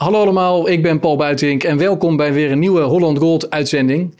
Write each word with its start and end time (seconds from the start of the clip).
Hallo 0.00 0.20
allemaal, 0.20 0.68
ik 0.68 0.82
ben 0.82 1.00
Paul 1.00 1.16
Buitink 1.16 1.64
en 1.64 1.78
welkom 1.78 2.16
bij 2.16 2.32
weer 2.32 2.50
een 2.50 2.58
nieuwe 2.58 2.80
Holland 2.80 3.18
Gold 3.18 3.50
uitzending. 3.50 4.14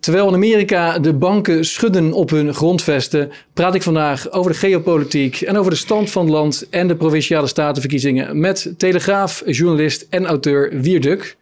Terwijl 0.00 0.28
in 0.28 0.34
Amerika 0.34 0.98
de 0.98 1.14
banken 1.14 1.64
schudden 1.64 2.12
op 2.12 2.30
hun 2.30 2.54
grondvesten, 2.54 3.32
praat 3.52 3.74
ik 3.74 3.82
vandaag 3.82 4.30
over 4.30 4.50
de 4.50 4.56
geopolitiek 4.56 5.40
en 5.40 5.56
over 5.56 5.70
de 5.70 5.76
stand 5.76 6.10
van 6.10 6.24
het 6.24 6.32
land 6.32 6.68
en 6.70 6.88
de 6.88 6.96
provinciale 6.96 7.46
statenverkiezingen 7.46 8.40
met 8.40 8.74
telegraaf, 8.76 9.42
journalist 9.46 10.06
en 10.10 10.26
auteur 10.26 10.80
Wiert 10.80 11.02
Duk. 11.02 11.36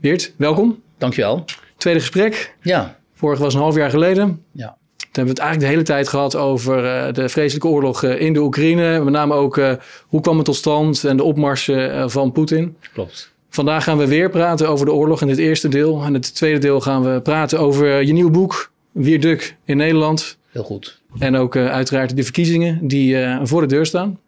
Wiert, 0.00 0.32
welkom. 0.36 0.82
Dankjewel. 0.98 1.44
Tweede 1.76 2.00
gesprek. 2.00 2.54
Ja. 2.62 2.98
Vorig 3.14 3.38
was 3.38 3.54
een 3.54 3.60
half 3.60 3.76
jaar 3.76 3.90
geleden. 3.90 4.44
Ja. 4.52 4.77
Hebben 5.18 5.36
we 5.36 5.42
het 5.42 5.50
eigenlijk 5.50 5.60
de 5.60 5.66
hele 5.66 6.00
tijd 6.00 6.08
gehad 6.08 6.36
over 6.36 6.84
uh, 6.84 7.12
de 7.12 7.28
vreselijke 7.28 7.68
oorlog 7.68 8.02
uh, 8.02 8.20
in 8.20 8.32
de 8.32 8.40
Oekraïne. 8.40 9.00
Met 9.04 9.12
name 9.12 9.34
ook 9.34 9.56
uh, 9.56 9.72
hoe 10.06 10.20
kwam 10.20 10.36
het 10.36 10.44
tot 10.44 10.56
stand 10.56 11.04
en 11.04 11.16
de 11.16 11.22
opmars 11.22 11.70
van 12.06 12.32
Poetin. 12.32 12.76
Klopt. 12.92 13.32
Vandaag 13.50 13.84
gaan 13.84 13.98
we 13.98 14.06
weer 14.06 14.30
praten 14.30 14.68
over 14.68 14.86
de 14.86 14.92
oorlog 14.92 15.20
in 15.20 15.26
dit 15.26 15.38
eerste 15.38 15.68
deel. 15.68 16.00
En 16.00 16.06
in 16.06 16.14
het 16.14 16.34
tweede 16.34 16.58
deel 16.58 16.80
gaan 16.80 17.02
we 17.12 17.20
praten 17.20 17.58
over 17.58 18.02
je 18.02 18.12
nieuwe 18.12 18.30
boek, 18.30 18.70
Wierduk 18.92 19.56
in 19.64 19.76
Nederland. 19.76 20.38
Heel 20.50 20.62
goed. 20.62 21.00
En 21.18 21.36
ook 21.36 21.56
uiteraard 21.56 22.16
de 22.16 22.22
verkiezingen 22.22 22.88
die 22.88 23.16
voor 23.42 23.60
de 23.60 23.66
deur 23.66 23.86
staan. 23.86 24.18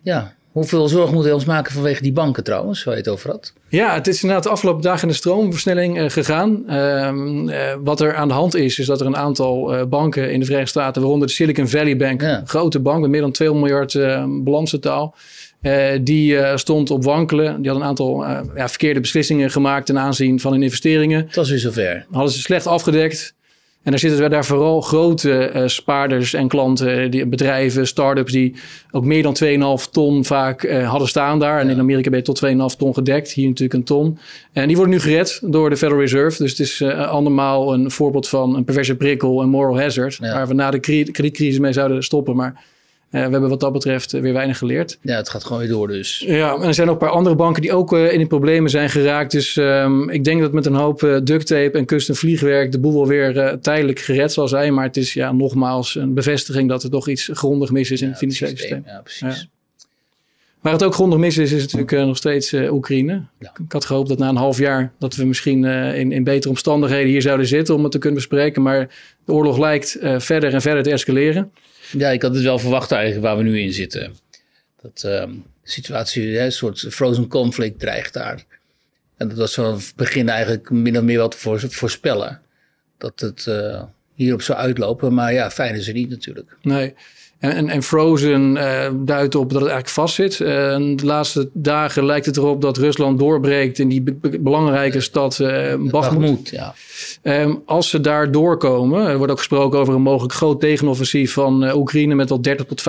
Ja, 0.00 0.34
Hoeveel 0.56 0.88
zorg 0.88 1.12
moeten 1.12 1.28
we 1.28 1.36
ons 1.36 1.44
maken 1.44 1.72
vanwege 1.72 2.02
die 2.02 2.12
banken 2.12 2.44
trouwens, 2.44 2.84
waar 2.84 2.94
je 2.94 3.00
het 3.00 3.10
over 3.10 3.30
had? 3.30 3.52
Ja, 3.68 3.94
het 3.94 4.06
is 4.06 4.22
inderdaad 4.22 4.44
de 4.44 4.50
afgelopen 4.50 4.82
dagen 4.82 5.02
in 5.02 5.08
de 5.08 5.14
stroomversnelling 5.14 5.98
uh, 5.98 6.10
gegaan. 6.10 6.64
Uh, 6.68 6.74
uh, 6.74 7.74
wat 7.84 8.00
er 8.00 8.14
aan 8.14 8.28
de 8.28 8.34
hand 8.34 8.54
is, 8.54 8.78
is 8.78 8.86
dat 8.86 9.00
er 9.00 9.06
een 9.06 9.16
aantal 9.16 9.86
banken 9.88 10.32
in 10.32 10.38
de 10.38 10.44
Verenigde 10.44 10.70
Staten, 10.70 11.02
waaronder 11.02 11.28
de 11.28 11.34
Silicon 11.34 11.68
Valley 11.68 11.96
Bank, 11.96 12.20
ja. 12.20 12.38
een 12.38 12.48
grote 12.48 12.80
bank 12.80 13.00
met 13.00 13.10
meer 13.10 13.20
dan 13.20 13.32
2 13.32 13.54
miljard 13.54 13.98
balans 14.44 14.70
totaal, 14.70 15.14
die 16.00 16.56
stond 16.58 16.90
op 16.90 17.04
wankelen. 17.04 17.62
Die 17.62 17.70
had 17.70 17.80
een 17.80 17.86
aantal 17.86 18.24
ja, 18.54 18.68
verkeerde 18.68 19.00
beslissingen 19.00 19.50
gemaakt 19.50 19.86
ten 19.86 19.98
aanzien 19.98 20.40
van 20.40 20.52
hun 20.52 20.62
investeringen. 20.62 21.24
Het 21.26 21.36
was 21.36 21.50
weer 21.50 21.58
zover. 21.58 22.06
Hadden 22.10 22.32
ze 22.32 22.40
slecht 22.40 22.66
afgedekt. 22.66 23.35
En 23.86 23.92
daar 23.92 24.00
zitten 24.00 24.30
daar 24.30 24.44
vooral 24.44 24.80
grote 24.80 25.52
uh, 25.54 25.62
spaarders 25.66 26.34
en 26.34 26.48
klanten, 26.48 27.10
die, 27.10 27.26
bedrijven, 27.26 27.86
start-ups 27.86 28.32
die 28.32 28.54
ook 28.90 29.04
meer 29.04 29.22
dan 29.22 29.36
2,5 29.80 29.90
ton 29.90 30.24
vaak 30.24 30.62
uh, 30.62 30.88
hadden 30.88 31.08
staan 31.08 31.38
daar. 31.38 31.60
En 31.60 31.70
in 31.70 31.78
Amerika 31.78 32.10
ben 32.10 32.18
je 32.18 32.24
tot 32.24 32.46
2,5 32.72 32.78
ton 32.78 32.94
gedekt, 32.94 33.32
hier 33.32 33.48
natuurlijk 33.48 33.78
een 33.78 33.84
ton. 33.84 34.18
En 34.52 34.66
die 34.66 34.76
worden 34.76 34.94
nu 34.94 35.00
gered 35.00 35.40
door 35.44 35.70
de 35.70 35.76
Federal 35.76 36.00
Reserve. 36.00 36.42
Dus 36.42 36.50
het 36.50 36.60
is 36.60 36.80
uh, 36.80 37.08
andermaal 37.08 37.74
een 37.74 37.90
voorbeeld 37.90 38.28
van 38.28 38.56
een 38.56 38.64
perverse 38.64 38.96
prikkel, 38.96 39.42
een 39.42 39.48
moral 39.48 39.80
hazard, 39.80 40.18
ja. 40.20 40.34
waar 40.34 40.48
we 40.48 40.54
na 40.54 40.70
de 40.70 40.78
kredietcrisis 40.78 41.58
mee 41.58 41.72
zouden 41.72 42.02
stoppen. 42.02 42.36
Maar 42.36 42.64
we 43.24 43.30
hebben 43.30 43.48
wat 43.48 43.60
dat 43.60 43.72
betreft 43.72 44.12
weer 44.12 44.32
weinig 44.32 44.58
geleerd. 44.58 44.98
Ja, 45.00 45.16
het 45.16 45.28
gaat 45.28 45.44
gewoon 45.44 45.58
weer 45.58 45.68
door 45.68 45.88
dus. 45.88 46.24
Ja, 46.26 46.54
en 46.54 46.62
er 46.62 46.74
zijn 46.74 46.88
ook 46.88 47.00
een 47.00 47.06
paar 47.06 47.16
andere 47.16 47.34
banken 47.34 47.62
die 47.62 47.72
ook 47.72 47.92
uh, 47.92 48.12
in 48.12 48.18
de 48.18 48.26
problemen 48.26 48.70
zijn 48.70 48.90
geraakt. 48.90 49.30
Dus 49.30 49.56
um, 49.56 50.10
ik 50.10 50.24
denk 50.24 50.40
dat 50.40 50.52
met 50.52 50.66
een 50.66 50.74
hoop 50.74 51.20
duct 51.24 51.46
tape 51.46 51.78
en 51.78 51.84
custom 51.84 52.14
vliegwerk 52.14 52.72
de 52.72 52.78
boel 52.78 52.94
wel 52.94 53.06
weer 53.06 53.58
tijdelijk 53.60 53.98
gered 53.98 54.32
zal 54.32 54.48
zijn. 54.48 54.74
Maar 54.74 54.84
het 54.84 54.96
is 54.96 55.14
ja, 55.14 55.32
nogmaals 55.32 55.94
een 55.94 56.14
bevestiging 56.14 56.68
dat 56.68 56.82
er 56.82 56.90
toch 56.90 57.08
iets 57.08 57.30
grondig 57.32 57.70
mis 57.70 57.90
is 57.90 58.00
in 58.00 58.06
ja, 58.06 58.10
het 58.12 58.20
financiële 58.20 58.56
systeem. 58.56 58.82
Ja, 58.86 59.00
precies. 59.00 59.40
Ja. 59.40 59.46
Waar 60.60 60.72
het 60.72 60.84
ook 60.84 60.94
grondig 60.94 61.18
mis 61.18 61.38
is, 61.38 61.52
is 61.52 61.62
natuurlijk 61.62 62.06
nog 62.06 62.16
steeds 62.16 62.52
Oekraïne. 62.52 63.22
Ja. 63.38 63.52
Ik 63.64 63.72
had 63.72 63.84
gehoopt 63.84 64.08
dat 64.08 64.18
na 64.18 64.28
een 64.28 64.36
half 64.36 64.58
jaar 64.58 64.92
dat 64.98 65.16
we 65.16 65.24
misschien 65.24 65.64
in, 65.64 66.12
in 66.12 66.24
betere 66.24 66.48
omstandigheden 66.48 67.08
hier 67.08 67.22
zouden 67.22 67.46
zitten 67.46 67.74
om 67.74 67.82
het 67.82 67.92
te 67.92 67.98
kunnen 67.98 68.18
bespreken. 68.18 68.62
Maar 68.62 68.88
de 69.24 69.32
oorlog 69.32 69.58
lijkt 69.58 69.98
verder 70.00 70.54
en 70.54 70.60
verder 70.60 70.82
te 70.82 70.90
escaleren. 70.90 71.52
Ja, 71.92 72.10
ik 72.10 72.22
had 72.22 72.34
het 72.34 72.42
wel 72.42 72.58
verwacht 72.58 72.92
eigenlijk 72.92 73.22
waar 73.22 73.36
we 73.36 73.42
nu 73.42 73.60
in 73.60 73.72
zitten. 73.72 74.16
Dat 74.82 75.02
uh, 75.06 75.20
de 75.20 75.40
situatie, 75.62 76.38
een 76.40 76.52
soort 76.52 76.86
frozen 76.90 77.28
conflict 77.28 77.78
dreigt 77.78 78.12
daar. 78.12 78.44
En 79.16 79.28
dat 79.28 79.38
was 79.38 79.54
van 79.54 79.74
het 79.74 79.92
begin 79.96 80.28
eigenlijk 80.28 80.70
min 80.70 80.96
of 80.96 81.02
meer 81.02 81.18
wat 81.18 81.34
voor, 81.34 81.60
voorspellen. 81.60 82.40
Dat 82.98 83.20
het 83.20 83.46
uh, 83.48 83.82
hierop 84.14 84.42
zou 84.42 84.58
uitlopen. 84.58 85.14
Maar 85.14 85.32
ja, 85.32 85.50
fijn 85.50 85.74
is 85.74 85.86
het 85.86 85.96
niet 85.96 86.10
natuurlijk. 86.10 86.56
Nee. 86.62 86.94
En, 87.38 87.52
en, 87.52 87.68
en 87.68 87.82
Frozen 87.82 88.56
uh, 88.56 88.88
duidt 88.94 89.34
op 89.34 89.50
dat 89.50 89.60
het 89.60 89.70
eigenlijk 89.70 89.88
vastzit. 89.88 90.38
Uh, 90.38 90.48
de 90.96 91.02
laatste 91.02 91.48
dagen 91.52 92.06
lijkt 92.06 92.26
het 92.26 92.36
erop 92.36 92.62
dat 92.62 92.76
Rusland 92.76 93.18
doorbreekt 93.18 93.78
in 93.78 93.88
die 93.88 94.02
be 94.02 94.38
belangrijke 94.40 95.00
stad 95.00 95.38
uh, 95.38 95.74
Bakhmut. 95.78 96.48
Ja. 96.50 96.74
Um, 97.22 97.62
als 97.66 97.90
ze 97.90 98.00
daar 98.00 98.32
doorkomen, 98.32 99.06
er 99.06 99.16
wordt 99.16 99.32
ook 99.32 99.38
gesproken 99.38 99.78
over 99.78 99.94
een 99.94 100.02
mogelijk 100.02 100.34
groot 100.34 100.60
tegenoffensief 100.60 101.32
van 101.32 101.74
Oekraïne 101.74 102.14
met 102.14 102.28
wel 102.28 102.40
30 102.40 102.66
tot 102.66 102.82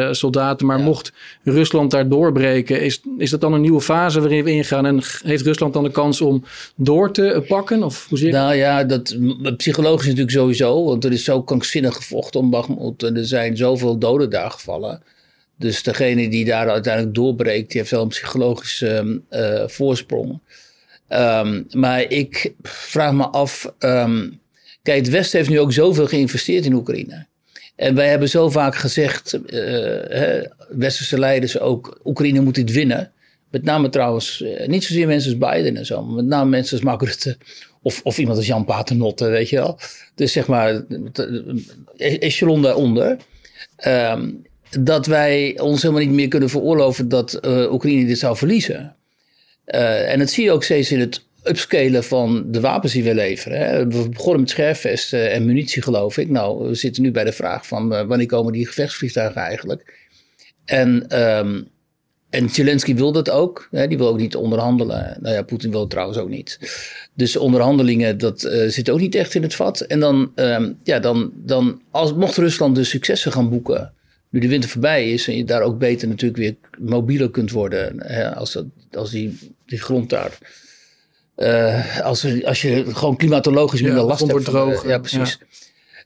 50.000 0.00 0.10
soldaten. 0.10 0.66
Maar 0.66 0.78
ja. 0.78 0.84
mocht 0.84 1.12
Rusland 1.42 1.90
daar 1.90 2.08
doorbreken, 2.08 2.80
is, 2.80 3.00
is 3.18 3.30
dat 3.30 3.40
dan 3.40 3.52
een 3.52 3.60
nieuwe 3.60 3.80
fase 3.80 4.20
waarin 4.20 4.44
we 4.44 4.50
ingaan? 4.50 4.86
En 4.86 5.02
heeft 5.22 5.44
Rusland 5.44 5.72
dan 5.72 5.82
de 5.82 5.90
kans 5.90 6.20
om 6.20 6.44
door 6.76 7.12
te 7.12 7.44
pakken? 7.48 7.82
Of 7.82 8.06
hoe 8.08 8.18
zie 8.18 8.26
je 8.26 8.32
nou 8.32 8.54
ja, 8.54 8.84
dat, 8.84 9.16
psychologisch 9.56 10.06
natuurlijk 10.06 10.36
sowieso, 10.36 10.84
want 10.84 11.04
er 11.04 11.12
is 11.12 11.24
zo 11.24 11.42
krankzinnig 11.42 11.94
gevochten 11.94 12.40
om 12.40 12.50
Bakhmut. 12.50 13.02
En 13.02 13.16
er 13.16 13.26
zijn 13.26 13.55
zoveel 13.56 13.98
doden 13.98 14.30
daar 14.30 14.50
gevallen. 14.50 15.02
Dus 15.58 15.82
degene 15.82 16.28
die 16.28 16.44
daar 16.44 16.70
uiteindelijk 16.70 17.14
doorbreekt, 17.14 17.70
die 17.70 17.80
heeft 17.80 17.92
wel 17.92 18.02
een 18.02 18.08
psychologische 18.08 19.20
uh, 19.30 19.62
voorsprong. 19.66 20.40
Um, 21.08 21.66
maar 21.70 22.10
ik 22.10 22.52
vraag 22.62 23.12
me 23.12 23.26
af. 23.26 23.72
Um, 23.78 24.40
kijk, 24.82 24.98
het 24.98 25.08
Westen 25.08 25.38
heeft 25.38 25.50
nu 25.50 25.60
ook 25.60 25.72
zoveel 25.72 26.06
geïnvesteerd 26.06 26.64
in 26.64 26.72
Oekraïne. 26.72 27.26
En 27.76 27.94
wij 27.94 28.08
hebben 28.08 28.28
zo 28.28 28.50
vaak 28.50 28.74
gezegd, 28.74 29.34
uh, 29.46 29.60
hè, 30.08 30.42
westerse 30.68 31.18
leiders 31.18 31.58
ook, 31.58 32.00
Oekraïne 32.04 32.40
moet 32.40 32.54
dit 32.54 32.72
winnen. 32.72 33.12
Met 33.50 33.62
name 33.62 33.88
trouwens, 33.88 34.40
uh, 34.40 34.66
niet 34.66 34.84
zozeer 34.84 35.06
mensen 35.06 35.40
als 35.40 35.50
Biden 35.50 35.76
en 35.76 35.86
zo, 35.86 36.02
maar 36.02 36.14
met 36.14 36.26
name 36.26 36.50
mensen 36.50 36.76
als 36.76 36.86
Mark 36.86 37.02
Rutte. 37.02 37.36
Of, 37.82 38.00
of 38.04 38.18
iemand 38.18 38.36
als 38.36 38.46
Jan 38.46 38.64
Paternotte, 38.64 39.28
weet 39.28 39.48
je 39.48 39.56
wel. 39.56 39.78
Dus 40.14 40.32
zeg 40.32 40.46
maar, 40.46 40.82
echelon 41.96 42.62
daaronder. 42.62 43.16
Um, 43.86 44.44
dat 44.70 45.06
wij 45.06 45.58
ons 45.58 45.82
helemaal 45.82 46.04
niet 46.04 46.14
meer 46.14 46.28
kunnen 46.28 46.48
veroorloven 46.48 47.08
dat 47.08 47.38
uh, 47.44 47.72
Oekraïne 47.72 48.06
dit 48.06 48.18
zou 48.18 48.36
verliezen. 48.36 48.96
Uh, 49.66 50.12
en 50.12 50.18
dat 50.18 50.30
zie 50.30 50.44
je 50.44 50.52
ook 50.52 50.64
steeds 50.64 50.92
in 50.92 51.00
het 51.00 51.24
upscalen 51.42 52.04
van 52.04 52.44
de 52.52 52.60
wapens 52.60 52.92
die 52.92 53.04
we 53.04 53.14
leveren. 53.14 53.58
Hè. 53.58 53.86
We 53.86 54.08
begonnen 54.08 54.40
met 54.40 54.50
scherfvesten 54.50 55.30
en 55.30 55.46
munitie, 55.46 55.82
geloof 55.82 56.18
ik. 56.18 56.28
Nou, 56.30 56.68
we 56.68 56.74
zitten 56.74 57.02
nu 57.02 57.10
bij 57.10 57.24
de 57.24 57.32
vraag 57.32 57.66
van 57.66 57.92
uh, 57.92 58.02
wanneer 58.02 58.26
komen 58.26 58.52
die 58.52 58.66
gevechtsvliegtuigen 58.66 59.40
eigenlijk? 59.40 59.94
En, 60.64 61.20
um, 61.22 61.68
en 62.30 62.50
Zelensky 62.50 62.94
wil 62.94 63.12
dat 63.12 63.30
ook. 63.30 63.68
Hè. 63.70 63.88
Die 63.88 63.98
wil 63.98 64.08
ook 64.08 64.18
niet 64.18 64.36
onderhandelen. 64.36 65.16
Nou 65.20 65.34
ja, 65.34 65.42
Poetin 65.42 65.70
wil 65.70 65.80
het 65.80 65.90
trouwens 65.90 66.18
ook 66.18 66.28
niet. 66.28 66.58
Dus 67.14 67.36
onderhandelingen, 67.36 68.18
dat 68.18 68.44
uh, 68.44 68.68
zit 68.68 68.90
ook 68.90 69.00
niet 69.00 69.14
echt 69.14 69.34
in 69.34 69.42
het 69.42 69.54
vat. 69.54 69.80
En 69.80 70.00
dan, 70.00 70.32
um, 70.34 70.78
ja, 70.82 70.98
dan, 70.98 71.32
dan 71.34 71.82
als, 71.90 72.14
mocht 72.14 72.36
Rusland 72.36 72.74
dus 72.74 72.88
successen 72.88 73.32
gaan 73.32 73.48
boeken, 73.48 73.92
nu 74.30 74.40
de 74.40 74.48
winter 74.48 74.70
voorbij 74.70 75.10
is 75.10 75.28
en 75.28 75.36
je 75.36 75.44
daar 75.44 75.62
ook 75.62 75.78
beter 75.78 76.08
natuurlijk 76.08 76.40
weer 76.40 76.56
mobieler 76.78 77.30
kunt 77.30 77.50
worden, 77.50 78.02
hè, 78.06 78.34
als, 78.34 78.52
dat, 78.52 78.64
als 78.92 79.10
die, 79.10 79.38
die 79.66 79.80
grond 79.80 80.10
daar. 80.10 80.38
Uh, 81.36 82.00
als, 82.00 82.44
als 82.44 82.62
je 82.62 82.84
gewoon 82.94 83.16
klimatologisch 83.16 83.82
minder 83.82 84.00
ja, 84.00 84.06
last 84.06 84.20
hebt. 84.20 84.32
Wordt 84.32 84.46
droog. 84.46 84.82
De, 84.82 84.88
ja, 84.88 84.98
precies. 84.98 85.38
Ja. 85.40 85.46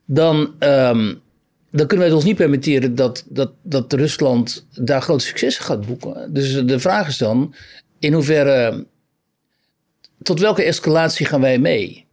Dan, 0.05 0.55
um, 0.59 1.21
dan 1.71 1.87
kunnen 1.87 1.99
wij 1.99 2.07
het 2.07 2.17
ons 2.17 2.25
niet 2.25 2.37
permitteren 2.37 2.95
dat, 2.95 3.25
dat, 3.29 3.53
dat 3.63 3.93
Rusland 3.93 4.67
daar 4.75 5.03
grote 5.03 5.25
successen 5.25 5.65
gaat 5.65 5.87
boeken. 5.87 6.33
Dus 6.33 6.65
de 6.65 6.79
vraag 6.79 7.09
is 7.09 7.19
dan, 7.19 7.55
in 7.99 8.13
hoeverre 8.13 8.87
tot 10.23 10.41
welke 10.41 10.63
escalatie 10.63 11.27
gaan 11.27 11.41
wij 11.41 11.59
mee? 11.59 12.07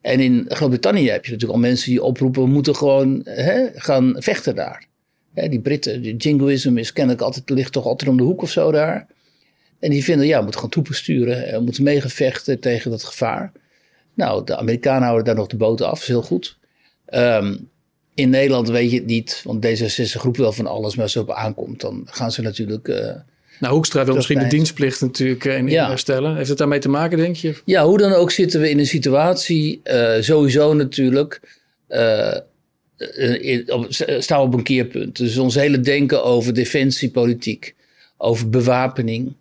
En 0.00 0.20
in 0.20 0.44
Groot-Brittannië 0.48 1.10
heb 1.10 1.24
je 1.24 1.30
natuurlijk 1.32 1.60
al 1.60 1.66
mensen 1.68 1.90
die 1.90 2.02
oproepen: 2.02 2.42
we 2.42 2.48
moeten 2.48 2.76
gewoon 2.76 3.20
hè, 3.24 3.66
gaan 3.74 4.16
vechten 4.18 4.54
daar. 4.54 4.86
Hè, 5.34 5.48
die 5.48 5.60
Britten, 5.60 6.02
de 6.02 6.16
jingoïsme 6.16 6.80
is 6.80 6.92
kennelijk 6.92 7.22
altijd, 7.22 7.50
ligt 7.50 7.72
toch 7.72 7.84
altijd 7.84 8.10
om 8.10 8.16
de 8.16 8.22
hoek 8.22 8.42
of 8.42 8.50
zo 8.50 8.72
daar. 8.72 9.06
En 9.78 9.90
die 9.90 10.04
vinden, 10.04 10.26
ja, 10.26 10.36
we 10.36 10.42
moeten 10.42 10.60
gewoon 10.60 10.70
troepen 10.70 10.94
sturen. 10.94 11.52
We 11.52 11.60
moeten 11.60 11.82
meegevechten 11.82 12.60
tegen 12.60 12.90
dat 12.90 13.04
gevaar. 13.04 13.52
Nou, 14.14 14.44
de 14.44 14.56
Amerikanen 14.56 15.02
houden 15.02 15.24
daar 15.24 15.34
nog 15.34 15.46
de 15.46 15.56
boot 15.56 15.80
af, 15.80 16.00
is 16.00 16.06
heel 16.06 16.22
goed. 16.22 16.58
Um, 17.14 17.70
in 18.18 18.30
Nederland 18.30 18.68
weet 18.68 18.90
je 18.90 18.96
het 18.96 19.06
niet, 19.06 19.40
want 19.44 19.66
D66 19.66 20.02
groep 20.02 20.36
wel 20.36 20.52
van 20.52 20.66
alles, 20.66 20.94
maar 20.94 21.04
als 21.04 21.14
het 21.14 21.22
op 21.22 21.30
aankomt, 21.30 21.80
dan 21.80 22.06
gaan 22.10 22.32
ze 22.32 22.42
natuurlijk. 22.42 22.88
Uh, 22.88 23.10
nou, 23.60 23.74
Hoekstra 23.74 24.04
wil 24.04 24.14
misschien 24.14 24.38
de 24.38 24.46
dienstplicht 24.46 25.00
natuurlijk 25.00 25.44
in 25.44 25.68
ja. 25.68 25.96
stellen. 25.96 26.36
Heeft 26.36 26.48
het 26.48 26.58
daarmee 26.58 26.78
te 26.78 26.88
maken, 26.88 27.18
denk 27.18 27.36
je? 27.36 27.54
Ja, 27.64 27.84
hoe 27.84 27.98
dan 27.98 28.12
ook 28.12 28.30
zitten 28.30 28.60
we 28.60 28.70
in 28.70 28.78
een 28.78 28.86
situatie, 28.86 29.80
uh, 29.84 30.14
sowieso 30.20 30.74
natuurlijk, 30.74 31.40
in, 33.40 33.72
op, 33.72 33.86
staan 34.18 34.40
we 34.40 34.46
op 34.46 34.54
een 34.54 34.62
keerpunt. 34.62 35.16
Dus 35.16 35.38
ons 35.38 35.54
hele 35.54 35.80
denken 35.80 36.24
over 36.24 36.54
defensiepolitiek, 36.54 37.74
over 38.16 38.50
bewapening, 38.50 39.34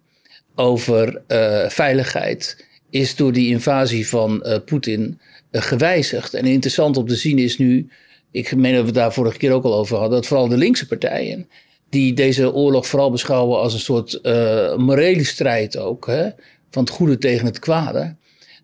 over 0.56 1.22
veiligheid, 1.68 2.66
is 2.90 3.16
door 3.16 3.32
die 3.32 3.50
invasie 3.50 4.08
van 4.08 4.46
Poetin 4.66 5.20
gewijzigd. 5.52 6.34
En 6.34 6.46
interessant 6.46 6.98
om 6.98 7.08
te 7.08 7.16
zien 7.16 7.40
is 7.40 7.58
nu, 7.58 7.88
ik 8.38 8.56
meen 8.56 8.72
dat 8.72 8.80
we 8.80 8.86
het 8.86 8.96
daar 8.96 9.14
vorige 9.14 9.38
keer 9.38 9.52
ook 9.52 9.64
al 9.64 9.76
over 9.76 9.98
hadden, 9.98 10.16
dat 10.16 10.28
vooral 10.28 10.48
de 10.48 10.58
linkse 10.58 10.88
partijen 10.88 11.50
die 11.90 12.14
deze 12.14 12.54
oorlog 12.54 12.88
vooral 12.88 13.12
beschouwen 13.12 13.60
als 13.60 13.74
een 13.74 13.80
soort 13.80 14.20
uh, 14.24 14.76
morele 14.76 15.24
strijd 15.24 15.78
ook. 15.78 16.08
Hè? 16.08 16.30
van 16.70 16.84
het 16.84 16.94
goede 16.94 17.18
tegen 17.18 17.46
het 17.46 17.60
kwade. 17.60 18.16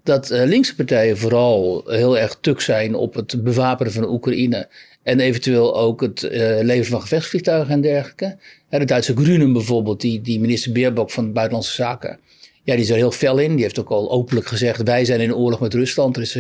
Dat 0.03 0.31
uh, 0.31 0.43
linkse 0.43 0.75
partijen 0.75 1.17
vooral 1.17 1.83
heel 1.85 2.17
erg 2.17 2.37
tuk 2.41 2.61
zijn 2.61 2.95
op 2.95 3.13
het 3.13 3.43
bewapenen 3.43 3.91
van 3.91 4.09
Oekraïne. 4.09 4.69
En 5.03 5.19
eventueel 5.19 5.77
ook 5.77 6.01
het 6.01 6.23
uh, 6.23 6.31
leveren 6.61 6.85
van 6.85 7.01
gevechtsvliegtuigen 7.01 7.73
en 7.73 7.81
dergelijke. 7.81 8.37
de 8.69 8.85
Duitse 8.85 9.13
Grünen 9.13 9.53
bijvoorbeeld, 9.53 10.01
die, 10.01 10.21
die 10.21 10.39
minister 10.39 10.71
Beerbok 10.71 11.11
van 11.11 11.33
Buitenlandse 11.33 11.73
Zaken. 11.73 12.19
Ja, 12.63 12.73
die 12.73 12.83
is 12.83 12.89
er 12.89 12.95
heel 12.95 13.11
fel 13.11 13.37
in. 13.37 13.53
Die 13.53 13.63
heeft 13.63 13.79
ook 13.79 13.89
al 13.89 14.11
openlijk 14.11 14.47
gezegd: 14.47 14.83
wij 14.83 15.05
zijn 15.05 15.19
in 15.19 15.35
oorlog 15.35 15.59
met 15.59 15.73
Rusland. 15.73 16.15
Er 16.15 16.21
is 16.21 16.37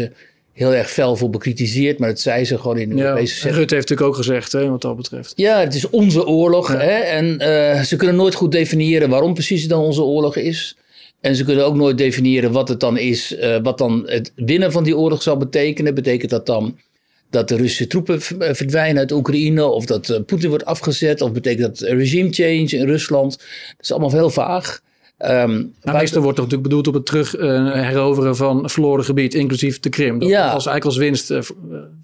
heel 0.53 0.73
erg 0.73 0.91
fel 0.91 1.15
voor 1.15 1.29
bekritiseerd, 1.29 1.99
maar 1.99 2.09
dat 2.09 2.19
zei 2.19 2.45
ze 2.45 2.57
gewoon 2.57 2.77
in 2.77 2.89
de 2.89 2.95
ja, 2.95 3.03
Europese 3.03 3.33
setting. 3.33 3.55
Rutte 3.55 3.75
heeft 3.75 3.89
natuurlijk 3.89 4.17
ook 4.17 4.25
gezegd, 4.25 4.51
hè, 4.51 4.69
wat 4.69 4.81
dat 4.81 4.95
betreft. 4.95 5.33
Ja, 5.35 5.59
het 5.59 5.75
is 5.75 5.89
onze 5.89 6.27
oorlog. 6.27 6.71
Ja. 6.71 6.79
Hè, 6.79 6.97
en 6.99 7.25
uh, 7.25 7.81
ze 7.81 7.95
kunnen 7.95 8.15
nooit 8.15 8.35
goed 8.35 8.51
definiëren 8.51 9.09
waarom 9.09 9.33
precies 9.33 9.61
het 9.61 9.69
dan 9.69 9.83
onze 9.83 10.01
oorlog 10.01 10.35
is. 10.35 10.77
En 11.21 11.35
ze 11.35 11.43
kunnen 11.43 11.65
ook 11.65 11.75
nooit 11.75 11.97
definiëren 11.97 12.51
wat 12.51 12.67
het 12.67 12.79
dan 12.79 12.97
is, 12.97 13.31
uh, 13.31 13.57
wat 13.63 13.77
dan 13.77 14.03
het 14.05 14.31
winnen 14.35 14.71
van 14.71 14.83
die 14.83 14.97
oorlog 14.97 15.21
zal 15.21 15.37
betekenen. 15.37 15.95
Betekent 15.95 16.31
dat 16.31 16.45
dan 16.45 16.77
dat 17.29 17.47
de 17.47 17.55
Russische 17.55 17.87
troepen 17.87 18.21
verdwijnen 18.55 18.97
uit 18.97 19.11
Oekraïne, 19.11 19.65
of 19.65 19.85
dat 19.85 20.09
uh, 20.09 20.17
Poetin 20.25 20.49
wordt 20.49 20.65
afgezet, 20.65 21.21
of 21.21 21.31
betekent 21.31 21.79
dat 21.79 21.89
regime 21.89 22.29
change 22.31 22.67
in 22.67 22.85
Rusland? 22.85 23.37
Dat 23.37 23.77
is 23.79 23.91
allemaal 23.91 24.11
heel 24.11 24.29
vaag. 24.29 24.81
Um, 25.25 25.73
nou, 25.81 25.97
meestal 25.97 26.21
wordt 26.21 26.37
toch 26.37 26.45
natuurlijk 26.45 26.61
bedoeld 26.61 26.87
op 26.87 26.93
het 26.93 27.05
terug 27.05 27.37
uh, 27.37 27.73
heroveren 27.73 28.35
van 28.35 28.69
verloren 28.69 29.05
gebied, 29.05 29.33
inclusief 29.33 29.79
de 29.79 29.89
Krim. 29.89 30.19
Dat 30.19 30.29
ja. 30.29 30.43
als 30.43 30.65
eigenlijk 30.65 30.85
als 30.85 30.97
winst. 30.97 31.31
Uh, 31.31 31.39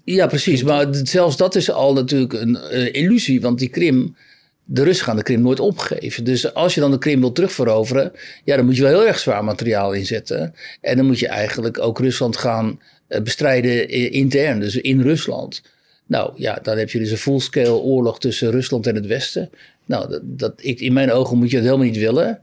ja, 0.04 0.26
precies. 0.26 0.62
Maar 0.62 0.86
zelfs 0.90 1.36
dat 1.36 1.54
is 1.54 1.70
al 1.70 1.92
natuurlijk 1.92 2.32
een 2.32 2.58
uh, 2.72 2.94
illusie, 2.94 3.40
want 3.40 3.58
die 3.58 3.68
Krim, 3.68 4.16
de 4.64 4.82
Russen 4.82 5.04
gaan 5.04 5.16
de 5.16 5.22
Krim 5.22 5.40
nooit 5.40 5.60
opgeven. 5.60 6.24
Dus 6.24 6.54
als 6.54 6.74
je 6.74 6.80
dan 6.80 6.90
de 6.90 6.98
Krim 6.98 7.20
wil 7.20 7.32
terugveroveren, 7.32 8.12
ja, 8.44 8.56
dan 8.56 8.64
moet 8.64 8.76
je 8.76 8.82
wel 8.82 8.90
heel 8.90 9.06
erg 9.06 9.18
zwaar 9.18 9.44
materiaal 9.44 9.92
inzetten. 9.92 10.54
En 10.80 10.96
dan 10.96 11.06
moet 11.06 11.18
je 11.18 11.28
eigenlijk 11.28 11.78
ook 11.78 11.98
Rusland 11.98 12.36
gaan 12.36 12.80
bestrijden 13.22 13.88
intern, 14.12 14.60
dus 14.60 14.76
in 14.76 15.00
Rusland. 15.00 15.62
Nou 16.06 16.32
ja, 16.36 16.58
dan 16.62 16.78
heb 16.78 16.90
je 16.90 16.98
dus 16.98 17.10
een 17.10 17.16
full-scale 17.16 17.72
oorlog 17.72 18.18
tussen 18.18 18.50
Rusland 18.50 18.86
en 18.86 18.94
het 18.94 19.06
Westen. 19.06 19.50
Nou, 19.86 20.08
dat, 20.08 20.20
dat, 20.24 20.52
ik, 20.56 20.80
in 20.80 20.92
mijn 20.92 21.12
ogen 21.12 21.38
moet 21.38 21.50
je 21.50 21.56
dat 21.56 21.64
helemaal 21.64 21.86
niet 21.86 21.96
willen. 21.98 22.40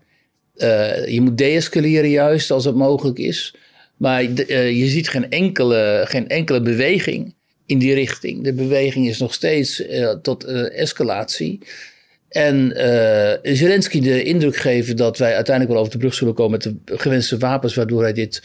Uh, 0.58 1.08
je 1.08 1.22
moet 1.22 1.38
deescaleren 1.38 2.10
juist 2.10 2.52
als 2.52 2.66
het 2.66 2.76
mogelijk 2.76 3.18
is. 3.18 3.56
Maar 3.98 4.34
de, 4.34 4.48
uh, 4.48 4.80
je 4.80 4.88
ziet 4.88 5.10
geen 5.10 5.30
enkele, 5.30 6.04
geen 6.08 6.28
enkele 6.28 6.62
beweging 6.62 7.36
in 7.66 7.80
die 7.80 7.94
richting. 7.94 8.44
De 8.44 8.54
beweging 8.54 9.08
is 9.08 9.20
nog 9.20 9.34
steeds 9.34 9.82
uh, 9.82 10.10
tot 10.10 10.44
escalatie. 10.44 11.60
En 12.30 12.72
Zelensky 13.44 14.02
de 14.02 14.24
indruk 14.24 14.56
geven 14.56 14.96
dat 14.96 15.18
wij 15.18 15.36
uiteindelijk 15.36 15.74
wel 15.74 15.84
over 15.84 15.94
de 15.94 16.00
brug 16.00 16.14
zullen 16.14 16.34
komen 16.34 16.52
met 16.52 16.64
de 16.64 16.98
gewenste 16.98 17.38
wapens, 17.38 17.76
waardoor 17.76 18.02
hij 18.02 18.14
dit 18.14 18.42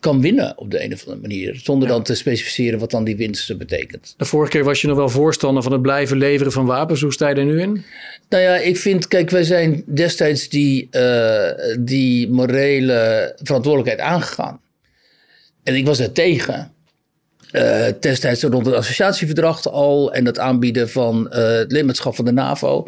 kan 0.00 0.20
winnen 0.20 0.58
op 0.58 0.70
de 0.70 0.84
een 0.84 0.92
of 0.92 1.00
andere 1.00 1.20
manier. 1.20 1.60
Zonder 1.62 1.88
ja. 1.88 1.94
dan 1.94 2.02
te 2.02 2.14
specificeren 2.14 2.78
wat 2.78 2.90
dan 2.90 3.04
die 3.04 3.16
winst 3.16 3.58
betekent. 3.58 4.14
De 4.16 4.24
vorige 4.24 4.50
keer 4.50 4.64
was 4.64 4.80
je 4.80 4.86
nog 4.86 4.96
wel 4.96 5.08
voorstander 5.08 5.62
van 5.62 5.72
het 5.72 5.82
blijven 5.82 6.16
leveren 6.16 6.52
van 6.52 6.66
wapens. 6.66 7.00
Hoe 7.00 7.12
sta 7.12 7.28
je 7.28 7.34
er 7.34 7.44
nu 7.44 7.60
in? 7.60 7.84
Nou 8.28 8.42
ja, 8.42 8.56
ik 8.56 8.76
vind, 8.76 9.08
kijk, 9.08 9.30
wij 9.30 9.42
zijn 9.42 9.82
destijds 9.86 10.48
die, 10.48 10.88
uh, 10.90 11.50
die 11.78 12.30
morele 12.30 13.32
verantwoordelijkheid 13.42 14.10
aangegaan. 14.10 14.60
En 15.62 15.74
ik 15.74 15.86
was 15.86 15.98
daar 15.98 16.12
tegen. 16.12 16.74
Uh, 17.56 17.86
destijds 18.00 18.42
rond 18.42 18.66
het 18.66 18.74
associatieverdrag 18.74 19.68
al 19.68 20.12
en 20.12 20.26
het 20.26 20.38
aanbieden 20.38 20.88
van 20.88 21.30
uh, 21.30 21.36
het 21.36 21.72
lidmaatschap 21.72 22.14
van 22.14 22.24
de 22.24 22.32
NAVO. 22.32 22.86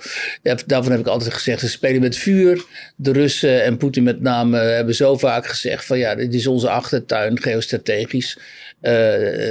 Daarvan 0.67 0.93
heb 0.93 1.01
ik 1.01 1.07
altijd 1.07 1.35
gezegd, 1.35 1.61
ze 1.61 1.69
spelen 1.69 2.01
met 2.01 2.17
vuur. 2.17 2.65
De 2.97 3.13
Russen 3.13 3.65
en 3.65 3.77
Poetin 3.77 4.03
met 4.03 4.21
name 4.21 4.59
hebben 4.59 4.95
zo 4.95 5.17
vaak 5.17 5.47
gezegd 5.47 5.85
van 5.85 5.99
ja, 5.99 6.15
dit 6.15 6.35
is 6.35 6.47
onze 6.47 6.69
achtertuin 6.69 7.41
geostrategisch. 7.41 8.39
Uh, 8.83 8.93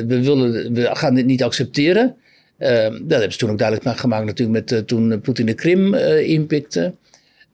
we, 0.08 0.20
willen, 0.24 0.74
we 0.74 0.90
gaan 0.96 1.16
dit 1.16 1.26
niet 1.26 1.44
accepteren. 1.44 2.16
dat 2.58 3.20
hebben 3.20 3.32
ze 3.32 3.38
toen 3.38 3.52
ook 3.52 3.58
duidelijk 3.58 4.00
gemaakt 4.00 4.26
natuurlijk 4.26 4.70
met 4.70 4.88
toen 4.88 5.22
Poetin 5.22 5.46
de 5.46 5.54
Krim 5.54 5.94
inpikte. 5.96 6.94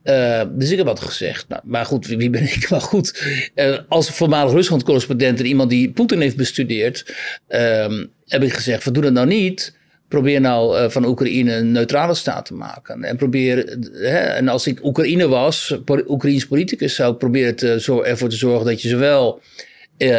Uh, 0.04 0.42
dus 0.50 0.70
ik 0.70 0.76
heb 0.76 0.86
wat 0.86 1.00
gezegd. 1.00 1.48
Nou, 1.48 1.62
maar 1.64 1.84
goed, 1.84 2.06
wie, 2.06 2.30
ben 2.30 2.42
ik? 2.42 2.66
Maar 2.70 2.80
goed, 2.80 3.22
uh, 3.54 3.78
als 3.88 4.10
voormalig 4.10 4.52
Rusland-correspondent 4.52 5.38
en 5.38 5.46
iemand 5.46 5.70
die 5.70 5.90
Poetin 5.90 6.20
heeft 6.20 6.36
bestudeerd, 6.36 7.14
uh, 7.48 7.98
heb 8.26 8.42
ik 8.42 8.52
gezegd: 8.52 8.82
van 8.82 8.92
doe 8.92 9.02
dat 9.02 9.12
nou 9.12 9.26
niet. 9.26 9.76
Probeer 10.08 10.40
nou 10.40 10.78
uh, 10.78 10.90
van 10.90 11.06
Oekraïne 11.06 11.54
een 11.54 11.72
neutrale 11.72 12.14
staat 12.14 12.46
te 12.46 12.54
maken. 12.54 13.04
En 13.04 13.16
probeer, 13.16 13.78
hè, 13.92 14.18
en 14.18 14.48
als 14.48 14.66
ik 14.66 14.84
Oekraïne 14.84 15.28
was, 15.28 15.78
Oekraïns 16.06 16.46
politicus, 16.46 16.94
zou 16.94 17.12
ik 17.12 17.18
proberen 17.18 17.56
te, 17.56 18.02
ervoor 18.04 18.28
te 18.28 18.36
zorgen 18.36 18.66
dat 18.66 18.82
je 18.82 18.88
zowel 18.88 19.40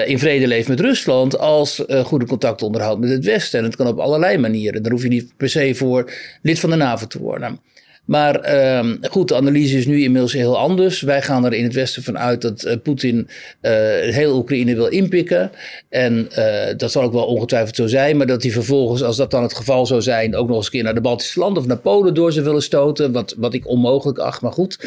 in 0.05 0.19
vrede 0.19 0.47
leeft 0.47 0.67
met 0.67 0.79
Rusland 0.79 1.37
als 1.37 1.83
goede 2.03 2.25
contacten 2.25 2.65
onderhoudt 2.65 2.99
met 2.99 3.09
het 3.09 3.25
Westen. 3.25 3.59
En 3.59 3.65
dat 3.65 3.75
kan 3.75 3.87
op 3.87 3.99
allerlei 3.99 4.37
manieren. 4.37 4.83
Daar 4.83 4.91
hoef 4.91 5.03
je 5.03 5.09
niet 5.09 5.37
per 5.37 5.49
se 5.49 5.75
voor 5.75 6.11
lid 6.41 6.59
van 6.59 6.69
de 6.69 6.75
NAVO 6.75 7.07
te 7.07 7.19
worden. 7.19 7.59
Maar 8.05 8.55
uh, 8.55 8.93
goed, 9.09 9.27
de 9.27 9.35
analyse 9.35 9.77
is 9.77 9.85
nu 9.85 10.01
inmiddels 10.03 10.33
heel 10.33 10.57
anders. 10.57 11.01
Wij 11.01 11.21
gaan 11.21 11.45
er 11.45 11.53
in 11.53 11.63
het 11.63 11.73
Westen 11.73 12.03
van 12.03 12.17
uit 12.17 12.41
dat 12.41 12.65
uh, 12.65 12.73
Poetin 12.83 13.17
uh, 13.17 13.71
heel 14.13 14.35
Oekraïne 14.37 14.75
wil 14.75 14.87
inpikken. 14.87 15.51
En 15.89 16.27
uh, 16.37 16.77
dat 16.77 16.91
zal 16.91 17.03
ook 17.03 17.13
wel 17.13 17.25
ongetwijfeld 17.25 17.75
zo 17.75 17.87
zijn. 17.87 18.17
Maar 18.17 18.27
dat 18.27 18.43
hij 18.43 18.51
vervolgens, 18.51 19.03
als 19.03 19.17
dat 19.17 19.31
dan 19.31 19.43
het 19.43 19.55
geval 19.55 19.85
zou 19.85 20.01
zijn, 20.01 20.35
ook 20.35 20.47
nog 20.47 20.57
eens 20.57 20.65
een 20.65 20.71
keer 20.71 20.83
naar 20.83 20.93
de 20.93 21.01
Baltische 21.01 21.39
landen 21.39 21.61
of 21.61 21.67
naar 21.67 21.77
Polen 21.77 22.13
door 22.13 22.31
zou 22.31 22.45
willen 22.45 22.61
stoten. 22.61 23.11
Wat, 23.11 23.35
wat 23.37 23.53
ik 23.53 23.67
onmogelijk 23.67 24.17
acht, 24.17 24.41
maar 24.41 24.51
goed. 24.51 24.77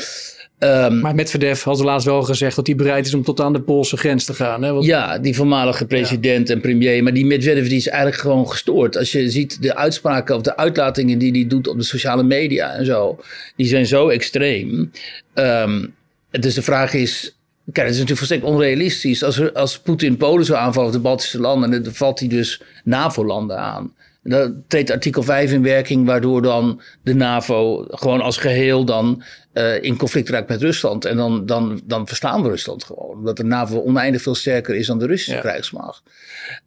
Um, 0.58 1.00
maar 1.00 1.14
Medvedev 1.14 1.62
had 1.62 1.80
laatst 1.80 2.06
wel 2.06 2.22
gezegd 2.22 2.56
dat 2.56 2.66
hij 2.66 2.76
bereid 2.76 3.06
is 3.06 3.14
om 3.14 3.22
tot 3.22 3.40
aan 3.40 3.52
de 3.52 3.60
Poolse 3.60 3.96
grens 3.96 4.24
te 4.24 4.34
gaan. 4.34 4.62
Hè? 4.62 4.72
Want... 4.72 4.84
Ja, 4.84 5.18
die 5.18 5.36
voormalige 5.36 5.86
president 5.86 6.48
ja. 6.48 6.54
en 6.54 6.60
premier. 6.60 7.02
Maar 7.02 7.12
die 7.12 7.26
Medvedev 7.26 7.68
die 7.68 7.76
is 7.76 7.88
eigenlijk 7.88 8.20
gewoon 8.20 8.50
gestoord. 8.50 8.96
Als 8.96 9.12
je 9.12 9.30
ziet 9.30 9.62
de 9.62 9.76
uitspraken 9.76 10.36
of 10.36 10.42
de 10.42 10.56
uitlatingen 10.56 11.18
die 11.18 11.32
hij 11.32 11.46
doet 11.46 11.68
op 11.68 11.76
de 11.76 11.84
sociale 11.84 12.22
media 12.22 12.74
en 12.74 12.84
zo. 12.84 13.18
Die 13.56 13.66
zijn 13.66 13.86
zo 13.86 14.08
extreem. 14.08 14.90
Um, 15.34 15.94
dus 16.30 16.54
de 16.54 16.62
vraag 16.62 16.94
is, 16.94 17.38
Kijk, 17.72 17.86
het 17.86 17.94
is 17.94 18.00
natuurlijk 18.00 18.28
volstrekt 18.28 18.54
onrealistisch. 18.54 19.22
Als, 19.22 19.54
als 19.54 19.78
Poetin 19.78 20.16
Polen 20.16 20.44
zou 20.44 20.58
aanvallen 20.58 20.88
of 20.88 20.94
de 20.94 21.02
Baltische 21.02 21.40
landen, 21.40 21.82
dan 21.82 21.94
valt 21.94 22.18
hij 22.18 22.28
dus 22.28 22.62
NAVO-landen 22.84 23.58
aan. 23.58 23.94
Dan 24.28 24.62
treedt 24.68 24.90
artikel 24.90 25.22
5 25.22 25.52
in 25.52 25.62
werking, 25.62 26.06
waardoor 26.06 26.42
dan 26.42 26.80
de 27.02 27.14
NAVO 27.14 27.84
gewoon 27.88 28.20
als 28.20 28.36
geheel 28.36 28.84
dan 28.84 29.22
uh, 29.54 29.82
in 29.82 29.96
conflict 29.96 30.28
raakt 30.28 30.48
met 30.48 30.62
Rusland. 30.62 31.04
En 31.04 31.16
dan, 31.16 31.46
dan, 31.46 31.80
dan 31.84 32.06
verstaan 32.06 32.42
we 32.42 32.48
Rusland 32.48 32.84
gewoon. 32.84 33.10
Omdat 33.10 33.36
de 33.36 33.44
NAVO 33.44 33.82
oneindig 33.82 34.22
veel 34.22 34.34
sterker 34.34 34.74
is 34.74 34.86
dan 34.86 34.98
de 34.98 35.06
Russische 35.06 35.34
ja. 35.34 35.40
krijgsmacht. 35.40 36.02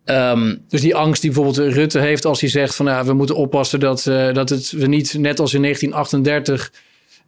Um, 0.05 0.65
dus 0.67 0.81
die 0.81 0.95
angst 0.95 1.21
die 1.21 1.31
bijvoorbeeld 1.31 1.73
Rutte 1.73 1.99
heeft 1.99 2.25
als 2.25 2.41
hij 2.41 2.49
zegt 2.49 2.75
van 2.75 2.85
ja, 2.85 3.05
we 3.05 3.13
moeten 3.13 3.35
oppassen 3.35 3.79
dat, 3.79 4.05
uh, 4.05 4.33
dat 4.33 4.49
het, 4.49 4.71
we 4.71 4.87
niet 4.87 5.13
net 5.13 5.39
als 5.39 5.53
in 5.53 5.61
1938 5.61 6.71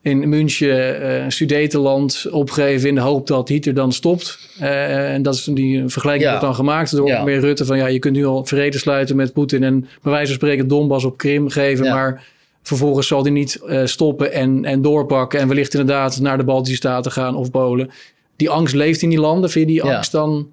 in 0.04 0.30
München 0.30 1.02
uh, 1.02 1.24
Sudetenland 1.28 2.28
opgeven 2.32 2.90
in 2.90 2.96
de 2.96 3.02
hoop 3.02 3.28
dat 3.28 3.50
Hitler 3.50 3.74
dan 3.74 3.92
stopt. 3.92 4.40
Uh, 4.62 5.14
en 5.14 5.22
dat 5.22 5.34
is 5.34 5.44
die 5.44 5.88
vergelijking 5.88 6.24
ja. 6.24 6.30
wordt 6.30 6.46
dan 6.46 6.56
gemaakt 6.56 6.96
door 6.96 7.08
ja. 7.08 7.24
meer 7.24 7.40
Rutte 7.40 7.66
van 7.66 7.78
ja, 7.78 7.88
je 7.88 8.00
kunt 8.00 8.16
nu 8.16 8.26
al 8.26 8.46
vrede 8.46 8.78
sluiten 8.78 9.16
met 9.16 9.34
Poetin 9.34 9.64
en 9.64 9.80
bij 10.02 10.12
wijze 10.12 10.28
van 10.28 10.36
spreken 10.36 10.68
Donbass 10.68 11.06
op 11.06 11.18
Krim 11.18 11.50
geven, 11.50 11.86
ja. 11.86 11.94
maar 11.94 12.26
vervolgens 12.62 13.08
zal 13.08 13.22
hij 13.22 13.32
niet 13.32 13.62
uh, 13.66 13.86
stoppen 13.86 14.34
en, 14.34 14.66
en 14.66 14.82
doorpakken 14.82 15.40
en 15.40 15.48
wellicht 15.48 15.74
inderdaad 15.74 16.20
naar 16.20 16.38
de 16.38 16.44
Baltische 16.44 16.76
Staten 16.76 17.12
gaan 17.12 17.36
of 17.36 17.52
Polen. 17.52 17.90
Die 18.36 18.50
angst 18.50 18.74
leeft 18.76 19.02
in 19.02 19.10
die 19.10 19.20
landen. 19.20 19.50
Vind 19.50 19.68
je 19.68 19.74
die 19.74 19.84
angst 19.84 20.12
dan 20.12 20.53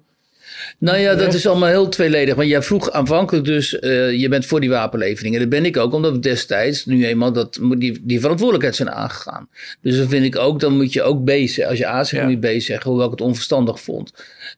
nou 0.77 0.97
ja, 0.97 1.15
dat 1.15 1.33
is 1.33 1.47
allemaal 1.47 1.69
heel 1.69 1.89
tweeledig. 1.89 2.35
Want 2.35 2.47
jij 2.49 2.61
vroeg 2.61 2.91
aanvankelijk 2.91 3.45
dus, 3.45 3.73
uh, 3.73 4.11
je 4.11 4.29
bent 4.29 4.45
voor 4.45 4.59
die 4.59 4.69
wapenleveringen. 4.69 5.39
Dat 5.39 5.49
ben 5.49 5.65
ik 5.65 5.77
ook, 5.77 5.93
omdat 5.93 6.11
we 6.11 6.19
destijds 6.19 6.85
nu 6.85 7.05
eenmaal 7.05 7.31
dat, 7.31 7.59
die, 7.77 7.99
die 8.01 8.19
verantwoordelijkheid 8.19 8.75
zijn 8.75 8.91
aangegaan. 8.91 9.49
Dus 9.81 9.97
dan 9.97 10.09
vind 10.09 10.25
ik 10.25 10.37
ook, 10.37 10.59
dan 10.59 10.75
moet 10.75 10.93
je 10.93 11.03
ook 11.03 11.23
B 11.23 11.29
zeggen. 11.29 11.67
Als 11.67 11.77
je 11.77 11.87
A 11.87 12.03
zegt, 12.03 12.23
ja. 12.23 12.29
moet 12.29 12.43
je 12.43 12.57
B 12.57 12.61
zeggen, 12.61 12.89
hoewel 12.89 13.05
ik 13.05 13.11
het 13.11 13.21
onverstandig 13.21 13.81
vond. 13.81 14.13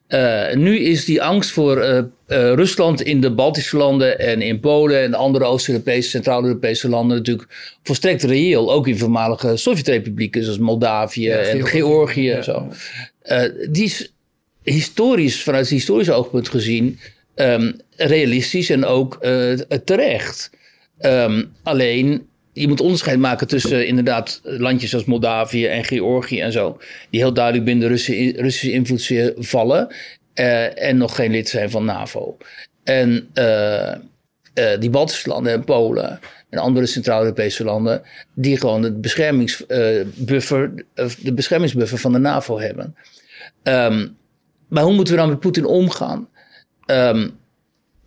Uh, 0.08 0.54
nu 0.54 0.78
is 0.78 1.04
die 1.04 1.22
angst 1.22 1.50
voor 1.50 1.84
uh, 1.84 2.02
Rusland 2.26 3.02
in 3.02 3.20
de 3.20 3.30
Baltische 3.30 3.76
landen 3.76 4.18
en 4.18 4.42
in 4.42 4.60
Polen 4.60 5.02
en 5.02 5.10
de 5.10 5.16
andere 5.16 5.44
Oost-Europese, 5.44 6.08
Centraal-Europese 6.08 6.88
landen 6.88 7.16
natuurlijk 7.16 7.76
volstrekt 7.82 8.22
reëel. 8.22 8.72
Ook 8.72 8.88
in 8.88 8.98
voormalige 8.98 9.56
Sovjet-republieken 9.56 10.42
zoals 10.42 10.58
Moldavië 10.58 11.28
ja, 11.28 11.36
en 11.36 11.66
Georgië 11.66 12.30
en 12.30 12.44
zo. 12.44 12.68
die 13.70 13.84
is 13.84 14.13
historisch, 14.64 15.42
vanuit 15.42 15.64
het 15.64 15.74
historische 15.74 16.12
oogpunt 16.12 16.48
gezien, 16.48 16.98
um, 17.34 17.76
realistisch 17.96 18.70
en 18.70 18.84
ook 18.84 19.18
uh, 19.22 19.52
terecht. 19.84 20.50
Um, 21.00 21.52
alleen, 21.62 22.26
je 22.52 22.68
moet 22.68 22.80
onderscheid 22.80 23.18
maken 23.18 23.46
tussen 23.46 23.86
inderdaad 23.86 24.40
landjes 24.42 24.94
als 24.94 25.04
Moldavië 25.04 25.66
en 25.66 25.84
Georgië 25.84 26.40
en 26.40 26.52
zo, 26.52 26.78
die 27.10 27.20
heel 27.20 27.34
duidelijk 27.34 27.64
binnen 27.64 27.88
Russische, 27.88 28.40
Russische 28.42 28.72
invloed 28.72 29.32
vallen 29.36 29.94
uh, 30.34 30.82
en 30.88 30.96
nog 30.96 31.14
geen 31.14 31.30
lid 31.30 31.48
zijn 31.48 31.70
van 31.70 31.84
NAVO. 31.84 32.36
En 32.84 33.28
uh, 33.34 33.92
die 34.78 34.90
Baltische 34.90 35.28
landen 35.28 35.52
en 35.52 35.64
Polen 35.64 36.20
en 36.50 36.58
andere 36.58 36.86
Centraal-Europese 36.86 37.64
landen, 37.64 38.02
die 38.34 38.58
gewoon 38.58 38.82
het 38.82 39.00
beschermingsbuffer, 39.00 40.84
de 41.18 41.32
beschermingsbuffer 41.34 41.98
van 41.98 42.12
de 42.12 42.18
NAVO 42.18 42.60
hebben. 42.60 42.96
Ehm, 43.62 44.06
maar 44.68 44.82
hoe 44.84 44.92
moeten 44.94 45.14
we 45.14 45.20
dan 45.20 45.28
met 45.28 45.40
Poetin 45.40 45.66
omgaan? 45.66 46.28
Ehm, 46.86 47.28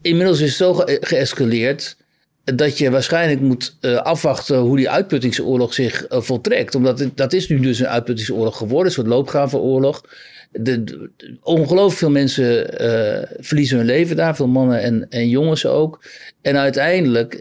inmiddels 0.02 0.40
is 0.40 0.48
het 0.48 0.58
zo 0.58 0.74
ge- 0.74 0.98
geëscaleerd 1.02 1.98
dat 2.44 2.78
je 2.78 2.92
waarschijnlijk 2.92 3.42
moet 3.42 3.78
eh, 3.82 3.96
afwachten 3.96 4.58
hoe 4.58 4.78
die 4.78 4.90
uitputtingsoorlog 4.90 5.74
zich 5.74 6.06
eh, 6.06 6.22
voltrekt. 6.22 6.76
Omdat 6.76 7.00
het, 7.00 7.18
dat 7.18 7.34
is 7.34 7.48
nu 7.50 7.60
dus 7.60 7.80
een 7.80 7.88
uitputtingsoorlog 7.88 8.58
geworden, 8.58 8.86
een 8.86 8.92
soort 8.92 9.08
loopgravenoorlog. 9.08 10.04
De, 10.52 10.84
de- 10.84 11.10
ongelooflijk 11.42 11.98
veel 11.98 12.10
mensen 12.10 12.80
eh, 12.80 13.36
verliezen 13.40 13.78
hun 13.78 13.86
leven 13.86 14.16
daar, 14.16 14.36
veel 14.36 14.48
mannen 14.48 14.82
en, 14.82 15.10
en 15.10 15.30
jongens 15.30 15.66
ook. 15.66 16.04
En 16.42 16.58
uiteindelijk 16.58 17.34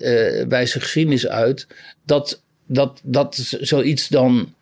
wijst 0.49 0.73
de 0.75 0.81
geschiedenis 0.81 1.27
uit 1.29 1.67
dat, 2.05 2.43
dat, 2.67 3.01
dat 3.05 3.37
zoiets 3.61 4.09
dan 4.09 4.55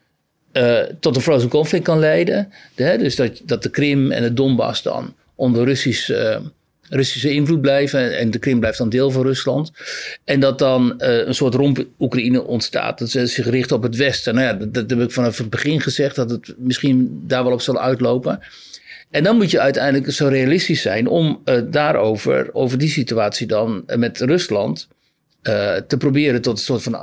eh, 0.55 0.81
tot 1.01 1.17
een 1.17 1.23
frozen 1.23 1.49
conflict 1.49 1.85
kan 1.85 1.99
leiden. 1.99 2.53
Dus 2.75 3.17
dat, 3.17 3.41
dat 3.45 3.63
de 3.63 3.71
Krim 3.71 4.11
en 4.11 4.23
het 4.23 4.37
Donbass 4.37 4.83
dan 4.83 5.15
onder 5.35 5.65
Russisch, 5.65 6.11
eh, 6.11 6.37
Russische 6.89 7.31
invloed 7.31 7.61
blijven. 7.61 8.19
En 8.19 8.31
de 8.31 8.39
Krim 8.39 8.59
blijft 8.59 8.79
dan 8.79 8.89
deel 8.89 9.11
van 9.11 9.23
Rusland. 9.23 9.73
En 10.25 10.41
dat 10.41 10.59
dan 10.59 11.01
eh, 11.01 11.27
een 11.27 11.35
soort 11.35 11.55
romp 11.55 11.87
Oekraïne 11.99 12.45
ontstaat. 12.45 12.99
Dat 12.99 13.11
ze 13.11 13.27
zich 13.27 13.51
richt 13.51 13.73
op 13.73 13.83
het 13.83 13.97
Westen. 13.97 14.35
Nou 14.35 14.47
ja, 14.47 14.53
dat, 14.53 14.75
dat 14.75 14.91
heb 14.91 15.01
ik 15.01 15.11
vanaf 15.11 15.39
het 15.39 15.51
begin 15.51 15.81
gezegd. 15.81 16.17
Dat 16.17 16.31
het 16.31 16.55
misschien 16.57 17.23
daar 17.27 17.45
wel 17.45 17.53
op 17.53 17.61
zal 17.61 17.81
uitlopen. 17.81 18.41
En 19.11 19.23
dan 19.23 19.37
moet 19.37 19.51
je 19.51 19.61
uiteindelijk 19.61 20.13
zo 20.13 20.29
realistisch 20.29 20.83
zijn 20.83 21.07
om 21.07 21.43
daarover, 21.71 22.55
over 22.55 22.79
die 22.79 22.89
situatie 22.89 23.47
dan 23.47 23.85
met 23.97 24.21
Rusland, 24.21 24.89
te 25.87 25.97
proberen 25.99 26.43
tot 26.43 26.59
een 26.59 26.65
soort 26.65 26.83
van 26.83 26.99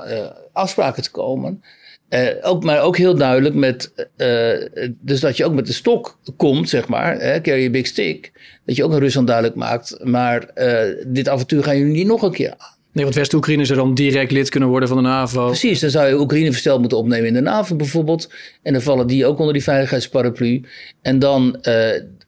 afspraken 0.51 1.03
te 1.03 1.12
komen. 1.12 1.62
Eh, 2.11 2.27
ook, 2.41 2.63
maar 2.63 2.81
ook 2.81 2.97
heel 2.97 3.15
duidelijk 3.15 3.55
met, 3.55 3.93
eh, 4.17 4.87
dus 5.01 5.19
dat 5.19 5.37
je 5.37 5.45
ook 5.45 5.53
met 5.53 5.67
de 5.67 5.73
stok 5.73 6.19
komt, 6.37 6.69
zeg 6.69 6.87
maar, 6.87 7.19
hè, 7.19 7.41
carry 7.41 7.65
a 7.65 7.69
big 7.69 7.87
stick. 7.87 8.31
Dat 8.65 8.75
je 8.75 8.83
ook 8.83 8.91
aan 8.91 8.99
Rusland 8.99 9.27
duidelijk 9.27 9.57
maakt, 9.57 9.99
maar 10.03 10.43
eh, 10.43 10.95
dit 11.07 11.29
avontuur 11.29 11.63
gaan 11.63 11.77
jullie 11.77 11.93
niet 11.93 12.07
nog 12.07 12.21
een 12.21 12.31
keer 12.31 12.53
aan. 12.57 12.77
Nee, 12.93 13.03
want 13.03 13.15
West-Oekraïne 13.15 13.65
zou 13.65 13.79
dan 13.79 13.93
direct 13.93 14.31
lid 14.31 14.49
kunnen 14.49 14.69
worden 14.69 14.89
van 14.89 14.97
de 14.97 15.03
NAVO. 15.03 15.45
Precies, 15.45 15.79
dan 15.79 15.89
zou 15.89 16.07
je 16.07 16.19
Oekraïne 16.19 16.51
versteld 16.51 16.79
moeten 16.79 16.97
opnemen 16.97 17.27
in 17.27 17.33
de 17.33 17.41
NAVO 17.41 17.75
bijvoorbeeld. 17.75 18.29
En 18.63 18.73
dan 18.73 18.81
vallen 18.81 19.07
die 19.07 19.25
ook 19.25 19.39
onder 19.39 19.53
die 19.53 19.63
veiligheidsparaplu. 19.63 20.63
En 21.01 21.19
dan, 21.19 21.61
eh, 21.61 21.73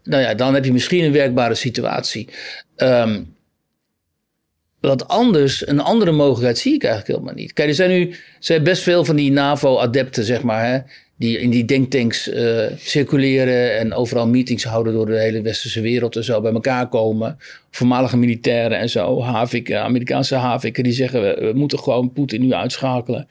nou 0.04 0.22
ja, 0.22 0.34
dan 0.34 0.54
heb 0.54 0.66
je 0.66 0.74
misschien 0.74 1.04
een 1.04 1.12
werkbare 1.12 1.56
situatie. 1.56 2.30
Ehm, 2.76 3.22
wat 4.88 5.08
anders, 5.08 5.68
een 5.68 5.80
andere 5.80 6.12
mogelijkheid 6.12 6.58
zie 6.58 6.74
ik 6.74 6.84
eigenlijk 6.84 7.14
helemaal 7.14 7.36
niet. 7.42 7.54
Kijk, 7.54 7.70
er 7.70 7.76
zijn 7.76 7.90
nu 7.90 8.16
zijn 8.40 8.64
best 8.64 8.84
veel 8.84 9.06
van 9.06 9.16
die 9.16 9.32
NAVO-adepten, 9.32 10.24
zeg 10.24 10.44
maar, 10.44 10.70
hè, 10.70 10.80
die 11.18 11.40
in 11.40 11.50
die 11.50 11.66
denktanks 11.66 12.30
eh, 12.30 12.66
circuleren 12.78 13.78
en 13.78 13.94
overal 13.94 14.28
meetings 14.28 14.64
houden 14.64 14.94
door 14.94 15.06
de 15.06 15.20
hele 15.20 15.42
westerse 15.42 15.82
wereld 15.82 16.16
en 16.16 16.24
zo 16.24 16.42
bij 16.42 16.52
elkaar 16.52 16.90
komen. 16.90 17.38
Voormalige 17.72 18.18
militairen 18.18 18.78
en 18.78 18.90
zo, 18.90 19.22
Havik, 19.22 19.74
Amerikaanse 19.74 20.36
Haviken, 20.36 20.84
die 20.84 20.94
zeggen 20.94 21.22
we, 21.22 21.52
moeten 21.56 21.80
gewoon 21.80 22.14
Poetin 22.14 22.42
nu 22.42 22.54
uitschakelen. 22.54 23.28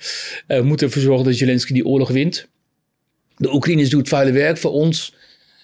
Eh, 0.47 0.59
we 0.59 0.64
moeten 0.64 0.87
ervoor 0.87 1.02
zorgen 1.02 1.25
dat 1.25 1.35
Zelensky 1.35 1.73
die 1.73 1.87
oorlog 1.87 2.09
wint. 2.09 2.49
De 3.37 3.54
Oekraïners 3.54 3.90
doen 3.90 4.06
het 4.11 4.30
werk 4.30 4.59
voor 4.59 4.73
ons. 4.73 5.14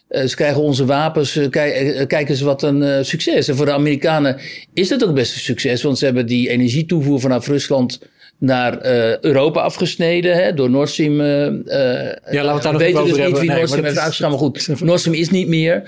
Eh, 0.08 0.24
ze 0.24 0.36
krijgen 0.36 0.62
onze 0.62 0.84
wapens. 0.84 1.36
eh, 1.36 1.48
kijk, 1.48 1.74
eh, 1.74 2.06
kijk 2.06 2.28
eens 2.28 2.40
wat 2.40 2.62
een 2.62 3.04
succes. 3.04 3.48
En 3.48 3.56
voor 3.56 3.66
de 3.66 3.72
Amerikanen 3.72 4.40
is 4.74 4.88
dat 4.88 5.04
ook 5.04 5.14
best 5.14 5.34
een 5.34 5.40
succes. 5.40 5.82
Want 5.82 5.98
ze 5.98 6.04
hebben 6.04 6.26
die 6.26 6.48
energietoevoer 6.48 7.20
vanaf 7.20 7.46
Rusland 7.46 8.00
naar 8.38 8.84
Europa 9.20 9.60
afgesneden. 9.60 10.34
Hè, 10.34 10.54
door 10.54 10.70
Nord 10.70 10.88
Stream. 10.88 11.20
Ja, 11.20 11.24
laten 11.24 12.22
we 12.30 12.38
het 12.38 12.62
daar 12.62 12.72
nog 12.72 12.82
weten 12.82 13.00
over 13.00 13.16
dus 13.16 13.16
niet 13.16 13.24
hebben. 13.24 13.40
wie 13.40 13.48
Nee, 13.48 13.56
Nord 13.56 13.68
Stream 13.68 13.84
heeft 13.84 13.98
uitgestaan. 13.98 14.30
Maar 14.30 14.38
goed, 14.38 14.80
Nord 14.80 15.00
Stream 15.00 15.16
is 15.16 15.30
niet 15.30 15.48
meer. 15.48 15.82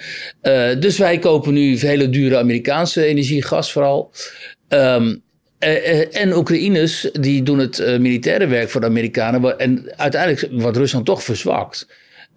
Dus 0.79 0.99
wij 0.99 1.19
kopen 1.19 1.53
nu 1.53 1.79
hele 1.79 2.11
dure 2.11 2.39
Amerikaanse 2.39 3.05
energie, 3.05 3.43
gas 3.43 3.73
vooral. 3.73 4.12
Eh, 4.69 6.17
en 6.17 6.37
Oekraïners 6.37 7.09
die 7.12 7.43
doen 7.43 7.59
het 7.59 7.99
militaire 7.99 8.47
werk 8.47 8.71
voor 8.71 8.81
de 8.81 8.87
Amerikanen. 8.87 9.59
En 9.59 9.93
uiteindelijk 9.97 10.49
wordt 10.53 10.77
Rusland 10.77 11.07
toch 11.07 11.23
verzwakt. 11.23 11.87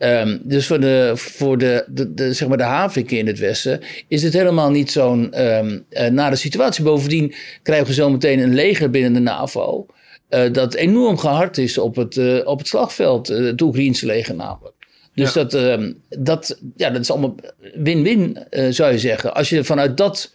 Ehm, 0.04 0.38
dus 0.42 0.68
voor 0.68 0.80
de, 0.80 1.12
voor 1.16 1.58
de, 1.58 1.86
de, 1.88 2.14
de, 2.14 2.34
zeg 2.34 2.48
maar 2.48 2.58
de 2.58 2.64
haviken 2.64 3.18
in 3.18 3.28
het 3.28 3.40
Westen 3.40 3.80
is 4.08 4.24
het 4.24 4.34
helemaal 4.34 4.72
niet 4.72 4.92
zo'n 4.92 5.34
ehm 5.34 5.80
eh, 5.90 6.10
nare 6.10 6.36
situatie. 6.36 6.84
Bovendien 6.84 7.34
krijgen 7.62 7.88
we 7.88 7.94
zo 7.94 8.10
meteen 8.10 8.40
een 8.40 8.54
leger 8.54 8.90
binnen 8.90 9.14
de 9.14 9.20
NAVO. 9.20 9.86
eh, 10.30 10.52
dat 10.52 10.74
enorm 10.74 11.18
gehard 11.18 11.58
is 11.58 11.78
op 11.78 11.96
het, 11.96 12.18
eh, 12.18 12.40
op 12.44 12.58
het 12.58 12.68
slagveld. 12.68 13.28
het 13.28 13.62
Oekraïense 13.62 14.06
leger 14.06 14.36
namelijk. 14.36 14.76
Dus 15.16 15.34
dat, 15.34 15.54
ehm, 15.54 15.92
dat, 16.10 16.60
ja, 16.76 16.90
dat 16.90 17.02
is 17.02 17.12
allemaal 17.12 17.36
win-win, 17.76 18.38
zou 18.70 18.92
je 18.92 19.00
zeggen. 19.00 19.34
Als 19.34 19.50
je 19.50 19.64
vanuit 19.64 19.98
dat 19.98 20.34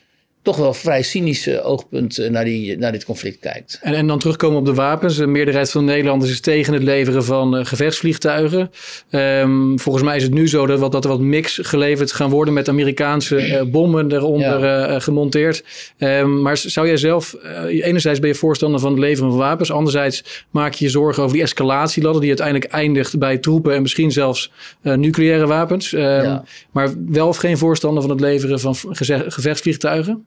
toch 0.49 0.57
wel 0.57 0.75
vrij 0.75 1.03
cynische 1.03 1.63
oogpunt 1.63 2.19
eh, 2.19 2.31
naar, 2.31 2.45
die, 2.45 2.79
naar 2.79 2.93
dit 2.93 3.05
conflict 3.05 3.39
kijkt. 3.39 3.79
En, 3.83 3.95
en 3.95 4.07
dan 4.07 4.19
terugkomen 4.19 4.59
op 4.59 4.65
de 4.65 4.75
wapens. 4.75 5.17
De 5.17 5.27
meerderheid 5.27 5.71
van 5.71 5.87
de 5.87 5.93
Nederlanders 5.93 6.31
is 6.31 6.41
tegen 6.41 6.73
het 6.73 6.83
leveren 6.83 7.25
van 7.25 7.57
eh, 7.57 7.65
gevechtsvliegtuigen. 7.65 8.71
Ehm, 9.11 9.77
volgens 9.77 10.05
mij 10.05 10.17
is 10.17 10.23
het 10.23 10.35
nu 10.35 10.49
zo 10.49 10.67
dat, 10.67 10.79
wat, 10.79 10.93
dat 10.93 11.05
er 11.05 11.11
wat 11.11 11.21
mix 11.21 11.59
geleverd 11.63 12.13
gaan 12.13 12.31
worden 12.31 12.55
met 12.55 12.69
Amerikaanse 12.69 13.37
eh, 13.37 13.63
bommen 13.63 14.13
eronder 14.13 14.65
eh, 14.65 14.95
eh, 14.95 15.01
gemonteerd. 15.01 15.65
Ehm, 15.99 16.43
maar 16.43 16.57
zou 16.57 16.87
jij 16.87 16.97
zelf, 16.97 17.35
eh, 17.35 17.87
enerzijds 17.87 18.21
ben 18.21 18.29
je 18.29 18.35
voorstander 18.35 18.81
van 18.81 18.91
het 18.91 19.01
leveren 19.01 19.31
van 19.31 19.39
wapens, 19.39 19.73
anderzijds 19.73 20.47
maak 20.51 20.73
je 20.75 20.85
je 20.85 20.91
zorgen 20.91 21.23
over 21.23 21.35
die 21.35 21.45
escalatieladder 21.45 22.21
die 22.21 22.31
uiteindelijk 22.31 22.73
eindigt 22.73 23.19
bij 23.19 23.39
troepen 23.39 23.75
en 23.75 23.83
misschien 23.83 24.13
zelfs 24.13 24.51
eh, 24.83 24.95
nucleaire 24.95 25.47
wapens. 25.47 25.93
Ehm, 25.93 26.07
Ja. 26.29 26.45
Maar 26.73 26.89
wel 27.09 27.29
of 27.29 27.37
geen 27.37 27.59
voorstander 27.59 28.03
van 28.03 28.11
het 28.11 28.21
leveren 28.21 28.61
van 28.61 28.75
gevechtsvliegtuigen? 29.29 30.27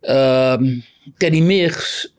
Kijk, 0.00 1.32
die 1.32 1.42
MIGs, 1.42 2.14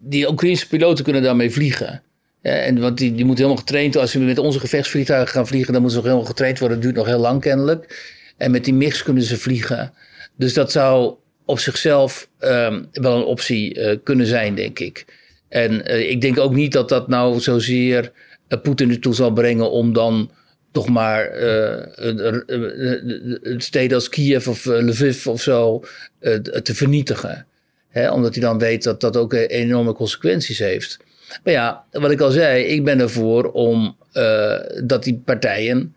die 0.00 0.28
Oekraïnse 0.28 0.68
piloten 0.68 1.04
kunnen 1.04 1.22
daarmee 1.22 1.50
vliegen. 1.50 2.02
Ja, 2.42 2.52
en 2.52 2.80
want 2.80 2.98
die, 2.98 3.14
die 3.14 3.24
moeten 3.24 3.44
helemaal 3.44 3.64
getraind 3.66 3.96
Als 3.96 4.12
we 4.12 4.18
met 4.18 4.38
onze 4.38 4.60
gevechtsvliegtuigen 4.60 5.34
gaan 5.34 5.46
vliegen, 5.46 5.72
dan 5.72 5.82
moeten 5.82 6.00
ze 6.00 6.06
helemaal 6.06 6.28
getraind 6.28 6.58
worden. 6.58 6.76
Dat 6.76 6.86
duurt 6.86 6.96
nog 6.96 7.06
heel 7.06 7.18
lang 7.18 7.40
kennelijk. 7.40 8.10
En 8.36 8.50
met 8.50 8.64
die 8.64 8.74
MIGs 8.74 9.02
kunnen 9.02 9.22
ze 9.22 9.36
vliegen. 9.36 9.92
Dus 10.36 10.54
dat 10.54 10.72
zou 10.72 11.14
op 11.44 11.58
zichzelf 11.58 12.28
ehm, 12.38 12.82
wel 12.92 13.16
een 13.16 13.24
optie 13.24 13.74
eh, 13.74 13.98
kunnen 14.04 14.26
zijn, 14.26 14.54
denk 14.54 14.78
ik. 14.78 15.04
En 15.48 15.86
eh, 15.86 16.10
ik 16.10 16.20
denk 16.20 16.38
ook 16.38 16.54
niet 16.54 16.72
dat 16.72 16.88
dat 16.88 17.08
nou 17.08 17.40
zozeer 17.40 18.12
uh, 18.48 18.60
Poetin 18.60 18.90
ertoe 18.90 19.14
zal 19.14 19.32
brengen 19.32 19.70
om 19.70 19.92
dan 19.92 20.30
toch 20.72 20.88
maar 20.88 21.30
een 23.42 23.60
steden 23.60 23.94
als 23.94 24.08
Kiev 24.08 24.48
of 24.48 24.64
uh, 24.64 24.78
Lviv 24.78 25.26
of 25.26 25.42
zo 25.42 25.84
uh, 26.20 26.34
te 26.38 26.74
vernietigen. 26.74 27.46
Hè, 27.88 28.10
omdat 28.10 28.34
hij 28.34 28.42
dan 28.42 28.58
weet 28.58 28.82
dat 28.82 29.00
dat 29.00 29.16
ook 29.16 29.32
enorme 29.32 29.92
consequenties 29.92 30.58
heeft. 30.58 30.98
Maar 31.44 31.52
ja, 31.52 31.84
wat 31.90 32.10
ik 32.10 32.20
al 32.20 32.30
zei, 32.30 32.64
ik 32.64 32.84
ben 32.84 33.00
ervoor 33.00 33.52
om 33.52 33.96
dat 34.84 35.04
die 35.04 35.22
partijen 35.24 35.94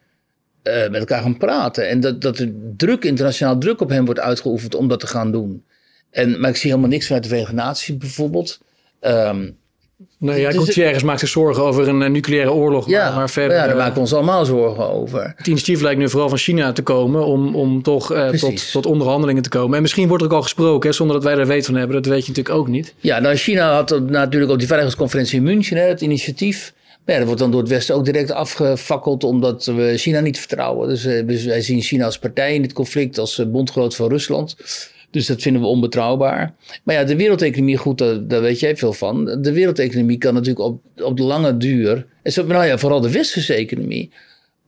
met 0.64 0.96
elkaar 0.96 1.22
gaan 1.22 1.38
praten. 1.38 1.88
En 1.88 2.00
dat, 2.00 2.22
dat 2.22 2.40
er 2.40 2.52
druk, 2.78 3.04
internationaal 3.04 3.58
druk 3.58 3.82
op 3.82 3.90
hen 3.90 4.06
wordt 4.06 4.20
uitgeoefend 4.20 4.76
om 4.76 4.88
dat 4.88 5.00
te 5.00 5.08
gaan 5.08 5.32
doen. 5.32 5.64
En, 6.10 6.40
maar 6.40 6.50
ik 6.50 6.56
zie 6.56 6.70
helemaal 6.70 6.92
niks 6.92 7.06
vanuit 7.06 7.24
de 7.24 7.30
Verenigde 7.30 7.56
Naties 7.56 7.98
bijvoorbeeld. 7.98 8.60
Um, 9.02 9.58
Nee, 10.20 10.42
ja, 10.42 10.52
Gutierrez 10.52 11.04
maakt 11.04 11.20
zich 11.20 11.30
zorgen 11.30 11.64
over 11.64 11.88
een 11.88 12.02
uh, 12.02 12.10
nucleaire 12.10 12.52
oorlog. 12.52 12.88
Ja, 12.88 13.06
maar, 13.06 13.16
maar 13.16 13.30
verder, 13.30 13.58
ja, 13.58 13.68
daar 13.68 13.76
maken 13.76 13.94
we 13.94 14.00
ons 14.00 14.14
allemaal 14.14 14.46
zorgen 14.46 14.90
over. 14.90 15.34
Het 15.36 15.48
initiatief 15.48 15.82
lijkt 15.82 16.00
nu 16.00 16.10
vooral 16.10 16.30
van 16.30 16.38
China 16.38 16.72
te 16.72 16.82
komen 16.82 17.26
om, 17.26 17.56
om 17.56 17.82
toch 17.82 18.14
uh, 18.14 18.30
tot, 18.30 18.72
tot 18.72 18.86
onderhandelingen 18.86 19.44
te 19.44 19.50
komen. 19.50 19.76
En 19.76 19.82
misschien 19.82 20.08
wordt 20.08 20.24
er 20.24 20.30
ook 20.30 20.36
al 20.36 20.42
gesproken, 20.42 20.90
hè, 20.90 20.96
zonder 20.96 21.16
dat 21.16 21.26
wij 21.26 21.38
er 21.38 21.48
weet 21.48 21.66
van 21.66 21.76
hebben. 21.76 21.96
Dat 21.96 22.06
weet 22.06 22.26
je 22.26 22.28
natuurlijk 22.28 22.56
ook 22.56 22.68
niet. 22.68 22.94
Ja, 23.00 23.20
nou, 23.20 23.36
China 23.36 23.74
had 23.74 24.00
natuurlijk 24.00 24.52
op 24.52 24.58
die 24.58 24.68
veiligheidsconferentie 24.68 25.38
in 25.38 25.44
München 25.44 25.78
hè, 25.78 25.84
het 25.84 26.02
initiatief. 26.02 26.74
Maar 27.06 27.14
ja, 27.14 27.20
dat 27.20 27.26
wordt 27.26 27.42
dan 27.42 27.52
door 27.52 27.62
het 27.62 27.70
Westen 27.70 27.96
ook 27.96 28.06
direct 28.06 28.32
afgefakkeld 28.32 29.24
omdat 29.24 29.66
we 29.66 29.94
China 29.98 30.20
niet 30.20 30.40
vertrouwen. 30.40 30.88
Dus, 30.88 31.02
dus 31.02 31.46
wij 31.46 31.62
zien 31.62 31.82
China 31.82 32.06
als 32.06 32.20
partij 32.20 32.56
in 32.56 32.62
dit 32.62 32.74
conflict, 32.74 33.18
als 33.18 33.44
bondgenoot 33.48 33.96
van 33.96 34.10
Rusland. 34.10 34.56
Dus 35.16 35.26
dat 35.26 35.42
vinden 35.42 35.62
we 35.62 35.68
onbetrouwbaar. 35.68 36.54
Maar 36.84 36.96
ja, 36.96 37.04
de 37.04 37.16
wereldeconomie, 37.16 37.78
goed, 37.78 37.98
daar, 37.98 38.28
daar, 38.28 38.42
weet 38.42 38.60
jij 38.60 38.78
veel 38.78 38.94
van. 38.94 39.26
De 39.42 39.52
wereldeconomie 39.52 40.18
kan 40.18 40.34
natuurlijk 40.34 40.66
op, 40.66 40.82
op 40.96 41.18
de 41.18 41.24
lange 41.24 41.58
duur. 41.58 42.06
En 42.24 42.32
zo, 42.32 42.46
nou 42.46 42.66
ja, 42.66 42.78
vooral 42.78 43.02
de 43.02 43.12
westerse 43.12 43.54
economie. 43.54 44.12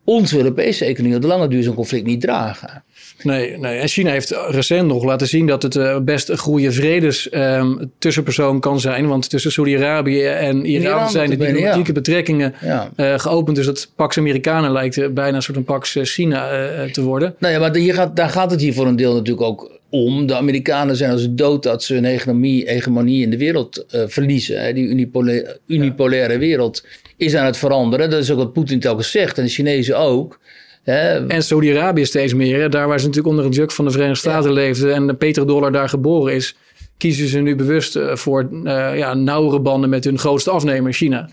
Onze 0.04 0.38
Europese 0.38 0.86
economie 0.86 1.16
op 1.16 1.22
de 1.22 1.28
lange 1.28 1.48
duur 1.48 1.64
zo'n 1.64 1.76
conflict 1.76 2.06
niet 2.06 2.22
dragen. 2.22 2.84
Nee, 3.24 3.58
nee, 3.58 3.80
en 3.80 3.88
China 3.88 4.12
heeft 4.12 4.30
recent 4.50 4.88
nog 4.88 5.04
laten 5.04 5.28
zien 5.28 5.48
dat 5.48 5.64
het 5.64 5.76
uh, 5.76 6.00
best 6.00 6.30
een 6.30 6.38
goede 6.38 6.72
vredes 6.72 7.34
um, 7.34 7.92
tussenpersoon 8.00 8.60
kan 8.60 8.80
zijn. 8.80 9.08
Want 9.08 9.30
tussen 9.30 9.52
Saudi-Arabië 9.52 10.24
en 10.24 10.66
Iran, 10.66 10.86
Iran 10.86 11.10
zijn 11.10 11.30
de 11.30 11.38
diplomatieke 11.38 11.88
ja. 11.88 11.94
betrekkingen 11.94 12.54
ja. 12.62 12.92
Uh, 12.98 13.20
geopend. 13.20 13.56
Dus 13.56 13.66
dat 13.66 13.92
Pax 13.96 14.18
Amerikanen 14.18 14.72
lijkt 14.72 14.98
uh, 14.98 15.08
bijna 15.08 15.36
een 15.36 15.42
soort 15.42 15.58
een 15.58 15.64
Pax 15.64 15.98
China 16.02 16.50
te 16.92 17.02
worden. 17.02 17.36
Nou 17.40 17.54
ja, 17.54 17.60
maar 17.60 17.76
hier 17.76 17.94
gaat, 17.94 18.16
daar 18.16 18.30
gaat 18.30 18.52
het 18.52 18.62
hier 18.62 18.74
voor 18.74 18.88
een 18.88 18.96
deel 18.96 19.14
natuurlijk 19.14 19.48
ook 19.48 19.77
om. 19.90 20.28
De 20.28 20.36
Amerikanen 20.36 20.96
zijn 20.96 21.12
als 21.12 21.28
dood 21.30 21.64
dat 21.64 21.84
ze 21.84 21.94
hun 21.94 22.04
hegemonie, 22.04 22.70
hegemonie 22.70 23.24
in 23.24 23.30
de 23.30 23.38
wereld 23.38 23.86
uh, 23.96 24.02
verliezen. 24.08 24.62
Hè. 24.62 24.74
Die 24.74 24.88
unipolaire, 24.88 25.60
unipolaire 25.68 26.38
wereld 26.38 26.86
is 27.18 27.36
aan 27.36 27.46
het 27.46 27.58
veranderen. 27.58 28.10
Dat 28.10 28.20
is 28.20 28.32
ook 28.32 28.38
wat 28.38 28.54
Poetin 28.54 28.80
telkens 28.80 29.12
zegt 29.12 29.38
en 29.38 29.44
de 29.44 29.50
Chinezen 29.50 29.98
ook. 29.98 30.40
Hè. 30.84 31.28
En 31.28 31.44
Saudi-Arabië 31.44 32.06
steeds 32.06 32.34
meer. 32.34 32.70
Daar 32.70 32.88
waar 32.88 33.00
ze 33.00 33.06
natuurlijk 33.06 33.36
onder 33.36 33.46
het 33.46 33.56
juk 33.56 33.72
van 33.72 33.86
de 33.86 33.92
Verenigde 33.92 34.20
Staten 34.20 34.50
ja. 34.50 34.56
leefden 34.56 34.94
en 34.94 35.08
de 35.08 35.16
petrodollar 35.16 35.72
daar 35.72 35.90
geboren 35.90 36.34
is, 36.34 36.56
kiezen 36.98 37.28
ze 37.28 37.40
nu 37.40 37.56
bewust 37.56 37.96
uh, 37.96 38.16
voor 38.16 38.50
uh, 38.52 38.98
ja, 38.98 39.14
nauwere 39.14 39.60
banden 39.60 39.90
met 39.90 40.04
hun 40.04 40.20
grootste 40.20 40.50
afnemer, 40.50 40.94
China. 40.94 41.30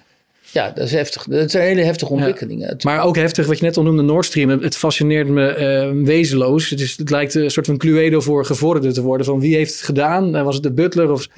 Ja, 0.55 0.71
dat 0.75 0.85
is 0.85 0.93
heftig. 0.93 1.23
Dat 1.23 1.51
zijn 1.51 1.65
hele 1.65 1.83
heftige 1.83 2.13
ontwikkelingen. 2.13 2.69
Ja. 2.69 2.91
Maar 2.91 3.05
ook 3.05 3.17
heftig 3.17 3.47
wat 3.47 3.59
je 3.59 3.65
net 3.65 3.77
al 3.77 3.83
noemde, 3.83 4.03
Nord 4.03 4.25
Stream. 4.25 4.49
Het 4.49 4.77
fascineert 4.77 5.29
me 5.29 5.57
uh, 5.97 6.05
wezenloos. 6.05 6.71
Het, 6.71 6.81
is, 6.81 6.97
het 6.97 7.11
lijkt 7.11 7.35
een 7.35 7.51
soort 7.51 7.67
van 7.67 7.77
Cluedo 7.77 8.21
voor 8.21 8.45
gevorderden 8.45 8.93
te 8.93 9.03
worden. 9.03 9.27
Van 9.27 9.41
wie 9.41 9.55
heeft 9.55 9.73
het 9.73 9.83
gedaan? 9.83 10.45
Was 10.45 10.55
het 10.55 10.63
de 10.63 10.73
butler? 10.73 11.11
Of... 11.11 11.29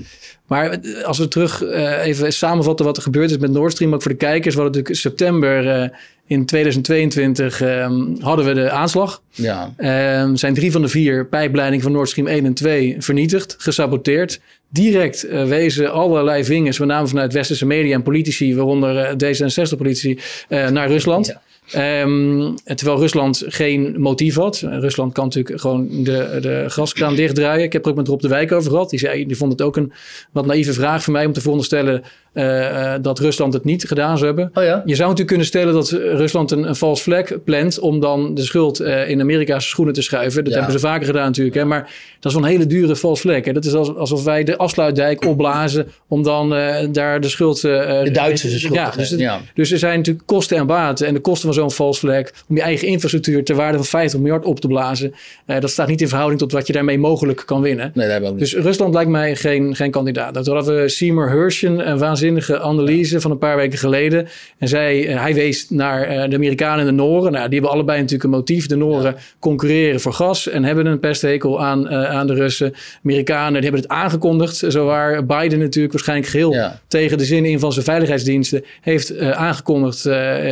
Maar 0.47 0.81
als 1.03 1.19
we 1.19 1.29
terug 1.29 1.63
uh, 1.63 2.05
even 2.05 2.33
samenvatten 2.33 2.87
wat 2.87 2.97
er 2.97 3.03
gebeurd 3.03 3.31
is 3.31 3.39
met 3.39 3.51
Nord 3.51 3.73
Stream. 3.73 3.95
Ook 3.95 4.03
voor 4.03 4.11
de 4.11 4.17
kijkers. 4.17 4.55
We 4.55 4.61
hadden 4.61 4.81
natuurlijk 4.81 5.07
september 5.07 5.83
uh, 5.83 5.89
in 6.27 6.47
2022 6.47 7.63
um, 7.63 8.17
hadden 8.21 8.45
we 8.45 8.55
de 8.55 8.71
aanslag. 8.71 9.23
Ja. 9.31 9.75
Um, 10.23 10.37
zijn 10.37 10.55
drie 10.55 10.73
van 10.73 10.83
de 10.83 10.89
vier 10.89 11.27
pijpleidingen 11.27 11.83
van 11.83 11.93
Nord 11.93 12.09
Stream 12.09 12.29
1 12.29 12.45
en 12.45 12.55
2 12.55 12.97
vernietigd, 12.99 13.55
gesaboteerd. 13.59 14.41
Direct 14.69 15.25
uh, 15.25 15.45
wezen 15.45 15.93
allerlei 15.93 16.45
vingers, 16.45 16.79
met 16.79 16.89
name 16.89 17.07
vanuit 17.07 17.33
westerse 17.33 17.67
media 17.67 17.95
en 17.95 18.03
politici, 18.03 18.57
waaronder 18.57 18.95
uh, 18.97 19.11
D66-politici, 19.11 20.19
uh, 20.49 20.69
naar 20.69 20.89
Rusland. 20.89 21.27
Ja. 21.27 21.43
Um, 21.75 22.55
terwijl 22.65 22.99
Rusland 22.99 23.43
geen 23.47 23.95
motief 23.99 24.35
had. 24.35 24.59
Rusland 24.61 25.13
kan 25.13 25.25
natuurlijk 25.25 25.61
gewoon 25.61 25.89
de, 26.05 26.39
de 26.41 26.65
gaskraan 26.67 27.15
dichtdraaien. 27.15 27.65
Ik 27.65 27.73
heb 27.73 27.85
er 27.85 27.91
ook 27.91 27.97
met 27.97 28.09
Rob 28.09 28.21
de 28.21 28.29
Wijk 28.29 28.53
over 28.53 28.71
gehad. 28.71 28.91
Die, 28.91 28.99
zei, 28.99 29.27
die 29.27 29.37
vond 29.37 29.53
het 29.53 29.63
ook 29.63 29.77
een 29.77 29.93
wat 30.33 30.47
naïeve 30.47 30.73
vraag 30.73 31.03
voor 31.03 31.13
mij 31.13 31.27
om 31.27 31.33
te 31.33 31.41
veronderstellen 31.41 32.03
uh, 32.35 32.95
dat 33.03 33.19
Rusland 33.19 33.53
het 33.53 33.65
niet 33.65 33.85
gedaan 33.85 34.19
zou 34.19 34.27
hebben. 34.27 34.51
Oh 34.55 34.65
ja? 34.65 34.83
Je 34.85 34.95
zou 34.95 35.01
natuurlijk 35.01 35.29
kunnen 35.29 35.47
stellen 35.47 35.75
dat 35.75 35.91
Rusland 35.91 36.51
een, 36.51 36.69
een 36.69 36.77
vals 36.77 37.03
vlek 37.03 37.39
plant 37.45 37.79
om 37.79 38.01
dan 38.01 38.35
de 38.35 38.43
schuld 38.43 38.81
uh, 38.81 39.11
in 39.11 39.21
Amerika's 39.21 39.69
schoenen 39.69 39.95
te 39.95 40.03
schuiven. 40.03 40.45
Dat 40.45 40.53
ja. 40.53 40.59
hebben 40.59 40.81
ze 40.81 40.87
vaker 40.87 41.07
gedaan 41.07 41.27
natuurlijk. 41.27 41.57
Hè? 41.57 41.65
Maar 41.65 41.81
dat 42.21 42.33
is 42.33 42.39
wel 42.39 42.49
een 42.49 42.55
hele 42.55 42.67
dure 42.67 42.97
vals 42.97 43.21
vlek. 43.21 43.45
Hè? 43.45 43.53
Dat 43.53 43.65
is 43.65 43.75
alsof 43.75 44.25
wij 44.25 44.45
de 44.45 44.57
afsluitdijk 44.57 45.25
opblazen 45.25 45.89
om 46.09 46.23
dan 46.23 46.57
uh, 46.57 46.77
daar 46.93 47.21
de 47.21 47.29
schuld... 47.29 47.61
de 47.61 48.11
Duitsers 48.13 48.53
de 48.53 48.59
schuld 48.59 48.75
ja, 48.75 48.91
dus, 48.91 49.11
ja. 49.11 49.41
dus 49.55 49.73
er 49.73 49.79
zijn 49.79 49.97
natuurlijk 49.97 50.27
kosten 50.27 50.57
en 50.57 50.67
baten. 50.67 51.07
En 51.07 51.15
de 51.15 51.21
kosten 51.21 51.45
van 51.45 51.56
zo'n 51.57 51.71
vals 51.71 51.99
vlek 51.99 52.35
om 52.49 52.57
je 52.57 52.63
eigen 52.63 52.89
infrastructuur 52.89 53.45
ter 53.45 53.57
waarde 53.57 53.77
van 53.77 53.87
50 53.87 54.21
miljard 54.21 54.45
op 54.45 54.61
te 54.61 54.69
blazen. 54.69 55.15
dat 55.47 55.71
staat 55.71 55.89
niet 55.89 56.01
in 56.01 56.09
verhouding 56.09 56.41
tot 56.41 56.53
wat 56.53 56.67
je 56.67 56.73
daarmee 56.73 56.99
mogelijk 56.99 57.43
kan 57.47 57.61
winnen. 57.61 57.91
Nee, 57.95 58.09
dat 58.09 58.31
ook 58.31 58.39
dus 58.39 58.55
Rusland 58.55 58.95
lijkt 58.95 59.11
mij 59.11 59.37
geen, 59.37 59.77
geen 59.77 59.91
kandidaat. 59.91 60.35
Dat 60.35 60.47
hadden 60.47 60.83
we 60.83 60.89
Seymour 60.89 61.29
Hershon, 61.31 61.89
een 61.89 61.99
waanzinnige 61.99 62.61
analyse 62.61 63.21
van 63.21 63.31
een 63.31 63.39
paar 63.39 63.57
weken 63.57 63.79
geleden. 63.79 64.29
En 64.59 64.69
zij, 64.69 64.99
hij 65.01 65.35
wees 65.35 65.71
naar 65.71 66.29
de 66.29 66.37
Amerikanen 66.37 66.79
en 66.79 66.87
de 66.87 67.03
Noren. 67.03 67.33
Nou, 67.33 67.45
die 67.45 67.53
hebben 67.53 67.71
allebei 67.71 67.99
natuurlijk 67.99 68.25
een 68.25 68.39
motief. 68.39 68.67
De 68.67 68.77
Noren 68.77 69.13
ja. 69.13 69.21
concurreren 69.39 70.01
voor 70.01 70.13
gas 70.13 70.49
en 70.49 70.65
hebben 70.65 70.87
een 70.87 71.01
pesthekel 71.01 71.63
aan, 71.63 71.89
aan 71.89 72.27
de 72.27 72.35
Russen. 72.35 72.75
Amerikanen 73.05 73.53
die 73.53 73.71
hebben 73.71 73.81
het 73.81 73.91
aangekondigd. 73.91 74.65
Zowaar 74.69 75.27
Biden 75.27 75.59
natuurlijk 75.59 75.93
waarschijnlijk 75.93 76.31
geheel 76.31 76.53
ja. 76.53 76.81
tegen 76.89 77.19
de 77.19 77.25
zin 77.25 77.45
in 77.45 77.59
van 77.59 77.73
zijn 77.73 77.85
veiligheidsdiensten 77.85 78.65
heeft 78.81 79.21
aangekondigd 79.21 80.01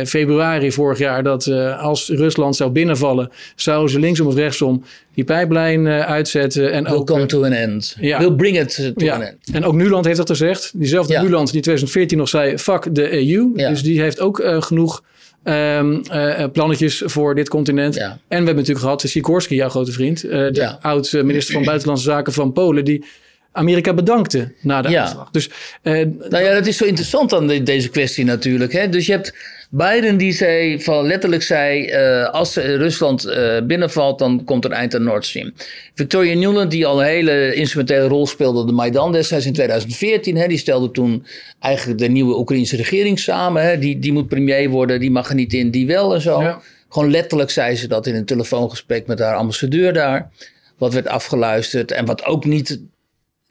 februari 0.05 0.71
vorig 0.71 0.94
jaar 0.97 1.23
dat 1.23 1.47
als 1.79 2.09
Rusland 2.09 2.55
zou 2.55 2.71
binnenvallen, 2.71 3.29
zouden 3.55 3.89
ze 3.89 3.99
linksom 3.99 4.27
of 4.27 4.35
rechtsom 4.35 4.83
die 5.15 5.23
pijplijn 5.23 5.85
uh, 5.85 5.99
uitzetten. 5.99 6.71
En 6.71 6.83
Will 6.83 6.93
ook, 6.93 7.07
come 7.07 7.25
to 7.25 7.43
an 7.43 7.51
end. 7.51 7.95
Ja. 7.99 8.19
Will 8.19 8.31
bring 8.31 8.59
it 8.59 8.91
to 8.95 9.05
ja. 9.05 9.15
an 9.15 9.21
end. 9.21 9.37
En 9.51 9.65
ook 9.65 9.73
Nuland 9.73 10.05
heeft 10.05 10.17
dat 10.17 10.29
gezegd. 10.29 10.71
Diezelfde 10.73 11.13
ja. 11.13 11.21
Nuland 11.21 11.51
die 11.51 11.61
2014 11.61 12.17
nog 12.17 12.29
zei, 12.29 12.57
fuck 12.57 12.95
de 12.95 13.11
EU. 13.11 13.51
Ja. 13.55 13.69
Dus 13.69 13.83
die 13.83 14.01
heeft 14.01 14.19
ook 14.19 14.43
genoeg 14.59 15.03
um, 15.43 16.01
uh, 16.11 16.43
plannetjes 16.51 17.01
voor 17.05 17.35
dit 17.35 17.49
continent. 17.49 17.95
Ja. 17.95 18.09
En 18.09 18.17
we 18.27 18.35
hebben 18.35 18.55
natuurlijk 18.55 18.79
gehad 18.79 19.01
Sikorski, 19.01 19.55
jouw 19.55 19.69
grote 19.69 19.91
vriend. 19.91 20.21
de 20.21 20.75
oud-minister 20.81 21.53
van 21.53 21.63
Buitenlandse 21.63 22.05
Zaken 22.05 22.33
van 22.33 22.51
Polen... 22.51 22.85
die 22.85 23.05
Amerika 23.51 23.93
bedankte 23.93 24.53
na 24.61 24.81
de 24.81 24.99
aanslag. 24.99 25.29
Dus, 25.31 25.49
nou 25.83 26.37
ja, 26.37 26.53
dat 26.53 26.67
is 26.67 26.77
zo 26.77 26.85
interessant 26.85 27.33
aan 27.33 27.47
de, 27.47 27.63
deze 27.63 27.89
kwestie 27.89 28.25
natuurlijk. 28.25 28.73
Hè? 28.73 28.89
Dus 28.89 29.05
je 29.05 29.11
hebt 29.11 29.33
Biden 29.75 30.17
die 30.17 30.31
zei, 30.31 30.81
van 30.81 31.05
letterlijk 31.05 31.43
zei, 31.43 31.91
uh, 31.91 32.29
als 32.29 32.55
Rusland 32.55 33.25
uh, 33.25 33.61
binnenvalt, 33.63 34.19
dan 34.19 34.43
komt 34.43 34.65
er 34.65 34.71
een 34.71 34.77
eind 34.77 34.95
aan 34.95 35.03
Nord 35.03 35.25
Stream. 35.25 35.53
Victoria 35.93 36.35
Nuland, 36.35 36.71
die 36.71 36.85
al 36.85 36.99
een 36.99 37.07
hele 37.07 37.53
instrumentele 37.53 38.07
rol 38.07 38.27
speelde 38.27 38.59
op 38.59 38.67
de 38.67 38.73
Maidan 38.73 39.11
destijds 39.11 39.45
in 39.45 39.53
2014, 39.53 40.35
hè, 40.35 40.47
die 40.47 40.57
stelde 40.57 40.91
toen 40.91 41.25
eigenlijk 41.59 41.99
de 41.99 42.07
nieuwe 42.07 42.37
Oekraïnse 42.37 42.75
regering 42.75 43.19
samen. 43.19 43.63
Hè, 43.63 43.79
die, 43.79 43.99
die 43.99 44.13
moet 44.13 44.27
premier 44.27 44.69
worden, 44.69 44.99
die 44.99 45.11
mag 45.11 45.29
er 45.29 45.35
niet 45.35 45.53
in, 45.53 45.71
die 45.71 45.87
wel 45.87 46.13
en 46.13 46.21
zo. 46.21 46.41
Ja. 46.41 46.61
Gewoon 46.89 47.11
letterlijk 47.11 47.49
zei 47.49 47.75
ze 47.75 47.87
dat 47.87 48.07
in 48.07 48.15
een 48.15 48.25
telefoongesprek 48.25 49.07
met 49.07 49.19
haar 49.19 49.35
ambassadeur 49.35 49.93
daar. 49.93 50.31
Wat 50.77 50.93
werd 50.93 51.07
afgeluisterd 51.07 51.91
en 51.91 52.05
wat 52.05 52.25
ook 52.25 52.45
niet 52.45 52.79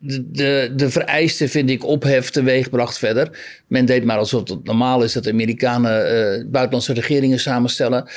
de, 0.07 0.31
de, 0.31 0.73
de 0.77 0.91
vereiste, 0.91 1.49
vind 1.49 1.71
ik, 1.71 1.85
ophef 1.85 2.31
teweegbracht 2.31 2.99
verder. 2.99 3.31
Men 3.67 3.87
deed 3.87 4.05
maar 4.05 4.19
alsof 4.19 4.49
het 4.49 4.65
normaal 4.65 5.03
is 5.03 5.13
dat 5.13 5.25
de 5.25 5.31
Amerikanen 5.31 5.91
uh, 5.91 6.45
buitenlandse 6.51 6.93
regeringen 6.93 7.41
samenstellen. 7.41 8.09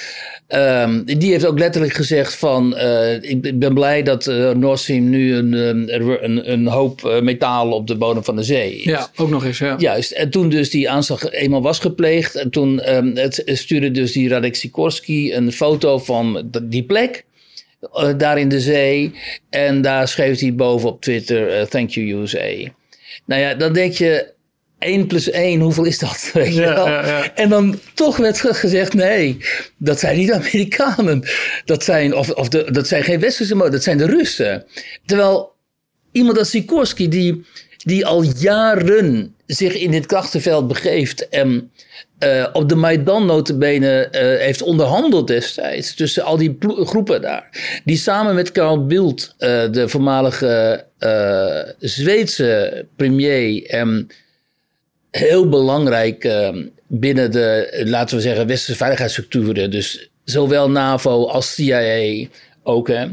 Um, 0.47 1.06
die 1.06 1.32
heeft 1.32 1.45
ook 1.45 1.60
letterlijk 1.60 1.93
gezegd 1.93 2.36
van, 2.36 2.73
uh, 2.78 3.13
ik 3.13 3.60
ben 3.60 3.73
blij 3.73 4.04
dat 4.04 4.28
uh, 4.28 4.52
Nord 4.52 4.80
Stream 4.80 5.10
nu 5.10 5.36
een, 5.36 5.54
een, 5.54 6.52
een 6.52 6.67
hoop 6.67 7.19
metaal 7.21 7.71
op 7.71 7.88
de 7.88 7.95
bodem 7.95 8.23
van 8.23 8.36
de 8.36 8.43
zee 8.43 8.78
is. 8.78 8.84
Ja, 8.84 9.10
ook 9.15 9.30
nog 9.30 9.45
eens, 9.45 9.58
ja. 9.58 9.76
Juist, 9.78 10.12
en 10.12 10.30
toen 10.30 10.50
dus 10.50 10.69
die 10.69 10.89
aanslag 10.89 11.32
eenmaal 11.32 11.62
was 11.62 11.80
gepleegd, 11.80 12.36
en 12.36 12.50
toen 12.50 12.95
um, 12.95 13.15
het, 13.15 13.41
stuurde 13.45 13.91
dus 13.91 14.12
die 14.12 14.30
Radek 14.30 14.56
Sikorski 14.56 15.34
een 15.34 15.52
foto 15.52 15.97
van 15.97 16.50
die 16.63 16.84
plek. 16.84 17.26
Uh, 17.82 18.13
daar 18.18 18.40
in 18.40 18.50
de 18.50 18.60
zee. 18.60 19.13
En 19.50 19.82
daar 19.82 20.08
schreef 20.08 20.40
hij 20.40 20.56
boven 20.56 20.90
op 20.90 21.02
Twitter: 21.02 21.60
uh, 21.60 21.66
Thank 21.66 21.90
you, 21.90 22.22
USA. 22.22 22.72
Nou 23.26 23.42
ja, 23.42 23.54
dan 23.54 23.74
denk 23.74 23.94
je. 23.94 24.36
1 24.80 25.08
plus 25.08 25.30
1, 25.30 25.60
hoeveel 25.60 25.84
is 25.84 26.00
dat? 26.00 26.30
Weet 26.34 26.56
je 26.56 26.62
wel? 26.62 26.88
ja, 26.88 27.06
ja. 27.08 27.36
En 27.36 27.50
dan 27.50 27.80
toch 27.94 28.18
werd 28.18 28.40
gezegd: 28.40 28.94
nee, 28.94 29.38
dat 29.78 30.00
zijn 30.00 30.18
niet 30.18 30.32
Amerikanen. 30.42 31.24
Dat 31.66 31.84
zijn, 31.84 32.16
of, 32.16 32.30
of 32.30 32.50
de, 32.50 32.72
dat 32.72 32.88
zijn 32.88 33.04
geen 33.04 33.20
westerse 33.20 33.56
motor, 33.56 33.72
dat 33.72 33.84
zijn 33.84 33.98
de 33.98 34.06
Russen. 34.06 34.66
Terwijl 35.06 35.56
iemand 36.12 36.38
als 36.38 36.50
Sikorski, 36.50 37.10
die, 37.10 37.46
die 37.78 38.06
al 38.06 38.24
jaren 38.24 39.36
zich 39.46 39.74
in 39.74 39.92
dit 39.92 40.06
krachtenveld 40.06 40.68
begeeft 40.68 41.30
en 41.30 41.72
uh, 42.19 42.47
op 42.53 42.69
de 42.69 42.75
Maidan 42.75 43.25
notabene 43.25 44.08
uh, 44.12 44.19
heeft 44.21 44.62
onderhandeld 44.62 45.27
destijds 45.27 45.95
tussen 45.95 46.23
al 46.23 46.38
die 46.38 46.58
groepen 46.60 47.21
daar. 47.21 47.49
Die 47.86 47.97
samen 47.97 48.36
met 48.36 48.51
Carl 48.51 48.86
Bildt, 48.86 49.36
uh, 49.39 49.71
de 49.71 49.89
voormalige 49.89 50.86
Zweedse 51.80 52.86
premier 52.95 53.65
en 53.65 54.08
heel 55.12 55.49
belangrijk 55.49 56.30
binnen 56.88 57.32
de, 57.32 57.82
laten 57.86 58.15
we 58.15 58.21
zeggen, 58.21 58.47
westerse 58.47 58.77
veiligheidsstructuren. 58.77 59.71
Dus 59.71 60.10
zowel 60.23 60.69
NAVO 60.69 61.27
als 61.27 61.53
CIA 61.53 62.27
ook. 62.63 62.88
Hè. 62.88 63.06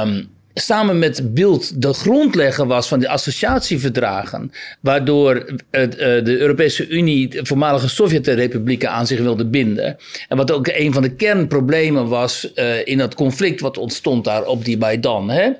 Um, 0.00 0.33
samen 0.54 0.98
met 0.98 1.34
Bild 1.34 1.82
de 1.82 1.92
grondlegger 1.92 2.66
was 2.66 2.88
van 2.88 3.00
de 3.00 3.08
associatieverdragen, 3.08 4.52
waardoor 4.80 5.60
het, 5.70 5.94
uh, 5.94 6.00
de 6.00 6.38
Europese 6.38 6.88
Unie 6.88 7.28
de 7.28 7.46
voormalige 7.46 7.88
Sovjetrepublieken 7.88 8.90
aan 8.90 9.06
zich 9.06 9.20
wilde 9.20 9.46
binden. 9.46 9.96
En 10.28 10.36
wat 10.36 10.50
ook 10.50 10.68
een 10.72 10.92
van 10.92 11.02
de 11.02 11.14
kernproblemen 11.14 12.08
was 12.08 12.50
uh, 12.54 12.86
in 12.86 12.98
dat 12.98 13.14
conflict 13.14 13.60
wat 13.60 13.78
ontstond 13.78 14.24
daar 14.24 14.46
op 14.46 14.64
die 14.64 14.78
Maidan. 14.78 15.30
Hè? 15.30 15.50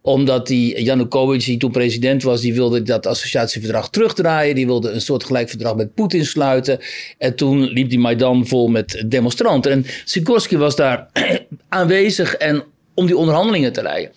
Omdat 0.00 0.46
die 0.46 0.82
Janukovic, 0.82 1.44
die 1.44 1.58
toen 1.58 1.70
president 1.70 2.22
was, 2.22 2.40
die 2.40 2.54
wilde 2.54 2.82
dat 2.82 3.06
associatieverdrag 3.06 3.90
terugdraaien. 3.90 4.54
Die 4.54 4.66
wilde 4.66 4.90
een 4.90 5.00
soort 5.00 5.24
gelijk 5.24 5.48
verdrag 5.48 5.74
met 5.74 5.94
Poetin 5.94 6.26
sluiten. 6.26 6.78
En 7.18 7.34
toen 7.34 7.60
liep 7.60 7.90
die 7.90 7.98
Maidan 7.98 8.46
vol 8.46 8.68
met 8.68 9.04
demonstranten. 9.06 9.72
En 9.72 9.86
Sikorski 10.04 10.56
was 10.56 10.76
daar 10.76 11.08
aanwezig 11.68 12.34
en 12.34 12.64
om 12.94 13.06
die 13.06 13.16
onderhandelingen 13.16 13.72
te 13.72 13.82
leiden. 13.82 14.12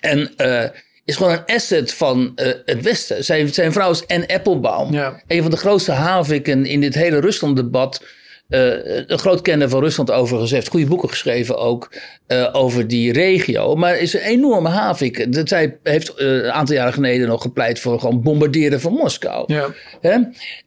En 0.00 0.30
uh, 0.36 0.64
is 1.04 1.16
gewoon 1.16 1.32
een 1.32 1.54
asset 1.54 1.92
van 1.92 2.32
uh, 2.36 2.46
het 2.64 2.82
Westen. 2.82 3.24
Zijn, 3.24 3.54
zijn 3.54 3.72
vrouw 3.72 3.90
is 3.90 4.06
Anne 4.06 4.28
Applebaum. 4.28 4.92
Ja. 4.92 5.22
Een 5.26 5.42
van 5.42 5.50
de 5.50 5.56
grootste 5.56 5.92
haviken 5.92 6.66
in 6.66 6.80
dit 6.80 6.94
hele 6.94 7.20
Rusland-debat. 7.20 8.02
Uh, 8.48 9.06
een 9.06 9.18
groot 9.18 9.42
kenner 9.42 9.68
van 9.68 9.80
Rusland 9.80 10.10
overigens 10.10 10.50
heeft 10.50 10.68
goede 10.68 10.86
boeken 10.86 11.08
geschreven 11.08 11.58
ook 11.58 11.92
uh, 12.28 12.48
over 12.52 12.88
die 12.88 13.12
regio. 13.12 13.74
Maar 13.74 13.98
is 13.98 14.14
een 14.14 14.20
enorme 14.20 14.68
havik. 14.68 15.32
Dat 15.32 15.48
zij 15.48 15.78
heeft 15.82 16.12
uh, 16.16 16.32
een 16.32 16.52
aantal 16.52 16.74
jaren 16.74 16.92
geleden 16.92 17.28
nog 17.28 17.42
gepleit 17.42 17.80
voor 17.80 18.00
gewoon 18.00 18.22
bombarderen 18.22 18.80
van 18.80 18.92
Moskou. 18.92 19.52
Ja. 19.52 19.74
Hè? 20.00 20.16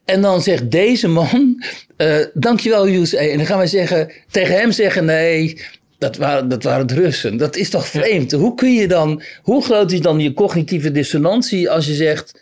En 0.05 0.21
dan 0.21 0.41
zegt 0.41 0.71
deze 0.71 1.07
man, 1.07 1.63
dankjewel 2.33 2.87
USA. 2.87 3.17
En 3.17 3.37
dan 3.37 3.45
gaan 3.45 3.57
wij 3.57 3.67
zeggen, 3.67 4.11
tegen 4.31 4.55
hem 4.55 4.71
zeggen 4.71 5.05
nee, 5.05 5.61
Dat 6.01 6.17
waren, 6.17 6.49
dat 6.49 6.63
waren 6.63 6.87
de 6.87 6.93
Russen. 6.93 7.37
Dat 7.37 7.55
is 7.55 7.69
toch 7.69 7.87
vreemd? 7.87 8.31
Hoe 8.31 8.55
kun 8.55 8.73
je 8.73 8.87
dan, 8.87 9.21
hoe 9.41 9.63
groot 9.63 9.91
is 9.91 10.01
dan 10.01 10.19
je 10.19 10.33
cognitieve 10.33 10.91
dissonantie 10.91 11.69
als 11.69 11.85
je 11.85 11.93
zegt, 11.93 12.41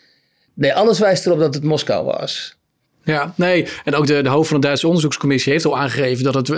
nee, 0.53 0.73
alles 0.73 0.99
wijst 0.99 1.25
erop 1.25 1.39
dat 1.39 1.53
het 1.53 1.63
Moskou 1.63 2.05
was? 2.05 2.57
Ja, 3.03 3.33
nee. 3.35 3.65
En 3.83 3.95
ook 3.95 4.07
de, 4.07 4.21
de 4.21 4.29
hoofd 4.29 4.49
van 4.49 4.59
de 4.59 4.65
Duitse 4.65 4.87
onderzoekscommissie 4.87 5.51
heeft 5.51 5.65
al 5.65 5.77
aangegeven 5.77 6.23
dat 6.23 6.33
het 6.33 6.49
uh, 6.49 6.57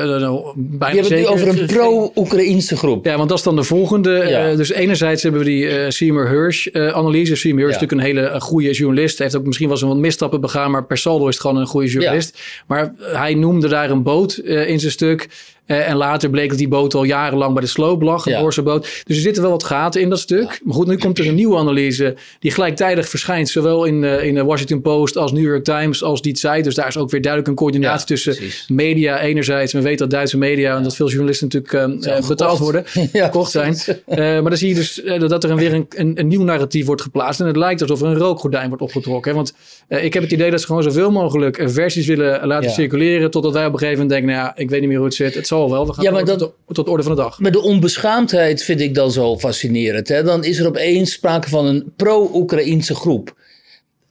bijna 0.56 0.96
Je 0.96 1.02
hebt 1.02 1.10
het 1.10 1.28
over 1.28 1.48
een 1.48 1.66
pro-Oekraïnse 1.66 2.78
groep. 2.78 3.06
Ja, 3.06 3.18
want 3.18 3.30
dat 3.30 3.38
is 3.38 3.44
dan 3.44 3.56
de 3.56 3.64
volgende. 3.64 4.26
Ja. 4.28 4.52
Uh, 4.52 4.58
dus 4.58 4.72
enerzijds 4.72 5.24
hebben 5.24 5.42
we 5.42 5.48
die 5.48 5.64
uh, 5.64 5.90
Seymour 5.90 6.30
Hirsch-analyse. 6.30 7.36
Seymour 7.36 7.66
Hirsch 7.68 7.82
is 7.82 7.88
natuurlijk 7.88 8.16
een 8.16 8.24
hele 8.24 8.40
goede 8.40 8.72
journalist. 8.72 9.18
Hij 9.18 9.28
heeft 9.28 9.40
ook 9.40 9.46
misschien 9.46 9.68
wel 9.68 9.78
eens 9.78 9.88
wat 9.88 9.98
misstappen 9.98 10.42
begaan, 10.42 10.72
maar 10.72 10.86
per 10.86 10.98
saldo 10.98 11.28
is 11.28 11.34
het 11.34 11.42
gewoon 11.42 11.58
een 11.58 11.68
goede 11.68 11.88
journalist. 11.88 12.38
Ja. 12.38 12.64
Maar 12.68 12.94
hij 12.98 13.34
noemde 13.34 13.68
daar 13.68 13.90
een 13.90 14.04
boot 14.04 14.38
in 14.38 14.80
zijn 14.80 14.92
stuk. 14.92 15.30
Uh, 15.72 15.90
en 15.90 15.96
later 15.96 16.30
bleek 16.30 16.50
dat 16.50 16.58
die 16.58 16.68
boot 16.68 16.94
al 16.94 17.04
jarenlang 17.04 17.54
bij 17.54 17.62
de 17.62 17.68
sloop 17.68 18.02
lag, 18.02 18.26
een 18.26 18.32
ja. 18.32 18.62
boot. 18.62 18.82
Dus 19.04 19.16
er 19.16 19.22
zitten 19.22 19.42
wel 19.42 19.52
wat 19.52 19.64
gaten 19.64 20.02
in 20.02 20.10
dat 20.10 20.20
stuk. 20.20 20.52
Ja. 20.52 20.58
Maar 20.64 20.74
goed, 20.74 20.88
nu 20.88 20.98
komt 20.98 21.20
er 21.20 21.28
een 21.28 21.36
nieuwe 21.36 21.58
analyse 21.58 22.16
die 22.40 22.52
gelijktijdig 22.52 23.10
verschijnt. 23.10 23.50
Zowel 23.50 23.86
in, 23.86 24.04
uh, 24.04 24.24
in 24.24 24.36
de 24.36 24.44
Washington 24.44 24.82
Post 24.82 25.18
als 25.18 25.32
New 25.32 25.44
York 25.44 25.64
Times 25.64 26.04
als 26.04 26.22
die 26.22 26.38
site. 26.38 26.62
Dus 26.62 26.76
daar 26.76 26.88
is 26.88 26.98
ook 26.98 27.10
weer 27.10 27.22
duidelijk 27.22 27.52
een 27.52 27.58
coördinatie 27.58 28.00
ja, 28.00 28.06
tussen 28.06 28.36
precies. 28.36 28.66
media 28.68 29.20
enerzijds. 29.20 29.74
We 29.74 29.82
weten 29.82 29.98
dat 29.98 30.10
Duitse 30.10 30.38
media 30.38 30.78
en 30.78 30.84
dat 30.84 30.96
veel 30.96 31.10
journalisten 31.10 31.50
natuurlijk 31.52 32.06
uh, 32.06 32.28
betaald 32.28 32.60
worden, 32.60 32.84
gekocht 33.14 33.52
zijn. 33.52 33.78
maar 34.06 34.44
dan 34.44 34.58
zie 34.58 34.70
je 34.70 34.76
dus 34.76 35.02
dat 35.28 35.44
er 35.44 35.50
een, 35.50 35.58
weer 35.58 35.74
een, 35.74 35.86
een, 35.90 36.20
een, 36.20 36.28
nieuw 36.28 36.44
narratief 36.44 36.86
wordt 36.86 37.02
geplaatst. 37.02 37.40
En 37.40 37.48
het 37.48 37.56
lijkt 37.56 37.82
alsof 37.82 38.02
er 38.02 38.08
een 38.08 38.18
rookgordijn 38.18 38.68
wordt 38.68 38.84
opgetrokken. 38.84 39.32
Hè? 39.32 39.38
Want 39.38 39.54
ik 40.00 40.14
heb 40.14 40.24
het 40.24 40.32
idee 40.32 40.52
dat 40.52 40.60
ze 40.60 40.66
gewoon 40.66 40.84
zoveel 40.84 41.12
mogelijk 41.12 41.64
versies 41.66 42.08
willen 42.08 42.48
laten 42.48 42.70
circuleren. 42.70 43.32
Totdat 43.32 43.54
wij 43.54 43.66
op 43.66 43.74
een 43.74 43.80
gegeven 43.80 44.02
moment 44.02 44.20
denken, 44.20 44.36
nou 44.36 44.48
ja, 44.48 44.62
ik 44.62 44.70
weet 44.70 44.80
niet 44.80 44.90
meer 44.90 44.98
hoe 44.98 45.08
het 45.08 45.16
zit. 45.16 45.34
Het 45.34 45.48
zal 45.48 45.70
wel. 45.70 45.88
We 45.88 45.94
gaan 45.94 46.04
ja, 46.04 46.12
maar 46.12 46.26
dat, 46.26 46.40
tot, 46.40 46.54
tot 46.68 46.90
orde 46.90 47.04
van 47.04 47.16
de 47.16 47.22
dag. 47.22 47.40
Maar 47.40 47.52
de 47.52 47.62
onbeschaamdheid 47.62 48.64
vind 48.64 48.82
ik 48.82 48.96
dan 48.96 49.12
zo 49.12 49.38
fascinerend. 49.38 50.08
Hè? 50.08 50.24
Dan 50.24 50.44
is 50.44 50.60
er 50.60 50.68
opeens 50.68 51.12
sprake 51.12 51.50
van 51.50 51.66
een 51.66 51.94
pro-Oekraïnse 51.96 52.96
groep. 52.96 53.34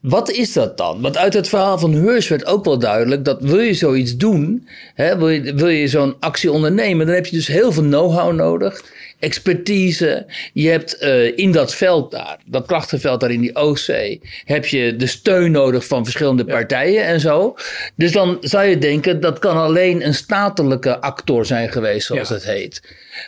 Wat 0.01 0.31
is 0.31 0.53
dat 0.53 0.77
dan? 0.77 1.01
Want 1.01 1.17
uit 1.17 1.35
het 1.35 1.49
verhaal 1.49 1.79
van 1.79 1.95
Heurs 1.95 2.29
werd 2.29 2.47
ook 2.47 2.65
wel 2.65 2.79
duidelijk 2.79 3.25
dat 3.25 3.43
wil 3.43 3.61
je 3.61 3.75
zoiets 3.75 4.17
doen, 4.17 4.69
hè, 4.95 5.19
wil 5.19 5.29
je, 5.29 5.55
wil 5.55 5.69
je 5.69 5.89
zo'n 5.89 6.17
actie 6.21 6.53
ondernemen, 6.53 7.07
dan 7.07 7.15
heb 7.15 7.27
je 7.27 7.37
dus 7.37 7.47
heel 7.47 7.73
veel 7.73 7.83
know-how 7.83 8.33
nodig, 8.33 8.85
expertise. 9.19 10.27
Je 10.53 10.69
hebt 10.69 11.03
uh, 11.03 11.39
in 11.39 11.53
dat 11.53 11.75
veld 11.75 12.11
daar, 12.11 12.39
dat 12.47 12.67
krachtenveld 12.67 13.21
daar 13.21 13.31
in 13.31 13.41
die 13.41 13.57
Oostzee, 13.57 14.21
heb 14.45 14.67
je 14.67 14.97
de 14.97 15.07
steun 15.07 15.51
nodig 15.51 15.87
van 15.87 16.05
verschillende 16.05 16.45
ja. 16.47 16.53
partijen 16.53 17.05
en 17.05 17.21
zo. 17.21 17.55
Dus 17.95 18.13
dan 18.13 18.39
zou 18.41 18.65
je 18.65 18.79
denken 18.79 19.21
dat 19.21 19.39
kan 19.39 19.57
alleen 19.57 20.07
een 20.07 20.15
statelijke 20.15 21.01
actor 21.01 21.47
zijn 21.47 21.73
geweest, 21.73 22.07
zoals 22.07 22.29
ja. 22.29 22.35
het 22.35 22.45
heet. 22.45 22.83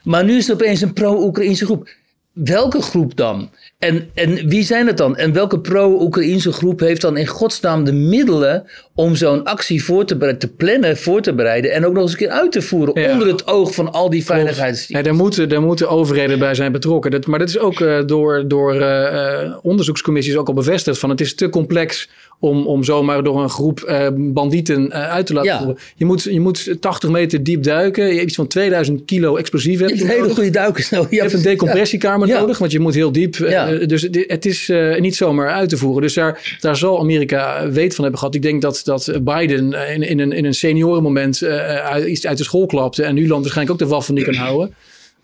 Maar 0.05 0.25
nu 0.25 0.37
is 0.37 0.47
het 0.47 0.61
opeens 0.61 0.81
een 0.81 0.93
pro-Oekraïnse 0.93 1.65
groep. 1.65 1.89
Welke 2.33 2.83
groep 2.83 3.17
dan? 3.17 3.51
En, 3.83 4.11
en 4.15 4.49
wie 4.49 4.63
zijn 4.63 4.87
het 4.87 4.97
dan? 4.97 5.17
En 5.17 5.33
welke 5.33 5.61
pro-Oekraïnse 5.61 6.53
groep 6.53 6.81
heeft 6.81 7.01
dan 7.01 7.17
in 7.17 7.27
godsnaam 7.27 7.85
de 7.85 7.93
middelen 7.93 8.65
om 8.95 9.17
zo'n 9.17 9.45
actie 9.45 9.85
voor 9.85 10.05
te, 10.05 10.37
te 10.37 10.49
plannen, 10.49 10.97
voor 10.97 11.21
te 11.21 11.35
bereiden 11.35 11.73
en 11.73 11.87
ook 11.87 11.93
nog 11.93 12.03
eens 12.03 12.13
een 12.13 12.19
keer 12.19 12.29
uit 12.29 12.53
te 12.53 12.63
voeren 12.63 13.01
ja. 13.01 13.13
onder 13.13 13.29
het 13.29 13.47
oog 13.47 13.75
van 13.75 13.93
al 13.93 14.11
die 14.11 14.25
veiligheidsdiensten? 14.25 14.97
Ja, 14.97 15.03
daar, 15.03 15.15
moeten, 15.15 15.49
daar 15.49 15.63
moeten 15.63 15.89
overheden 15.89 16.39
bij 16.39 16.55
zijn 16.55 16.73
betrokken. 16.73 17.11
Dat, 17.11 17.27
maar 17.27 17.39
dat 17.39 17.49
is 17.49 17.59
ook 17.59 17.81
uh, 17.81 17.99
door, 18.07 18.49
door 18.49 18.75
uh, 18.75 19.57
onderzoekscommissies 19.63 20.37
ook 20.37 20.49
al 20.49 20.55
bevestigd 20.55 20.99
van 20.99 21.11
het 21.11 21.21
is 21.21 21.35
te 21.35 21.49
complex 21.49 22.09
om, 22.39 22.67
om 22.67 22.85
zomaar 22.85 23.23
door 23.23 23.43
een 23.43 23.51
groep 23.51 23.85
uh, 23.89 24.07
bandieten 24.15 24.93
uit 24.93 25.27
te 25.27 25.33
laten 25.33 25.51
ja. 25.51 25.59
voeren. 25.59 25.79
Je 25.95 26.05
moet, 26.05 26.23
je 26.23 26.41
moet 26.41 26.77
80 26.81 27.11
meter 27.11 27.43
diep 27.43 27.63
duiken. 27.63 28.07
Je 28.07 28.13
hebt 28.13 28.27
iets 28.27 28.35
van 28.35 28.47
2000 28.47 29.05
kilo 29.05 29.37
explosieven. 29.37 29.89
Je 29.97 29.97
hebt 29.97 30.17
hele 30.17 30.29
goede 30.29 30.51
duikers 30.51 30.91
nodig. 30.91 31.11
Je, 31.11 31.17
je 31.17 31.23
hebt 31.23 31.35
een 31.35 31.43
decompressiekamer 31.43 32.29
nodig, 32.29 32.59
want 32.59 32.73
je 32.73 32.81
moet 32.81 32.95
heel 32.95 33.13
diep. 33.13 33.37
Uh, 33.81 33.87
dus 33.87 34.09
het 34.27 34.47
is 34.47 34.73
niet 34.99 35.17
zomaar 35.17 35.51
uit 35.51 35.69
te 35.69 35.77
voeren. 35.77 36.03
Dus 36.03 36.15
daar, 36.15 36.57
daar 36.61 36.77
zal 36.77 36.99
Amerika 36.99 37.71
weet 37.71 37.95
van 37.95 38.03
hebben 38.03 38.21
gehad. 38.21 38.35
Ik 38.35 38.43
denk 38.43 38.63
dat, 38.63 38.81
dat 38.85 39.19
Biden 39.23 39.73
in, 39.73 40.03
in, 40.03 40.19
een, 40.19 40.33
in 40.33 40.45
een 40.45 40.55
seniorenmoment 40.55 41.43
uit, 41.43 42.07
iets 42.07 42.27
uit 42.27 42.39
de 42.39 42.45
school 42.45 42.67
klapte. 42.67 43.03
En 43.03 43.15
nu 43.15 43.29
land 43.29 43.43
waarschijnlijk 43.43 43.81
ook 43.81 43.89
de 43.89 43.95
waffen 43.95 44.15
niet 44.15 44.25
kan 44.25 44.35
houden. 44.35 44.75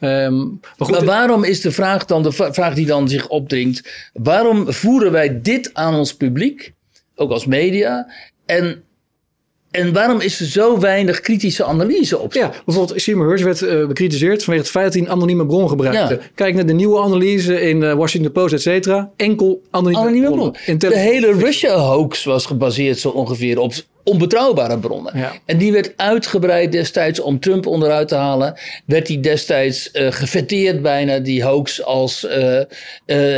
Um, 0.00 0.61
maar, 0.76 0.88
goed, 0.88 0.90
maar, 0.90 1.04
waarom 1.04 1.44
is 1.44 1.61
de 1.61 1.70
vraag 1.70 2.04
dan, 2.04 2.22
de 2.22 2.32
vraag 2.32 2.74
die 2.74 2.87
dan 2.87 3.08
zich 3.08 3.28
opdringt, 3.28 4.08
waarom 4.12 4.72
voeren 4.72 5.12
wij 5.12 5.40
dit 5.42 5.70
aan 5.72 5.94
ons 5.94 6.14
publiek? 6.14 6.72
ook 7.18 7.30
als 7.30 7.46
media. 7.46 8.06
En, 8.46 8.82
en 9.70 9.92
waarom 9.92 10.20
is 10.20 10.40
er 10.40 10.46
zo 10.46 10.78
weinig 10.78 11.20
kritische 11.20 11.64
analyse 11.64 12.18
op? 12.18 12.33
Ja, 12.33 12.52
bijvoorbeeld 12.64 13.00
Seymour 13.00 13.28
Hersh 13.28 13.42
werd 13.42 13.62
uh, 13.62 13.87
bekritiseerd 13.87 14.44
vanwege 14.44 14.62
het 14.64 14.72
feit 14.72 14.85
dat 14.85 14.94
hij 14.94 15.02
een 15.02 15.11
anonieme 15.11 15.46
bron 15.46 15.68
gebruikte. 15.68 16.14
Ja. 16.14 16.20
Kijk 16.35 16.54
naar 16.54 16.66
de 16.66 16.72
nieuwe 16.72 17.00
analyse 17.00 17.61
in 17.61 17.83
uh, 17.83 17.94
Washington 17.94 18.33
Post, 18.33 18.54
et 18.54 18.62
cetera. 18.62 19.11
Enkel 19.16 19.62
anonieme, 19.70 20.02
anonieme 20.02 20.31
bron. 20.31 20.78
De 20.78 20.98
hele 20.98 21.33
Russia-hoax 21.33 22.24
was 22.24 22.46
gebaseerd 22.46 22.98
zo 22.98 23.09
ongeveer 23.09 23.59
op 23.59 23.72
onbetrouwbare 24.09 24.79
bronnen. 24.79 25.18
Ja. 25.18 25.33
En 25.44 25.59
die 25.59 25.73
werd 25.73 25.92
uitgebreid 25.97 26.73
destijds 26.73 27.21
om 27.21 27.40
Trump 27.40 27.66
onderuit 27.66 28.09
te 28.09 28.14
halen. 28.14 28.55
Werd 28.85 29.07
die 29.07 29.21
destijds 29.21 29.90
uh, 29.92 30.12
gefeteerd 30.12 30.83
bijna, 30.83 31.18
die 31.18 31.44
hoax, 31.44 31.83
als 31.85 32.25
uh, 32.25 32.57
uh, 32.57 32.64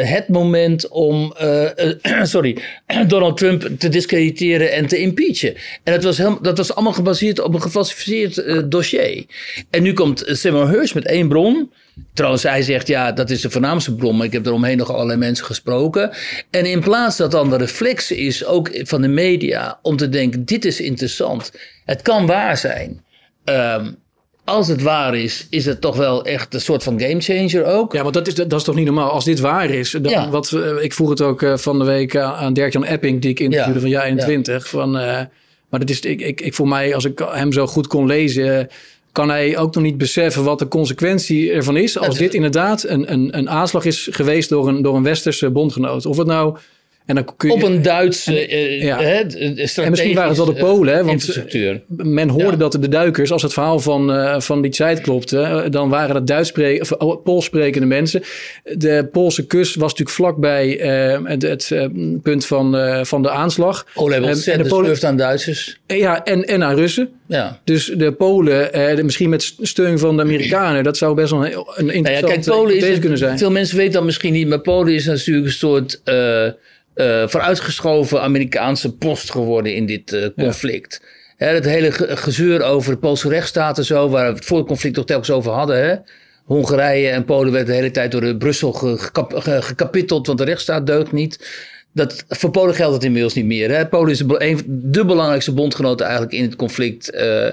het 0.09 0.29
moment 0.29 0.89
om 0.89 1.35
sorry, 2.23 2.57
Donald 3.07 3.37
Trump 3.37 3.69
te 3.79 3.89
discrediteren 3.89 4.73
en 4.73 4.87
te 4.87 4.99
impeachen. 4.99 5.55
En 5.85 6.01
dat 6.01 6.05
was, 6.05 6.17
dat 6.43 6.57
was 6.57 6.75
allemaal 6.75 6.93
gebaseerd 6.93 7.41
op 7.41 7.55
een 7.55 7.63
gefalsificeerd 7.63 8.71
dossier. 8.71 9.25
En 9.71 9.83
nu 9.83 9.93
komt 9.93 10.23
Seymour 10.27 10.69
Hersh 10.69 10.93
met 10.93 11.07
één 11.07 11.29
bron. 11.29 11.71
Trouwens, 12.13 12.43
hij 12.43 12.63
zegt 12.63 12.87
ja, 12.87 13.13
dat 13.13 13.31
is 13.31 13.41
de 13.41 13.51
voornaamste 13.51 13.95
bron, 13.95 14.17
maar 14.17 14.27
ik 14.27 14.33
heb 14.33 14.47
eromheen 14.47 14.77
nog 14.77 14.93
allerlei 14.93 15.19
mensen 15.19 15.45
gesproken. 15.47 16.11
En 16.51 16.67
in 16.67 16.81
plaats 16.81 17.17
dat 17.17 17.31
dan 17.31 17.51
de 17.51 17.57
reflex 17.57 18.11
is, 18.11 18.45
ook 18.45 18.71
van 18.73 19.01
de 19.01 19.09
media, 19.09 19.79
om 19.83 19.97
te 19.97 20.09
denken: 20.09 20.45
dit 20.45 20.65
is 20.65 20.81
interessant, 20.81 21.53
het 21.85 22.03
kan 22.03 22.27
waar 22.27 22.57
zijn. 22.57 23.05
Um, 23.45 23.97
als 24.45 24.69
het 24.69 24.83
waar 24.83 25.17
is, 25.17 25.47
is 25.51 25.65
het 25.65 25.81
toch 25.81 25.97
wel 25.97 26.25
echt 26.25 26.55
een 26.55 26.61
soort 26.61 26.83
van 26.83 27.01
gamechanger 27.01 27.65
ook. 27.65 27.93
Ja, 27.93 28.03
want 28.03 28.15
dat 28.15 28.27
is, 28.27 28.35
dat 28.35 28.53
is 28.53 28.63
toch 28.63 28.75
niet 28.75 28.85
normaal. 28.85 29.11
Als 29.11 29.25
dit 29.25 29.41
waar 29.41 29.71
is, 29.71 29.91
dan 29.91 30.13
ja. 30.13 30.31
wat, 30.31 30.57
ik 30.81 30.93
vroeg 30.93 31.09
het 31.09 31.21
ook 31.21 31.53
van 31.55 31.79
de 31.79 31.85
week 31.85 32.17
aan 32.17 32.53
Dirk-Jan 32.53 32.85
Epping, 32.85 33.21
die 33.21 33.31
ik 33.31 33.41
interviewde 33.41 33.75
ja. 33.75 33.81
van 33.81 33.89
jaar 33.89 34.05
21. 34.05 34.65
Ja. 34.65 34.71
Van, 34.71 34.97
uh, 34.97 35.21
maar 35.71 35.81
dat 35.81 35.91
is, 35.91 36.01
ik, 36.01 36.21
ik, 36.21 36.41
ik, 36.41 36.55
voor 36.55 36.69
mij, 36.69 36.95
als 36.95 37.05
ik 37.05 37.19
hem 37.19 37.53
zo 37.53 37.67
goed 37.67 37.87
kon 37.87 38.07
lezen 38.07 38.69
kan 39.13 39.29
hij 39.29 39.59
ook 39.59 39.75
nog 39.75 39.85
niet 39.85 39.99
beseffen 39.99 40.45
wat 40.45 40.59
de 40.59 40.69
consequentie 40.69 41.53
ervan 41.53 41.77
is. 41.77 41.99
Als 41.99 42.19
dit 42.19 42.35
inderdaad 42.35 42.85
een, 42.85 43.13
een, 43.13 43.39
een 43.39 43.51
aanslag 43.51 43.85
is 43.85 44.09
geweest 44.11 44.49
door 44.49 44.69
een, 44.69 44.83
door 44.83 44.97
een 44.97 45.03
westerse 45.03 45.51
bondgenoot. 45.51 46.07
Of 46.07 46.17
het 46.17 46.27
nou. 46.27 46.57
En 47.07 47.15
dan 47.15 47.37
kun 47.37 47.49
je, 47.49 47.55
op 47.55 47.63
een 47.63 47.83
Duitse. 47.83 48.47
En, 48.47 48.79
ja. 48.79 49.01
hè, 49.01 49.21
en 49.83 49.91
misschien 49.91 50.15
waren 50.15 50.29
het 50.29 50.37
wel 50.37 50.47
de 50.47 50.61
Polen. 50.61 50.95
Hè, 50.95 51.05
want 51.05 51.43
men 51.97 52.29
hoorde 52.29 52.51
ja. 52.51 52.57
dat 52.57 52.73
de 52.73 52.89
duikers, 52.89 53.33
als 53.33 53.43
het 53.43 53.53
verhaal 53.53 53.79
van, 53.79 54.11
uh, 54.11 54.41
van 54.41 54.63
die 54.63 54.71
tijd 54.71 55.01
klopte, 55.01 55.67
dan 55.71 55.89
waren 55.89 56.15
het 56.15 56.27
Duits 56.27 56.53
of 56.81 56.93
oh, 56.93 57.23
Pools 57.23 57.45
sprekende 57.45 57.87
mensen. 57.87 58.23
De 58.63 59.09
Poolse 59.13 59.47
kust 59.47 59.75
was 59.75 59.91
natuurlijk 59.91 60.17
vlakbij 60.17 60.81
uh, 61.11 61.19
het, 61.25 61.43
het 61.43 61.71
uh, 61.73 61.87
punt 62.23 62.47
van, 62.47 62.77
van 63.07 63.23
de 63.23 63.31
aanslag. 63.31 63.87
Oh, 63.95 64.11
hebben 64.11 64.29
ontzettend 64.29 64.69
de 64.69 64.75
Polen 64.75 65.05
aan 65.05 65.17
Duitsers. 65.17 65.81
Ja, 65.87 66.25
en, 66.25 66.45
en 66.45 66.65
aan 66.65 66.75
Russen. 66.75 67.11
Ja. 67.27 67.61
Dus 67.65 67.93
de 67.97 68.13
Polen, 68.13 68.73
eh, 68.73 69.03
misschien 69.05 69.29
met 69.29 69.55
steun 69.61 69.99
van 69.99 70.17
de 70.17 70.23
Amerikanen, 70.23 70.85
dat 70.85 70.97
zou 70.97 71.15
best 71.15 71.31
wel 71.31 71.45
een, 71.45 71.53
een 71.53 71.91
interessante 71.91 72.01
nou 72.01 72.17
ja, 72.17 72.27
kijk, 72.27 72.45
Polen 72.45 72.77
is 72.77 72.99
kunnen 72.99 73.19
zijn. 73.19 73.39
Veel 73.39 73.51
mensen 73.51 73.77
weten 73.77 73.93
dat 73.93 74.05
misschien 74.05 74.33
niet, 74.33 74.49
maar 74.49 74.61
Polen 74.61 74.95
is 74.95 75.05
natuurlijk 75.05 75.47
een 75.47 75.53
soort 75.53 76.01
uh, 77.01 77.07
uh, 77.07 77.29
vooruitgeschoven 77.29 78.23
Amerikaanse 78.23 78.95
post 78.95 79.31
geworden 79.31 79.75
in 79.75 79.87
dit 79.87 80.13
uh, 80.13 80.27
conflict. 80.37 81.01
Ja. 81.03 81.47
Hè, 81.47 81.55
het 81.55 81.65
hele 81.65 81.93
gezeur 82.17 82.63
over 82.63 82.93
de 82.93 82.99
Poolse 82.99 83.29
rechtsstaat 83.29 83.79
en 83.79 83.85
zo, 83.85 84.09
waar 84.09 84.27
we 84.27 84.35
het 84.35 84.45
voor 84.45 84.59
het 84.59 84.67
conflict 84.67 84.95
toch 84.95 85.05
telkens 85.05 85.31
over 85.31 85.53
hadden. 85.53 85.85
Hè? 85.85 85.95
Hongarije 86.45 87.09
en 87.09 87.25
Polen 87.25 87.53
werden 87.53 87.71
de 87.71 87.81
hele 87.81 87.91
tijd 87.91 88.11
door 88.11 88.21
de 88.21 88.37
Brussel 88.37 88.73
gekapitteld, 88.73 90.27
want 90.27 90.39
de 90.39 90.45
rechtsstaat 90.45 90.87
deugt 90.87 91.13
niet. 91.13 91.49
Dat, 91.93 92.25
voor 92.29 92.51
Polen 92.51 92.75
geldt 92.75 92.95
het 92.95 93.05
inmiddels 93.05 93.35
niet 93.35 93.45
meer. 93.45 93.71
Hè? 93.71 93.87
Polen 93.87 94.11
is 94.11 94.19
de, 94.19 94.35
een, 94.39 94.61
de 94.67 95.05
belangrijkste 95.05 95.53
bondgenoten 95.53 96.07
eigenlijk 96.07 96.35
in 96.37 96.43
het 96.43 96.57
conflict 96.57 97.15
uh, 97.15 97.47
uh, 97.47 97.51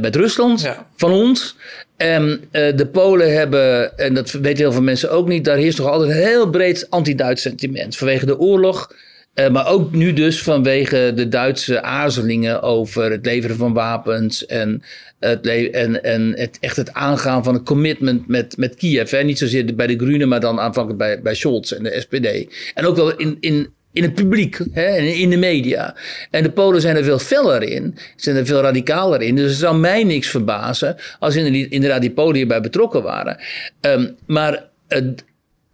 met 0.00 0.16
Rusland 0.16 0.60
ja. 0.60 0.86
van 0.96 1.12
ons. 1.12 1.56
En 2.00 2.28
uh, 2.30 2.76
de 2.76 2.88
Polen 2.92 3.34
hebben, 3.34 3.98
en 3.98 4.14
dat 4.14 4.30
weten 4.30 4.56
heel 4.56 4.72
veel 4.72 4.82
mensen 4.82 5.10
ook 5.10 5.28
niet, 5.28 5.44
daar 5.44 5.56
heerst 5.56 5.76
toch 5.76 5.86
altijd 5.86 6.10
een 6.10 6.16
heel 6.16 6.50
breed 6.50 6.86
anti-Duits 6.90 7.42
sentiment. 7.42 7.96
Vanwege 7.96 8.26
de 8.26 8.38
oorlog, 8.38 8.92
uh, 9.34 9.48
maar 9.48 9.66
ook 9.66 9.92
nu 9.92 10.12
dus 10.12 10.42
vanwege 10.42 11.12
de 11.14 11.28
Duitse 11.28 11.82
aarzelingen 11.82 12.62
over 12.62 13.10
het 13.10 13.24
leveren 13.24 13.56
van 13.56 13.72
wapens 13.72 14.46
en 14.46 14.82
het, 15.18 15.46
en, 15.46 16.02
en 16.02 16.32
het, 16.36 16.58
echt 16.60 16.76
het 16.76 16.92
aangaan 16.92 17.44
van 17.44 17.54
een 17.54 17.64
commitment 17.64 18.28
met, 18.28 18.56
met 18.56 18.74
Kiev. 18.74 19.10
Hè? 19.10 19.22
Niet 19.22 19.38
zozeer 19.38 19.74
bij 19.74 19.86
de 19.86 19.96
Groenen, 19.96 20.28
maar 20.28 20.40
dan 20.40 20.60
aanvankelijk 20.60 20.98
bij, 20.98 21.22
bij 21.22 21.34
Scholz 21.34 21.72
en 21.72 21.82
de 21.82 22.00
SPD. 22.00 22.54
En 22.74 22.86
ook 22.86 22.96
wel 22.96 23.16
in, 23.16 23.36
in 23.40 23.72
in 23.92 24.02
het 24.02 24.14
publiek, 24.14 24.58
hè, 24.72 24.96
in 24.96 25.30
de 25.30 25.36
media. 25.36 25.94
En 26.30 26.42
de 26.42 26.50
Polen 26.50 26.80
zijn 26.80 26.96
er 26.96 27.04
veel 27.04 27.18
feller 27.18 27.62
in, 27.62 27.98
zijn 28.16 28.36
er 28.36 28.46
veel 28.46 28.60
radicaler 28.60 29.22
in. 29.22 29.36
Dus 29.36 29.50
het 29.50 29.60
zou 29.60 29.76
mij 29.76 30.04
niks 30.04 30.28
verbazen 30.28 30.96
als 31.18 31.36
inderdaad 31.36 32.00
die 32.00 32.10
Polen 32.10 32.36
hierbij 32.36 32.60
betrokken 32.60 33.02
waren. 33.02 33.40
Um, 33.80 34.16
maar 34.26 34.68
uh, 34.88 35.08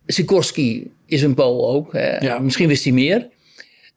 Sikorski 0.07 0.91
is 1.07 1.23
een 1.23 1.35
Pool 1.35 1.69
ook. 1.69 1.93
Hè. 1.93 2.19
Ja. 2.19 2.39
Misschien 2.39 2.69
wist 2.69 2.85
hij 2.85 2.93
meer. 2.93 3.29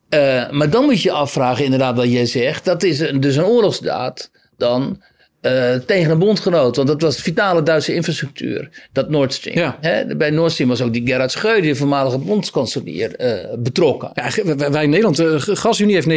Uh, 0.10 0.50
maar 0.50 0.70
dan 0.70 0.86
moet 0.86 1.02
je 1.02 1.12
afvragen, 1.12 1.64
inderdaad, 1.64 1.96
wat 1.96 2.12
jij 2.12 2.26
zegt. 2.26 2.66
Dat 2.66 2.84
is 2.84 2.98
dus 2.98 3.36
een 3.36 3.46
oorlogsdaad 3.46 4.32
dan 4.58 5.02
uh, 5.42 5.76
tegen 5.76 6.12
een 6.12 6.20
bondgenoot. 6.20 6.76
Want 6.76 6.88
dat 6.88 7.02
was 7.02 7.18
vitale 7.18 7.64
Duitse 7.64 7.94
infrastructuur, 7.94 8.70
dat 8.92 9.10
Nord 9.10 9.34
Stream. 9.34 9.58
Ja. 9.58 10.06
bij 10.18 10.30
Nord 10.30 10.52
Stream 10.52 10.70
was 10.70 10.82
ook 10.82 10.94
die 10.94 11.08
Gerhard 11.08 11.32
Schreuder, 11.32 11.70
de 11.70 11.76
voormalige 11.76 12.18
bondskanselier, 12.18 13.22
uh, 13.22 13.54
betrokken. 13.58 14.12
Ja, 14.14 14.70
wij 14.72 14.84
in 14.84 14.90
Nederland, 14.90 15.16
de 15.16 15.40
GasUnie 15.40 15.94
heeft 15.94 16.08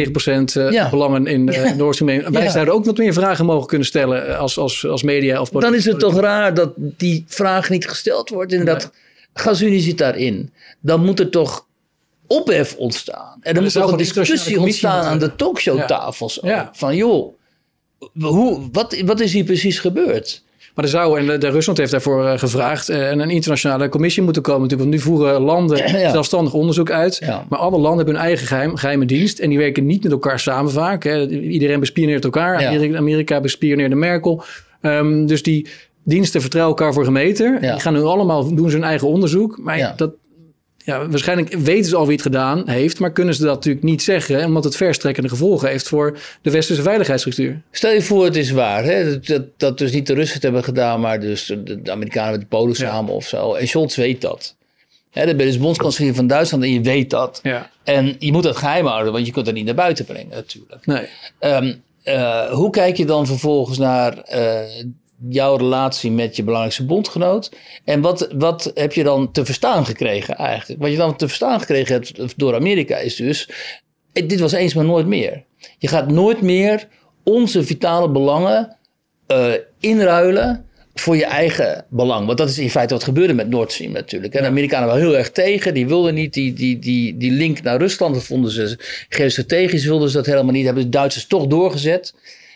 9% 0.59 0.71
ja. 0.71 0.89
belangen 0.89 1.27
in 1.27 1.43
Nord 1.77 1.95
Stream. 1.95 2.31
Wij 2.31 2.49
zouden 2.49 2.73
ook 2.73 2.85
wat 2.85 2.97
meer 2.97 3.13
vragen 3.13 3.45
mogen 3.45 3.67
kunnen 3.67 3.87
stellen 3.87 4.37
als, 4.37 4.57
als, 4.57 4.87
als 4.87 5.03
media 5.03 5.41
of 5.41 5.49
Dan 5.49 5.75
is 5.75 5.85
het 5.85 5.99
toch 5.99 6.19
raar 6.19 6.53
dat 6.53 6.71
die 6.75 7.25
vraag 7.27 7.69
niet 7.69 7.87
gesteld 7.87 8.29
wordt. 8.29 8.51
Inderdaad, 8.51 8.81
nee. 8.81 8.91
GasUnie 9.33 9.79
zit 9.79 9.97
daarin. 9.97 10.51
Dan 10.79 11.05
moet 11.05 11.19
er 11.19 11.29
toch 11.29 11.65
ophef 12.27 12.75
ontstaan. 12.75 13.37
En 13.41 13.53
dan 13.53 13.63
moet 13.63 13.75
er 13.75 13.89
een 13.89 13.97
discussie 13.97 14.59
ontstaan 14.59 15.03
aan 15.03 15.19
de 15.19 15.35
talkshowtafels. 15.35 16.39
Van 16.71 16.95
joh, 16.95 17.33
hoe, 18.19 18.59
wat, 18.71 19.01
wat 19.05 19.19
is 19.19 19.33
hier 19.33 19.43
precies 19.43 19.79
gebeurd? 19.79 20.43
Maar 20.75 20.85
er 20.85 20.91
zou, 20.91 21.19
en 21.19 21.39
de, 21.39 21.49
Rusland 21.49 21.77
heeft 21.77 21.91
daarvoor 21.91 22.23
uh, 22.23 22.37
gevraagd, 22.37 22.89
uh, 22.89 23.09
een 23.09 23.29
internationale 23.29 23.89
commissie 23.89 24.23
moeten 24.23 24.41
komen. 24.41 24.61
Natuurlijk, 24.61 24.89
want 24.89 25.03
nu 25.03 25.11
voeren 25.11 25.41
landen 25.41 25.89
zelfstandig 26.11 26.53
onderzoek 26.53 26.91
uit. 26.91 27.21
Maar 27.49 27.59
alle 27.59 27.77
landen 27.77 27.97
hebben 27.97 28.15
hun 28.15 28.23
eigen 28.23 28.47
geheim, 28.47 28.75
geheime 28.75 29.05
dienst. 29.05 29.39
En 29.39 29.49
die 29.49 29.57
werken 29.57 29.85
niet 29.85 30.03
met 30.03 30.11
elkaar 30.11 30.39
samen 30.39 30.71
vaak. 30.71 31.03
Hè. 31.03 31.27
Iedereen 31.29 31.79
bespioneert 31.79 32.23
elkaar. 32.23 32.65
Amerika, 32.65 32.97
Amerika 32.97 33.41
bespioneerde 33.41 33.95
Merkel. 33.95 34.43
Um, 34.81 35.25
dus 35.25 35.43
die 35.43 35.67
diensten 36.03 36.41
vertrouwen 36.41 36.77
elkaar 36.77 36.93
voor 36.93 37.03
gemeten. 37.03 37.61
Die 37.61 37.79
gaan 37.79 37.93
nu 37.93 38.01
allemaal 38.01 38.55
doen 38.55 38.69
ze 38.69 38.75
hun 38.75 38.85
eigen 38.85 39.07
onderzoek. 39.07 39.57
Maar 39.61 39.93
dat, 39.95 40.11
ja, 40.85 41.07
waarschijnlijk 41.09 41.53
weten 41.53 41.89
ze 41.89 41.95
al 41.95 42.05
wie 42.05 42.13
het 42.13 42.21
gedaan 42.21 42.69
heeft, 42.69 42.99
maar 42.99 43.11
kunnen 43.11 43.35
ze 43.35 43.43
dat 43.43 43.55
natuurlijk 43.55 43.85
niet 43.85 44.01
zeggen, 44.01 44.45
omdat 44.45 44.63
het 44.63 44.75
verstrekkende 44.75 45.29
gevolgen 45.29 45.69
heeft 45.69 45.87
voor 45.87 46.17
de 46.41 46.51
westerse 46.51 46.81
veiligheidsstructuur. 46.81 47.61
Stel 47.71 47.91
je 47.91 48.01
voor, 48.01 48.25
het 48.25 48.35
is 48.35 48.51
waar, 48.51 48.83
hè? 48.83 49.19
Dat, 49.19 49.43
dat, 49.57 49.77
dus 49.77 49.91
niet 49.91 50.07
de 50.07 50.13
Russen 50.13 50.33
het 50.33 50.43
hebben 50.43 50.63
gedaan, 50.63 50.99
maar 50.99 51.19
dus 51.19 51.45
de, 51.45 51.79
Amerikanen 51.91 52.31
met 52.31 52.39
de 52.39 52.45
Polen 52.45 52.75
samen 52.75 53.13
of 53.13 53.27
zo. 53.27 53.53
En 53.53 53.67
Scholz 53.67 53.95
weet 53.95 54.21
dat. 54.21 54.55
Hè, 55.11 55.25
dan 55.25 55.37
ben 55.37 55.45
je 55.45 55.51
dus 55.51 55.61
bondskanselier 55.61 56.13
van 56.13 56.27
Duitsland 56.27 56.63
en 56.63 56.73
je 56.73 56.81
weet 56.81 57.09
dat. 57.09 57.39
Ja. 57.43 57.69
En 57.83 58.15
je 58.19 58.31
moet 58.31 58.43
dat 58.43 58.57
geheim 58.57 58.85
houden, 58.85 59.13
want 59.13 59.25
je 59.25 59.31
kunt 59.31 59.45
het 59.45 59.55
niet 59.55 59.65
naar 59.65 59.75
buiten 59.75 60.05
brengen 60.05 60.35
natuurlijk. 60.35 60.85
Nee. 60.85 61.07
Um, 61.39 61.81
uh, 62.05 62.51
hoe 62.51 62.69
kijk 62.69 62.97
je 62.97 63.05
dan 63.05 63.25
vervolgens 63.25 63.77
naar 63.77 64.17
uh, 64.35 64.59
jouw 65.29 65.55
relatie 65.55 66.11
met 66.11 66.35
je 66.35 66.43
belangrijkste 66.43 66.85
bondgenoot. 66.85 67.51
En 67.83 68.01
wat, 68.01 68.27
wat 68.35 68.71
heb 68.73 68.93
je 68.93 69.03
dan 69.03 69.31
te 69.31 69.45
verstaan 69.45 69.85
gekregen 69.85 70.35
eigenlijk? 70.35 70.81
Wat 70.81 70.91
je 70.91 70.97
dan 70.97 71.15
te 71.15 71.27
verstaan 71.27 71.59
gekregen 71.59 71.93
hebt 71.93 72.33
door 72.37 72.55
Amerika 72.55 72.97
is 72.97 73.15
dus... 73.15 73.49
Dit 74.11 74.39
was 74.39 74.51
eens 74.51 74.73
maar 74.73 74.85
nooit 74.85 75.07
meer. 75.07 75.43
Je 75.77 75.87
gaat 75.87 76.11
nooit 76.11 76.41
meer 76.41 76.87
onze 77.23 77.63
vitale 77.63 78.09
belangen 78.09 78.77
uh, 79.27 79.53
inruilen 79.79 80.65
voor 80.93 81.15
je 81.15 81.25
eigen 81.25 81.85
belang. 81.89 82.25
Want 82.25 82.37
dat 82.37 82.49
is 82.49 82.57
in 82.57 82.69
feite 82.69 82.93
wat 82.93 83.03
gebeurde 83.03 83.33
met 83.33 83.49
Nord 83.49 83.71
Stream 83.71 83.91
natuurlijk. 83.91 84.33
En 84.33 84.41
de 84.41 84.47
Amerikanen 84.47 84.87
waren 84.87 85.01
heel 85.01 85.17
erg 85.17 85.31
tegen. 85.31 85.73
Die 85.73 85.87
wilden 85.87 86.13
niet 86.13 86.33
die, 86.33 86.53
die, 86.53 86.79
die, 86.79 87.17
die 87.17 87.31
link 87.31 87.61
naar 87.61 87.77
Rusland. 87.77 88.13
Dat 88.13 88.23
vonden 88.23 88.51
ze 88.51 88.77
geostrategisch 89.09 89.85
wilden 89.85 90.09
ze 90.09 90.17
dat 90.17 90.25
helemaal 90.25 90.53
niet. 90.53 90.65
Hebben 90.65 90.83
de 90.83 90.89
Duitsers 90.89 91.27
toch 91.27 91.47
doorgezet. 91.47 92.13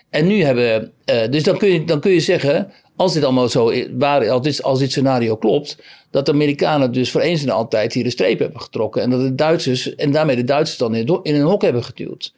En 0.10 0.28
nu 0.28 0.44
hebben, 0.44 0.92
uh, 1.06 1.16
dus 1.30 1.44
dan 1.44 1.58
kun, 1.58 1.72
je, 1.72 1.84
dan 1.84 2.00
kun 2.00 2.12
je 2.12 2.20
zeggen, 2.20 2.72
als 2.96 3.14
dit 3.14 3.24
allemaal 3.24 3.50
zo 3.50 3.74
waar, 3.98 4.30
als 4.30 4.42
dit, 4.42 4.64
als 4.64 4.80
dit 4.80 4.92
scenario 4.92 5.36
klopt, 5.36 5.78
dat 6.12 6.26
de 6.26 6.32
Amerikanen 6.32 6.92
dus 6.92 7.12
voor 7.12 7.22
eens 7.22 7.44
en 7.44 7.50
altijd 7.50 7.94
hier 7.94 8.04
de 8.04 8.10
streep 8.10 8.40
hebben 8.40 8.62
getrokken. 8.62 9.02
En 9.02 9.10
dat 9.10 9.22
de 9.22 9.36
Duitsers, 9.36 9.96
en 9.96 10.12
daarmee 10.12 10.36
de 10.36 10.44
Duitsers 10.44 10.78
dan 10.78 10.96
in, 10.96 11.20
in 11.24 11.36
een 11.36 11.42
hok 11.42 11.62
hebben 11.62 11.84
geduwd. 11.84 12.34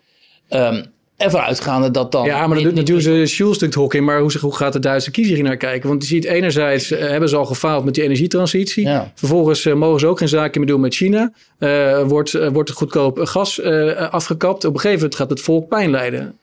Um, 0.50 0.86
en 1.18 1.32
vooruitgaande 1.32 1.92
dat 1.92 2.12
dan. 2.12 2.26
Ja, 2.26 2.48
maar 2.48 2.56
dan 2.56 2.64
doet 2.64 2.76
natuurlijk 2.76 3.28
Schulz 3.28 3.56
stuk 3.56 3.74
hok 3.74 3.94
in. 3.94 4.04
Maar 4.04 4.20
hoe, 4.20 4.32
hoe 4.40 4.56
gaat 4.56 4.74
de 4.74 4.80
Duitse 4.80 5.12
kiezer 5.12 5.36
hier 5.36 5.44
naar 5.44 5.58
kijken? 5.58 5.90
Want 5.90 6.02
je 6.02 6.08
ziet, 6.08 6.26
enerzijds 6.26 6.92
uh, 6.92 7.00
hebben 7.00 7.30
ze 7.30 7.36
al 7.36 7.46
gefaald 7.46 7.86
met 7.86 7.94
die 7.94 8.04
energietransitie. 8.04 8.86
Ja. 8.86 9.12
Vervolgens 9.16 9.66
uh, 9.66 9.74
mogen 9.74 10.00
ze 10.00 10.08
ook 10.08 10.18
geen 10.18 10.28
zaken 10.28 10.60
meer 10.60 10.70
doen 10.70 10.80
met 10.80 10.96
China. 10.96 11.32
Uh, 11.60 12.02
wordt, 12.02 12.50
wordt 12.52 12.72
goedkoop 12.72 13.20
gas 13.20 13.62
afgekapt. 14.10 14.66
Op 14.66 14.74
een 14.74 14.80
gegeven 14.80 15.00
moment 15.00 15.16
gaat 15.16 15.30
het 15.30 15.42
volk 15.42 15.68
pijn 15.68 15.90
lijden. 15.90 16.39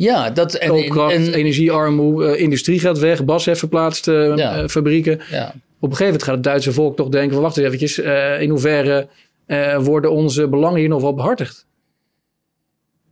Ja, 0.00 0.30
dat 0.30 0.54
en, 0.54 0.70
en 1.10 1.32
energiearmoede, 1.32 2.36
uh, 2.36 2.40
industrie 2.40 2.80
gaat 2.80 2.98
weg, 2.98 3.24
Bas 3.24 3.44
heeft 3.44 3.58
verplaatst 3.58 4.08
uh, 4.08 4.66
fabrieken. 4.66 5.20
Ja. 5.30 5.48
Op 5.80 5.90
een 5.90 5.96
gegeven 5.96 6.04
moment 6.04 6.22
gaat 6.22 6.34
het 6.34 6.44
Duitse 6.44 6.72
volk 6.72 6.96
toch 6.96 7.08
denken: 7.08 7.40
wacht 7.40 7.56
eens 7.56 7.66
eventjes, 7.66 7.98
in 8.40 8.50
hoeverre 8.50 9.08
worden 9.80 10.12
onze 10.12 10.48
belangen 10.48 10.78
hier 10.78 10.88
nog 10.88 11.02
wel 11.02 11.14
behartigd? 11.14 11.66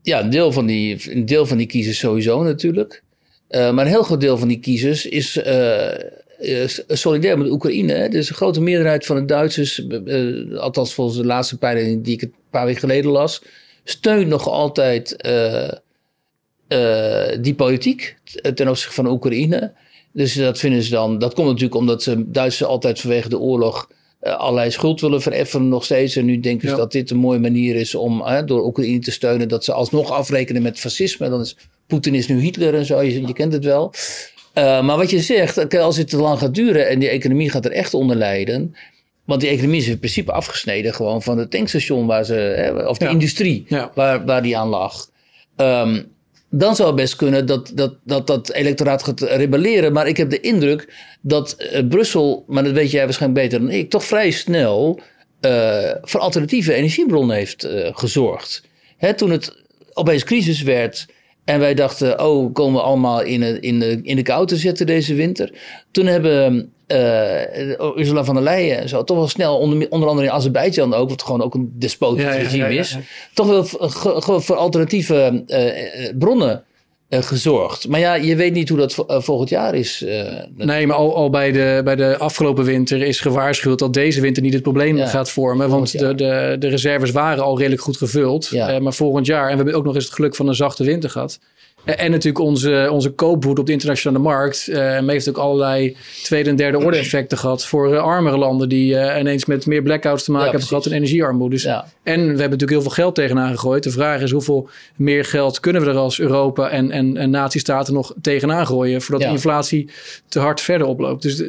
Ja, 0.02 0.20
een 0.20 0.30
deel 0.30 0.52
van 0.52 0.66
die, 0.66 1.12
een 1.12 1.26
deel 1.26 1.46
van 1.46 1.56
die 1.56 1.66
kiezers 1.66 1.98
sowieso 1.98 2.42
natuurlijk. 2.42 3.02
maar 3.48 3.78
een 3.78 3.86
heel 3.86 4.02
groot 4.02 4.20
deel 4.20 4.38
van 4.38 4.48
die 4.48 4.60
kiezers 4.60 5.06
is 5.06 5.40
solidair 6.88 7.38
met 7.38 7.50
Oekraïne. 7.50 8.08
Dus 8.08 8.28
een 8.28 8.34
grote 8.34 8.60
meerderheid 8.60 9.06
van 9.06 9.16
de 9.16 9.24
Duitsers, 9.24 9.86
althans 10.56 10.94
volgens 10.94 11.18
de 11.18 11.26
laatste 11.26 11.58
peiling 11.58 12.04
die 12.04 12.14
ik 12.14 12.22
een 12.22 12.34
paar 12.50 12.64
weken 12.64 12.80
geleden 12.80 13.10
las, 13.10 13.42
steunt 13.84 14.28
nog 14.28 14.48
altijd 14.48 15.16
die 17.40 17.54
politiek 17.54 18.16
ten 18.54 18.68
opzichte 18.68 18.94
van 18.94 19.06
Oekraïne. 19.06 19.72
Dus 20.16 20.34
dat 20.34 20.58
vinden 20.58 20.82
ze 20.82 20.90
dan. 20.90 21.18
Dat 21.18 21.34
komt 21.34 21.46
natuurlijk 21.46 21.74
omdat 21.74 22.02
ze 22.02 22.30
Duitsers 22.30 22.68
altijd 22.68 23.00
vanwege 23.00 23.28
de 23.28 23.38
oorlog 23.38 23.90
uh, 24.22 24.36
allerlei 24.36 24.70
schuld 24.70 25.00
willen 25.00 25.22
vereffenen 25.22 25.68
nog 25.68 25.84
steeds. 25.84 26.16
En 26.16 26.24
nu 26.24 26.40
denken 26.40 26.68
ze 26.68 26.76
dat 26.76 26.92
dit 26.92 27.10
een 27.10 27.16
mooie 27.16 27.38
manier 27.38 27.74
is 27.74 27.94
om 27.94 28.20
uh, 28.20 28.38
door 28.44 28.66
Oekraïne 28.66 28.98
te 28.98 29.10
steunen. 29.10 29.48
Dat 29.48 29.64
ze 29.64 29.72
alsnog 29.72 30.10
afrekenen 30.10 30.62
met 30.62 30.78
fascisme. 30.78 31.28
Dan 31.28 31.40
is 31.40 31.56
Poetin 31.86 32.14
is 32.14 32.28
nu 32.28 32.40
Hitler 32.40 32.74
en 32.74 32.84
zo. 32.84 33.02
Je, 33.02 33.26
je 33.26 33.32
kent 33.32 33.52
het 33.52 33.64
wel. 33.64 33.94
maar 34.54 34.96
wat 34.96 35.10
je 35.10 35.20
zegt, 35.20 35.74
als 35.78 35.96
het 35.96 36.08
te 36.08 36.16
lang 36.16 36.38
gaat 36.38 36.54
duren 36.54 36.88
en 36.88 36.98
die 36.98 37.08
economie 37.08 37.50
gaat 37.50 37.64
er 37.64 37.72
echt 37.72 37.94
onder 37.94 38.16
lijden. 38.16 38.76
Want 39.24 39.40
die 39.40 39.50
economie 39.50 39.80
is 39.80 39.88
in 39.88 39.98
principe 39.98 40.32
afgesneden 40.32 40.94
gewoon 40.94 41.22
van 41.22 41.38
het 41.38 41.50
tankstation 41.50 42.06
waar 42.06 42.24
ze, 42.24 42.84
of 42.88 42.98
de 42.98 43.08
industrie 43.08 43.66
waar, 43.94 44.24
waar 44.24 44.42
die 44.42 44.56
aan 44.56 44.68
lag. 44.68 45.10
Um, 45.56 46.14
dan 46.50 46.76
zou 46.76 46.88
het 46.88 46.96
best 46.96 47.16
kunnen 47.16 47.46
dat 47.46 47.72
dat, 47.74 47.94
dat 48.04 48.26
dat 48.26 48.52
electoraat 48.52 49.02
gaat 49.02 49.20
rebelleren. 49.20 49.92
Maar 49.92 50.06
ik 50.08 50.16
heb 50.16 50.30
de 50.30 50.40
indruk 50.40 50.94
dat 51.20 51.56
uh, 51.58 51.88
Brussel, 51.88 52.44
maar 52.46 52.64
dat 52.64 52.72
weet 52.72 52.90
jij 52.90 53.04
waarschijnlijk 53.04 53.42
beter 53.42 53.60
dan 53.66 53.70
ik, 53.70 53.90
toch 53.90 54.04
vrij 54.04 54.30
snel 54.30 55.00
uh, 55.40 55.90
voor 56.02 56.20
alternatieve 56.20 56.74
energiebronnen 56.74 57.36
heeft 57.36 57.64
uh, 57.64 57.88
gezorgd. 57.92 58.62
Hè, 58.96 59.14
toen 59.14 59.30
het 59.30 59.56
opeens 59.92 60.24
crisis 60.24 60.62
werd 60.62 61.06
en 61.46 61.58
wij 61.60 61.74
dachten, 61.74 62.24
oh, 62.24 62.52
komen 62.52 62.80
we 62.80 62.86
allemaal 62.86 63.22
in 63.22 63.40
de, 63.40 63.60
in, 63.60 63.78
de, 63.78 64.00
in 64.02 64.16
de 64.16 64.22
kou 64.22 64.46
te 64.46 64.56
zitten 64.56 64.86
deze 64.86 65.14
winter. 65.14 65.52
Toen 65.90 66.06
hebben 66.06 66.72
uh, 66.88 67.96
Ursula 67.96 68.24
van 68.24 68.34
der 68.34 68.44
Leyen 68.44 68.78
en 68.78 68.88
zo, 68.88 69.04
toch 69.04 69.16
wel 69.16 69.28
snel, 69.28 69.58
onder, 69.58 69.90
onder 69.90 70.08
andere 70.08 70.26
in 70.26 70.32
Azerbeidzjan 70.32 70.94
ook, 70.94 71.08
wat 71.08 71.22
gewoon 71.22 71.42
ook 71.42 71.54
een 71.54 71.72
despotisch 71.74 72.24
regime 72.24 72.74
is, 72.74 72.98
toch 73.34 73.46
wel 73.46 73.64
voor 74.40 74.56
alternatieve 74.56 75.44
uh, 75.46 76.18
bronnen 76.18 76.64
gezorgd. 77.10 77.88
Maar 77.88 78.00
ja, 78.00 78.14
je 78.14 78.36
weet 78.36 78.52
niet 78.52 78.68
hoe 78.68 78.78
dat 78.78 79.04
volgend 79.08 79.48
jaar 79.48 79.74
is. 79.74 80.04
nee, 80.56 80.86
maar 80.86 80.96
al, 80.96 81.16
al, 81.16 81.30
bij, 81.30 81.52
de, 81.52 81.80
bij 81.84 81.96
de 81.96 82.18
afgelopen 82.18 82.64
winter 82.64 83.02
is 83.02 83.20
gewaarschuwd 83.20 83.78
dat 83.78 83.94
deze 83.94 84.20
winter 84.20 84.42
niet 84.42 84.52
het 84.52 84.62
probleem 84.62 84.98
gaat 84.98 85.30
vormen. 85.30 85.68
Want 85.68 85.98
de, 85.98 86.14
de, 86.14 86.56
de 86.58 86.68
reserves 86.68 87.10
waren 87.10 87.44
al 87.44 87.58
redelijk 87.58 87.82
goed 87.82 87.96
gevuld. 87.96 88.50
maar 88.80 88.94
volgend 88.94 89.26
jaar, 89.26 89.44
en 89.44 89.50
we 89.50 89.56
hebben 89.56 89.74
ook 89.74 89.84
nog 89.84 89.94
eens 89.94 90.04
het 90.04 90.14
geluk 90.14 90.34
van 90.34 90.48
een 90.48 90.54
zachte 90.54 90.84
winter 90.84 91.10
gehad. 91.10 91.38
En 91.86 92.10
natuurlijk 92.10 92.44
onze, 92.44 92.88
onze 92.90 93.10
koopwoede 93.10 93.60
op 93.60 93.66
de 93.66 93.72
internationale 93.72 94.22
markt. 94.22 94.68
Uh, 94.68 94.98
heeft 95.06 95.28
ook 95.28 95.36
allerlei 95.36 95.96
tweede 96.22 96.50
en 96.50 96.56
derde 96.56 96.78
orde 96.78 96.96
effecten 96.96 97.38
gehad 97.38 97.66
voor 97.66 97.92
uh, 97.92 98.02
armere 98.02 98.36
landen 98.36 98.68
die 98.68 98.94
uh, 98.94 99.18
ineens 99.18 99.44
met 99.44 99.66
meer 99.66 99.82
blackouts 99.82 100.24
te 100.24 100.30
maken 100.30 100.50
hebben 100.50 100.68
gehad 100.68 100.86
en 100.86 100.92
energiearmoede. 100.92 101.54
Dus, 101.54 101.64
En 102.02 102.20
we 102.20 102.26
hebben 102.26 102.36
natuurlijk 102.36 102.70
heel 102.70 102.82
veel 102.82 102.90
geld 102.90 103.14
tegenaan 103.14 103.50
gegooid. 103.50 103.82
De 103.82 103.90
vraag 103.90 104.20
is 104.20 104.30
hoeveel 104.30 104.68
meer 104.96 105.24
geld 105.24 105.60
kunnen 105.60 105.82
we 105.82 105.88
er 105.90 105.96
als 105.96 106.20
Europa 106.20 106.68
en, 106.68 106.90
en, 106.90 107.16
en 107.16 107.30
natiestaten 107.30 107.94
nog 107.94 108.14
tegenaan 108.20 108.66
gooien 108.66 109.02
voordat 109.02 109.28
de 109.28 109.32
inflatie 109.32 109.90
te 110.28 110.38
hard 110.38 110.60
verder 110.60 110.86
oploopt. 110.86 111.22
Dus 111.22 111.40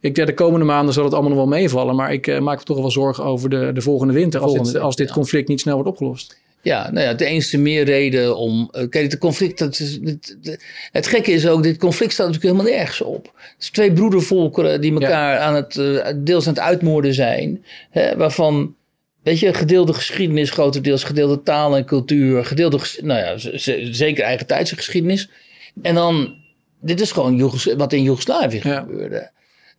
ik 0.00 0.14
denk 0.14 0.26
de 0.26 0.34
komende 0.34 0.66
maanden 0.66 0.94
zal 0.94 1.04
het 1.04 1.12
allemaal 1.12 1.30
nog 1.30 1.38
wel 1.38 1.58
meevallen. 1.58 1.96
Maar 1.96 2.12
ik 2.12 2.40
maak 2.40 2.58
me 2.58 2.64
toch 2.64 2.78
wel 2.78 2.90
zorgen 2.90 3.24
over 3.24 3.50
de, 3.50 3.70
de 3.72 3.80
volgende 3.80 4.12
winter 4.12 4.40
als, 4.40 4.72
dit, 4.72 4.78
als 4.78 4.96
dit 4.96 5.12
conflict 5.12 5.48
niet 5.48 5.60
snel 5.60 5.74
wordt 5.74 5.90
opgelost. 5.90 6.42
Ja, 6.64 6.90
nou 6.90 7.06
ja, 7.06 7.14
de 7.14 7.24
enige 7.24 7.58
meer 7.58 7.84
reden 7.84 8.36
om. 8.36 8.70
Uh, 8.72 8.88
kijk, 8.88 9.10
het 9.10 9.18
conflict. 9.18 9.58
Dat 9.58 9.78
is, 9.78 9.98
het, 10.02 10.36
het, 10.92 11.06
gekke 11.06 11.32
is 11.32 11.46
ook, 11.46 11.62
dit 11.62 11.78
conflict 11.78 12.12
staat 12.12 12.26
natuurlijk 12.26 12.54
helemaal 12.54 12.76
nergens 12.76 13.00
op. 13.00 13.24
Het 13.24 13.54
is 13.58 13.70
twee 13.70 13.92
broedervolkeren 13.92 14.80
die 14.80 14.92
elkaar 14.92 15.38
aan 15.38 15.54
het, 15.54 15.76
uh, 15.76 16.06
deels 16.16 16.46
aan 16.46 16.52
het 16.52 16.62
uitmoorden 16.62 17.14
zijn. 17.14 17.64
Hè, 17.90 18.16
waarvan 18.16 18.74
weet 19.22 19.38
je, 19.38 19.54
gedeelde 19.54 19.92
geschiedenis, 19.92 20.50
grotendeels 20.50 21.04
gedeelde 21.04 21.42
taal 21.42 21.76
en 21.76 21.84
cultuur, 21.84 22.44
gedeelde, 22.44 22.78
nou 23.02 23.20
ja, 23.20 23.58
zeker 23.92 24.24
eigen 24.24 24.46
tijdse 24.46 24.76
geschiedenis. 24.76 25.30
En 25.82 25.94
dan, 25.94 26.34
dit 26.80 27.00
is 27.00 27.12
gewoon 27.12 27.50
wat 27.76 27.92
in 27.92 28.02
Joegoslavië 28.02 28.60
gebeurde. 28.60 29.30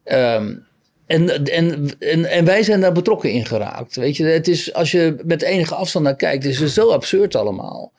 Um, 0.05 0.65
en, 1.05 1.45
en, 1.45 2.29
en, 2.29 2.45
wij 2.45 2.63
zijn 2.63 2.81
daar 2.81 2.91
betrokken 2.91 3.31
in 3.31 3.45
geraakt. 3.45 3.95
Weet 3.95 4.17
je, 4.17 4.23
het 4.25 4.47
is, 4.47 4.73
als 4.73 4.91
je 4.91 5.15
met 5.25 5.41
enige 5.41 5.75
afstand 5.75 6.05
naar 6.05 6.15
kijkt, 6.15 6.45
is 6.45 6.59
het 6.59 6.71
zo 6.71 6.89
absurd 6.91 7.35
allemaal. 7.35 7.91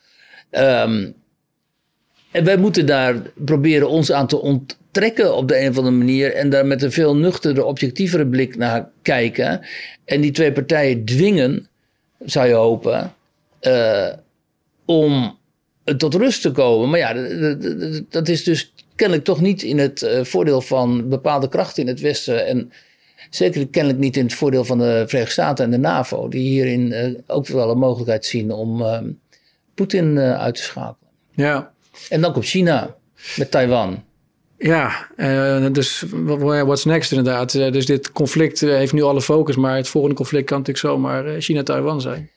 Um, 0.50 1.14
en 2.30 2.44
wij 2.44 2.56
moeten 2.56 2.86
daar 2.86 3.22
proberen 3.34 3.88
ons 3.88 4.12
aan 4.12 4.26
te 4.26 4.40
onttrekken 4.40 5.36
op 5.36 5.48
de 5.48 5.60
een 5.60 5.68
of 5.68 5.76
andere 5.76 5.96
manier. 5.96 6.34
En 6.34 6.50
daar 6.50 6.66
met 6.66 6.82
een 6.82 6.92
veel 6.92 7.16
nuchtere, 7.16 7.64
objectievere 7.64 8.26
blik 8.26 8.56
naar 8.56 8.88
kijken. 9.02 9.60
En 10.04 10.20
die 10.20 10.30
twee 10.30 10.52
partijen 10.52 11.04
dwingen, 11.04 11.68
zou 12.18 12.46
je 12.48 12.54
hopen, 12.54 13.14
uh, 13.62 14.08
om 14.84 15.38
tot 15.96 16.14
rust 16.14 16.42
te 16.42 16.50
komen. 16.50 16.90
Maar 16.90 16.98
ja, 16.98 17.12
dat 18.10 18.28
is 18.28 18.44
dus 18.44 18.72
kennelijk 18.94 19.26
toch 19.26 19.40
niet 19.40 19.62
in 19.62 19.78
het 19.78 20.02
uh, 20.02 20.24
voordeel 20.24 20.60
van 20.60 21.08
bepaalde 21.08 21.48
krachten 21.48 21.82
in 21.82 21.88
het 21.88 22.00
Westen. 22.00 22.46
En 22.46 22.72
zeker 23.30 23.68
kennelijk 23.68 24.00
niet 24.00 24.16
in 24.16 24.24
het 24.24 24.34
voordeel 24.34 24.64
van 24.64 24.78
de 24.78 25.04
Verenigde 25.06 25.32
Staten 25.32 25.64
en 25.64 25.70
de 25.70 25.78
NAVO. 25.78 26.28
Die 26.28 26.48
hierin 26.48 26.92
uh, 26.92 27.18
ook 27.26 27.46
wel 27.46 27.70
een 27.70 27.78
mogelijkheid 27.78 28.24
zien 28.24 28.52
om 28.52 28.82
Poetin 29.74 30.18
uit 30.18 30.54
te 30.54 30.62
schakelen. 30.62 31.10
Ja. 31.30 31.72
En 32.08 32.20
dan 32.20 32.32
komt 32.32 32.44
China 32.44 32.96
met 33.36 33.50
Taiwan. 33.50 34.04
Ja, 34.58 35.08
dus 35.72 36.04
what's 36.26 36.84
next 36.84 37.12
inderdaad. 37.12 37.52
Dus 37.52 37.86
dit 37.86 38.12
conflict 38.12 38.60
heeft 38.60 38.92
nu 38.92 39.02
alle 39.02 39.22
focus, 39.22 39.56
maar 39.56 39.76
het 39.76 39.88
volgende 39.88 40.16
conflict 40.16 40.46
kan 40.46 40.58
natuurlijk 40.58 40.86
zomaar 40.86 41.40
China-Taiwan 41.40 42.00
zijn. 42.00 42.30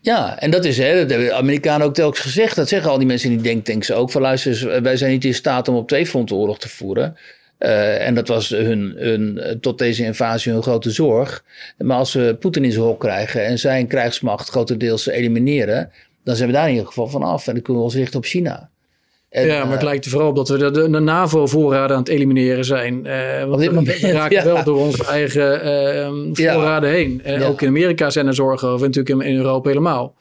Ja, 0.00 0.38
en 0.38 0.50
dat 0.50 0.64
is, 0.64 0.78
hè, 0.78 1.00
dat 1.00 1.10
hebben 1.10 1.28
de 1.28 1.34
Amerikanen 1.34 1.86
ook 1.86 1.94
telkens 1.94 2.20
gezegd. 2.20 2.56
Dat 2.56 2.68
zeggen 2.68 2.90
al 2.90 2.98
die 2.98 3.06
mensen 3.06 3.30
in 3.30 3.36
die 3.36 3.52
denktanks 3.52 3.92
ook. 3.92 4.10
Van 4.10 4.22
luister, 4.22 4.82
wij 4.82 4.96
zijn 4.96 5.10
niet 5.10 5.24
in 5.24 5.34
staat 5.34 5.68
om 5.68 5.76
op 5.76 5.88
twee 5.88 6.06
fronten 6.06 6.36
oorlog 6.36 6.58
te 6.58 6.68
voeren. 6.68 7.16
En 7.58 8.14
dat 8.14 8.28
was 8.28 8.48
hun, 8.48 8.94
hun, 8.96 9.40
tot 9.60 9.78
deze 9.78 10.04
invasie 10.04 10.52
hun 10.52 10.62
grote 10.62 10.90
zorg. 10.90 11.44
Maar 11.78 11.96
als 11.96 12.12
we 12.12 12.36
Poetin 12.40 12.64
in 12.64 12.72
zijn 12.72 12.84
hok 12.84 13.00
krijgen 13.00 13.44
en 13.44 13.58
zijn 13.58 13.86
krijgsmacht 13.86 14.48
grotendeels 14.48 15.06
elimineren, 15.06 15.90
dan 16.24 16.36
zijn 16.36 16.48
we 16.48 16.54
daar 16.54 16.66
in 16.66 16.72
ieder 16.72 16.86
geval 16.86 17.06
van 17.06 17.22
af. 17.22 17.46
En 17.46 17.52
dan 17.54 17.62
kunnen 17.62 17.82
we 17.82 17.88
ons 17.88 17.98
richten 17.98 18.18
op 18.18 18.24
China 18.24 18.70
ja, 19.30 19.64
maar 19.64 19.72
het 19.72 19.82
lijkt 19.82 20.04
er 20.04 20.10
vooral 20.10 20.28
op 20.28 20.36
dat 20.36 20.48
we 20.48 20.58
de, 20.58 20.70
de, 20.70 20.90
de 20.90 21.00
NAVO-voorraden 21.00 21.96
aan 21.96 22.02
het 22.02 22.12
elimineren 22.12 22.64
zijn. 22.64 23.06
Uh, 23.06 23.44
want 23.44 23.62
we 23.62 24.12
raken 24.12 24.44
wel 24.44 24.64
door 24.64 24.78
onze 24.78 25.04
eigen 25.04 25.66
uh, 25.66 26.30
voorraden 26.32 26.90
heen. 26.90 27.22
Uh, 27.26 27.48
Ook 27.48 27.62
in 27.62 27.68
Amerika 27.68 28.10
zijn 28.10 28.26
er 28.26 28.34
zorgen 28.34 28.68
over, 28.68 28.86
natuurlijk 28.86 29.20
in, 29.20 29.30
in 29.30 29.36
Europa 29.36 29.68
helemaal. 29.68 30.14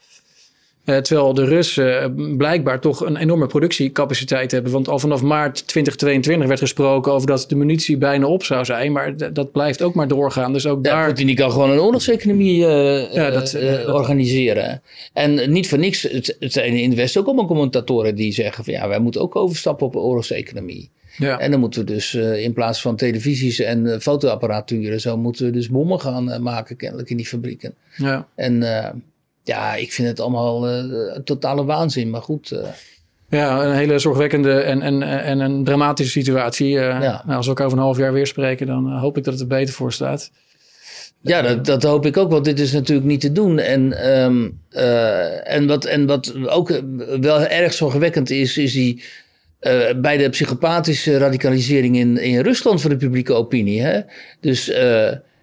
Uh, 0.88 0.98
terwijl 0.98 1.34
de 1.34 1.46
Russen 1.46 2.14
blijkbaar 2.38 2.80
toch 2.80 3.06
een 3.06 3.18
enorme 3.18 3.48
productiecapaciteit 3.48 4.52
hebben. 4.52 4.72
Want 4.72 4.88
al 4.88 5.00
vanaf 5.00 5.22
maart 5.22 5.68
2022 5.68 6.48
werd 6.48 6.60
gesproken 6.60 7.12
over 7.12 7.28
dat 7.28 7.46
de 7.48 7.56
munitie 7.56 7.98
bijna 7.98 8.26
op 8.26 8.44
zou 8.44 8.66
zijn. 8.66 8.92
Maar 8.92 9.34
dat 9.34 9.52
blijft 9.52 9.82
ook 9.82 9.94
maar 9.94 10.08
doorgaan. 10.08 10.54
Dus 10.54 10.66
ook 10.68 10.86
ja, 10.86 10.92
daar... 10.92 11.06
Poetin 11.08 11.36
kan 11.36 11.52
gewoon 11.52 11.70
een 11.70 11.80
oorlogseconomie 11.80 12.60
uh, 12.60 13.14
ja, 13.14 13.30
dat, 13.30 13.54
uh, 13.54 13.94
organiseren. 13.94 14.82
En 15.14 15.52
niet 15.52 15.70
voor 15.70 15.78
niks, 15.78 16.02
het, 16.02 16.36
het 16.40 16.54
zijn 16.54 16.74
in 16.74 16.90
het 16.90 16.98
Westen 16.98 17.22
ook 17.22 17.28
allemaal 17.28 17.48
commentatoren 17.48 18.16
die 18.16 18.32
zeggen 18.32 18.64
van 18.64 18.74
ja, 18.74 18.88
wij 18.88 19.00
moeten 19.00 19.22
ook 19.22 19.36
overstappen 19.36 19.88
op 19.88 19.96
een 19.96 20.02
oorlogseconomie. 20.02 20.90
Ja. 21.18 21.40
En 21.40 21.52
dan 21.52 21.60
moeten 21.60 21.86
we 21.86 21.92
dus 21.92 22.14
in 22.16 22.54
plaats 22.54 22.82
van 22.82 22.96
televisies 22.96 23.60
en 23.60 24.02
fotoapparaturen, 24.02 25.02
zo 25.02 25.18
moeten 25.18 25.46
we 25.46 25.52
dus 25.52 25.70
bommen 25.70 26.00
gaan 26.00 26.42
maken 26.44 26.76
kennelijk 26.76 27.10
in 27.10 27.18
die 27.18 27.28
fabrieken. 27.28 27.74
Ja. 27.98 28.28
En 28.36 28.64
ja, 29.48 29.76
ik 29.76 29.92
vind 29.92 30.08
het 30.08 30.20
allemaal 30.20 30.70
uh, 30.70 31.12
totale 31.24 31.66
waanzin, 31.66 32.10
maar 32.10 32.22
goed. 32.22 32.52
Uh. 32.52 32.60
Ja, 33.30 33.64
een 33.64 33.76
hele 33.76 34.00
zorgwekkende 34.00 34.60
en, 34.60 34.82
en, 34.82 35.04
en 35.04 35.40
een 35.40 35.64
dramatische 35.64 36.12
situatie. 36.12 36.72
Uh, 36.72 36.80
ja. 36.82 37.22
nou, 37.26 37.38
als 37.38 37.46
we 37.46 37.52
elkaar 37.52 37.66
over 37.66 37.78
een 37.78 37.84
half 37.84 37.98
jaar 37.98 38.14
weer 38.14 38.28
spreken, 38.28 38.68
dan 38.68 38.98
hoop 38.98 39.18
ik 39.18 39.24
dat 39.24 39.34
het 39.34 39.42
er 39.42 39.48
beter 39.48 39.74
voor 39.74 39.94
staat. 39.94 40.32
Ja, 41.22 41.42
dat, 41.42 41.66
dat 41.66 41.84
hoop 41.84 42.06
ik 42.06 42.18
ook, 42.18 42.32
want 42.32 42.46
dit 42.46 42.60
is 42.60 42.72
natuurlijk 42.72 43.08
niet 43.08 43.22
te 43.22 43.32
doen. 43.32 43.60
En, 43.60 44.10
um, 44.22 44.60
en, 45.44 45.68
wat, 45.68 45.86
en 45.86 46.06
wat 46.06 46.48
ook 46.48 46.82
wel 47.22 47.42
erg 47.42 47.74
zorgwekkend 47.74 48.30
is, 48.30 48.58
is 48.58 48.74
die 48.74 49.04
bij 49.96 50.18
de 50.18 50.30
psychopathische 50.30 51.18
radicalisering 51.18 51.98
in, 51.98 52.18
in 52.18 52.40
Rusland 52.40 52.82
van 52.82 52.90
de 52.90 52.98
publieke 52.98 53.34
opinie. 53.34 53.82
Hè? 53.82 54.00
Dus 54.40 54.72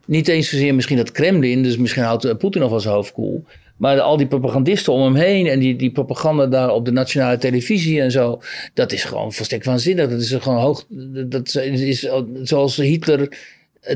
niet 0.06 0.28
eens 0.28 0.48
zozeer 0.48 0.74
misschien 0.74 0.96
dat 0.96 1.12
Kremlin, 1.12 1.62
dus 1.62 1.76
misschien 1.76 2.02
houdt 2.02 2.38
Poetin 2.38 2.60
nog 2.60 2.70
wel 2.70 2.80
zijn 2.80 2.94
hoofd 2.94 3.12
koel. 3.12 3.44
Maar 3.76 4.00
al 4.00 4.16
die 4.16 4.26
propagandisten 4.26 4.92
om 4.92 5.02
hem 5.02 5.14
heen 5.14 5.46
en 5.46 5.58
die, 5.58 5.76
die 5.76 5.92
propaganda 5.92 6.46
daar 6.46 6.70
op 6.70 6.84
de 6.84 6.92
nationale 6.92 7.38
televisie 7.38 8.00
en 8.00 8.10
zo, 8.10 8.42
dat 8.74 8.92
is 8.92 9.04
gewoon 9.04 9.32
volstrekt 9.32 9.64
waanzinnig. 9.64 10.08
Dat 10.08 10.20
is 10.20 10.32
gewoon 10.32 10.60
hoog. 10.60 10.84
Dat 11.28 11.54
is 11.54 12.08
zoals 12.42 12.76
Hitler 12.76 13.28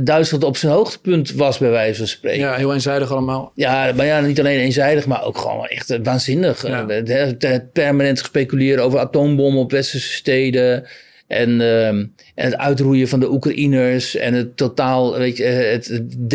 Duitsland 0.02 0.44
op 0.44 0.56
zijn 0.56 0.72
hoogtepunt 0.72 1.32
was, 1.32 1.58
bij 1.58 1.70
wijze 1.70 1.98
van 1.98 2.06
spreken. 2.06 2.40
Ja, 2.40 2.54
heel 2.54 2.72
eenzijdig 2.72 3.10
allemaal. 3.10 3.52
Ja, 3.54 3.92
maar 3.96 4.06
ja, 4.06 4.20
niet 4.20 4.38
alleen 4.38 4.58
eenzijdig, 4.58 5.06
maar 5.06 5.24
ook 5.24 5.38
gewoon 5.38 5.66
echt 5.66 5.98
waanzinnig. 6.02 6.66
Ja. 6.66 6.86
Het, 6.86 7.72
permanent 7.72 8.20
gespeculeerd 8.20 8.80
over 8.80 8.98
atoombommen 8.98 9.60
op 9.60 9.70
westerse 9.70 10.12
steden. 10.12 10.86
En, 11.26 11.50
uh, 11.60 11.88
en 11.88 12.12
het 12.34 12.56
uitroeien 12.56 13.08
van 13.08 13.20
de 13.20 13.30
Oekraïners. 13.30 14.16
En 14.16 14.34
het 14.34 14.56
totaal, 14.56 15.18
weet 15.18 15.36
je, 15.36 15.44
het, 15.44 16.02
D. 16.28 16.34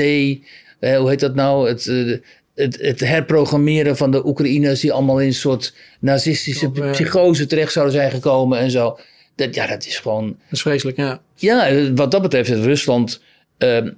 hoe 0.79 1.09
heet 1.09 1.19
dat 1.19 1.35
nou? 1.35 1.67
Het, 1.67 2.21
het, 2.55 2.81
het, 2.81 2.99
herprogrammeren 2.99 3.97
van 3.97 4.11
de 4.11 4.25
Oekraïners 4.25 4.79
die 4.79 4.93
allemaal 4.93 5.19
in 5.19 5.27
een 5.27 5.33
soort 5.33 5.73
nazistische 5.99 6.65
Op, 6.65 6.87
psychose 6.91 7.45
terecht 7.45 7.71
zouden 7.71 7.95
zijn 7.95 8.11
gekomen 8.11 8.59
en 8.59 8.71
zo. 8.71 8.99
Dat, 9.35 9.55
ja, 9.55 9.67
dat 9.67 9.85
is 9.85 9.99
gewoon. 9.99 10.27
Dat 10.27 10.51
is 10.51 10.61
vreselijk, 10.61 10.97
ja. 10.97 11.21
Ja, 11.35 11.91
wat 11.93 12.11
dat 12.11 12.21
betreft 12.21 12.49
heeft 12.49 12.63
Rusland, 12.63 13.21
uh, 13.59 13.75
uh, 13.75 13.91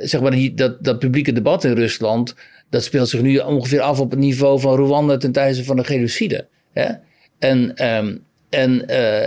zeg 0.00 0.20
maar, 0.20 0.38
dat, 0.54 0.84
dat 0.84 0.98
publieke 0.98 1.32
debat 1.32 1.64
in 1.64 1.72
Rusland, 1.72 2.34
dat 2.70 2.84
speelt 2.84 3.08
zich 3.08 3.20
nu 3.20 3.38
ongeveer 3.38 3.80
af 3.80 4.00
op 4.00 4.10
het 4.10 4.18
niveau 4.18 4.60
van 4.60 4.76
Rwanda 4.76 5.16
ten 5.16 5.32
tijde 5.32 5.64
van 5.64 5.76
de 5.76 5.84
genocide. 5.84 6.46
Hè? 6.72 6.92
En, 7.38 7.86
um, 7.96 8.24
en, 8.50 8.84
uh, 8.90 9.22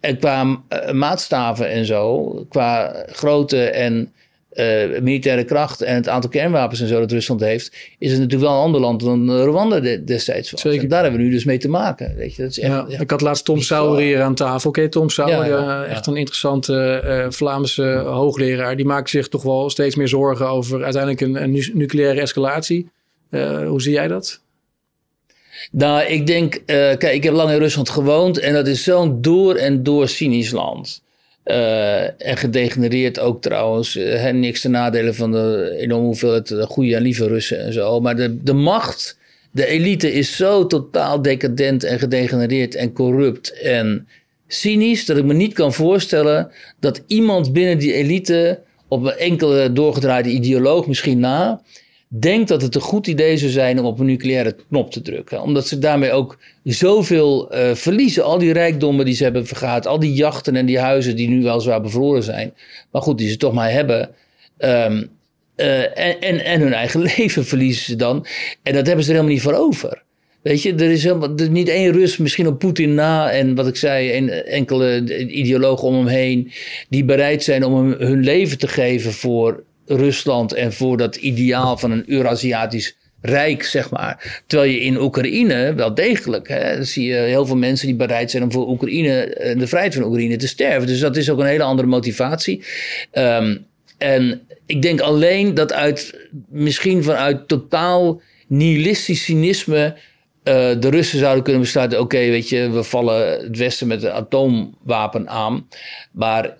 en 0.00 0.18
qua 0.18 0.62
maatstaven 0.92 1.68
en 1.68 1.86
zo, 1.86 2.28
qua 2.48 3.04
grootte 3.06 3.64
en 3.64 4.12
uh, 4.54 5.00
militaire 5.00 5.44
kracht 5.44 5.82
en 5.82 5.94
het 5.94 6.08
aantal 6.08 6.30
kernwapens 6.30 6.80
en 6.80 6.88
zo 6.88 6.98
dat 6.98 7.12
Rusland 7.12 7.40
heeft, 7.40 7.72
is 7.98 8.10
het 8.10 8.20
natuurlijk 8.20 8.50
wel 8.50 8.58
een 8.58 8.64
ander 8.64 8.80
land 8.80 9.00
dan 9.00 9.42
Rwanda 9.42 9.80
destijds 10.04 10.50
was. 10.50 10.60
Zeker. 10.60 10.82
En 10.82 10.88
daar 10.88 11.02
hebben 11.02 11.20
we 11.20 11.26
nu 11.26 11.32
dus 11.32 11.44
mee 11.44 11.58
te 11.58 11.68
maken. 11.68 12.14
Weet 12.16 12.34
je, 12.34 12.42
dat 12.42 12.50
is 12.50 12.58
echt, 12.58 12.72
ja, 12.88 13.00
ik 13.00 13.10
had 13.10 13.20
laatst 13.20 13.44
Tom 13.44 13.60
Sauer 13.60 14.00
hier 14.00 14.22
aan 14.22 14.34
tafel. 14.34 14.70
Oké, 14.70 14.88
Tom 14.88 15.10
Sauer, 15.10 15.46
ja, 15.46 15.84
echt 15.84 16.06
een 16.06 16.16
interessante 16.16 17.02
uh, 17.04 17.30
Vlaamse 17.30 18.02
hoogleraar. 18.06 18.76
Die 18.76 18.86
maakt 18.86 19.10
zich 19.10 19.28
toch 19.28 19.42
wel 19.42 19.70
steeds 19.70 19.94
meer 19.94 20.08
zorgen 20.08 20.48
over 20.48 20.82
uiteindelijk 20.82 21.20
een, 21.20 21.42
een 21.42 21.70
nucleaire 21.72 22.20
escalatie. 22.20 22.88
Uh, 23.30 23.68
hoe 23.68 23.82
zie 23.82 23.92
jij 23.92 24.08
dat? 24.08 24.40
Nou, 25.70 26.02
ik 26.02 26.26
denk, 26.26 26.62
kijk, 26.66 27.02
ik 27.12 27.22
heb 27.22 27.32
lang 27.32 27.50
in 27.50 27.58
Rusland 27.58 27.90
gewoond 27.90 28.38
en 28.38 28.52
dat 28.52 28.66
is 28.66 28.82
zo'n 28.82 29.22
door 29.22 29.54
en 29.54 29.82
door 29.82 30.08
cynisch 30.08 30.50
land. 30.50 31.02
Uh, 31.44 32.02
en 32.02 32.36
gedegenereerd 32.36 33.18
ook 33.18 33.42
trouwens. 33.42 33.96
Uh, 33.96 34.30
niks 34.30 34.60
te 34.60 34.68
nadelen 34.68 35.14
van 35.14 35.32
de 35.32 35.76
enorme 35.78 36.06
hoeveelheid 36.06 36.50
eh, 36.50 36.62
goede 36.62 36.94
en 36.94 37.02
lieve 37.02 37.26
Russen 37.26 37.64
en 37.64 37.72
zo. 37.72 38.00
Maar 38.00 38.16
de, 38.16 38.42
de 38.42 38.52
macht, 38.52 39.18
de 39.50 39.66
elite 39.66 40.12
is 40.12 40.36
zo 40.36 40.66
totaal 40.66 41.22
decadent 41.22 41.84
en 41.84 41.98
gedegenereerd 41.98 42.74
en 42.74 42.92
corrupt 42.92 43.60
en 43.60 44.08
cynisch... 44.46 45.04
dat 45.04 45.16
ik 45.16 45.24
me 45.24 45.34
niet 45.34 45.52
kan 45.52 45.72
voorstellen 45.72 46.50
dat 46.80 47.02
iemand 47.06 47.52
binnen 47.52 47.78
die 47.78 47.92
elite... 47.92 48.60
op 48.88 49.04
een 49.04 49.16
enkele 49.16 49.72
doorgedraaide 49.72 50.28
ideoloog 50.30 50.86
misschien 50.86 51.18
na 51.18 51.62
denkt 52.20 52.48
dat 52.48 52.62
het 52.62 52.74
een 52.74 52.80
goed 52.80 53.06
idee 53.06 53.36
zou 53.36 53.50
zijn 53.50 53.78
om 53.78 53.84
op 53.84 53.98
een 53.98 54.06
nucleaire 54.06 54.56
knop 54.68 54.90
te 54.90 55.02
drukken. 55.02 55.42
Omdat 55.42 55.68
ze 55.68 55.78
daarmee 55.78 56.12
ook 56.12 56.38
zoveel 56.64 57.54
uh, 57.54 57.74
verliezen. 57.74 58.24
Al 58.24 58.38
die 58.38 58.52
rijkdommen 58.52 59.04
die 59.04 59.14
ze 59.14 59.22
hebben 59.22 59.46
vergaat. 59.46 59.86
Al 59.86 59.98
die 59.98 60.12
jachten 60.12 60.56
en 60.56 60.66
die 60.66 60.78
huizen 60.78 61.16
die 61.16 61.28
nu 61.28 61.42
wel 61.42 61.60
zwaar 61.60 61.80
bevroren 61.80 62.22
zijn. 62.22 62.54
Maar 62.90 63.02
goed, 63.02 63.18
die 63.18 63.28
ze 63.28 63.36
toch 63.36 63.52
maar 63.52 63.70
hebben. 63.70 64.10
Um, 64.58 65.08
uh, 65.56 65.98
en, 65.98 66.20
en, 66.20 66.44
en, 66.44 66.60
hun 66.60 66.72
eigen 66.72 67.02
leven 67.16 67.44
verliezen 67.44 67.84
ze 67.84 67.96
dan. 67.96 68.26
En 68.62 68.74
dat 68.74 68.86
hebben 68.86 69.04
ze 69.04 69.10
er 69.10 69.16
helemaal 69.16 69.36
niet 69.36 69.44
voor 69.44 69.66
over. 69.66 70.02
Weet 70.42 70.62
je, 70.62 70.74
er 70.74 70.90
is 70.90 71.04
helemaal, 71.04 71.34
niet 71.50 71.68
één 71.68 71.92
Rus, 71.92 72.16
misschien 72.16 72.46
op 72.46 72.58
Poetin 72.58 72.94
na 72.94 73.30
en 73.30 73.54
wat 73.54 73.66
ik 73.66 73.76
zei, 73.76 74.16
een, 74.16 74.30
enkele 74.30 75.04
ideologen 75.28 75.88
om 75.88 75.94
hem 75.94 76.06
heen, 76.06 76.52
die 76.88 77.04
bereid 77.04 77.42
zijn 77.42 77.64
om 77.64 77.90
hun 77.98 78.24
leven 78.24 78.58
te 78.58 78.68
geven 78.68 79.12
voor 79.12 79.64
Rusland 79.86 80.52
en 80.52 80.72
voor 80.72 80.96
dat 80.96 81.16
ideaal 81.16 81.78
van 81.78 81.90
een 81.90 82.04
Eurasiatisch 82.06 82.96
rijk, 83.20 83.62
zeg 83.64 83.90
maar. 83.90 84.42
Terwijl 84.46 84.70
je 84.70 84.80
in 84.80 85.00
Oekraïne 85.00 85.74
wel 85.74 85.94
degelijk, 85.94 86.48
hè, 86.48 86.84
zie 86.84 87.06
je 87.06 87.14
heel 87.14 87.46
veel 87.46 87.56
mensen 87.56 87.86
die 87.86 87.96
bereid 87.96 88.30
zijn 88.30 88.42
om 88.42 88.52
voor 88.52 88.68
Oekraïne, 88.68 89.24
eh, 89.24 89.58
de 89.58 89.66
vrijheid 89.66 89.94
van 89.94 90.04
Oekraïne 90.04 90.36
te 90.36 90.48
sterven. 90.48 90.86
Dus 90.86 91.00
dat 91.00 91.16
is 91.16 91.30
ook 91.30 91.38
een 91.38 91.46
hele 91.46 91.62
andere 91.62 91.88
motivatie. 91.88 92.64
Um, 93.12 93.66
En 93.98 94.40
ik 94.66 94.82
denk 94.82 95.00
alleen 95.00 95.54
dat 95.54 95.72
uit, 95.72 96.28
misschien 96.48 97.02
vanuit 97.02 97.48
totaal 97.48 98.20
nihilistisch 98.46 99.24
cynisme 99.24 99.94
uh, 100.44 100.54
de 100.54 100.88
Russen 100.90 101.18
zouden 101.18 101.42
kunnen 101.42 101.62
besluiten: 101.62 102.00
oké, 102.00 102.18
weet 102.18 102.48
je, 102.48 102.70
we 102.70 102.82
vallen 102.82 103.28
het 103.30 103.56
Westen 103.56 103.86
met 103.86 104.02
een 104.02 104.10
atoomwapen 104.10 105.28
aan. 105.28 105.68
Maar 106.12 106.56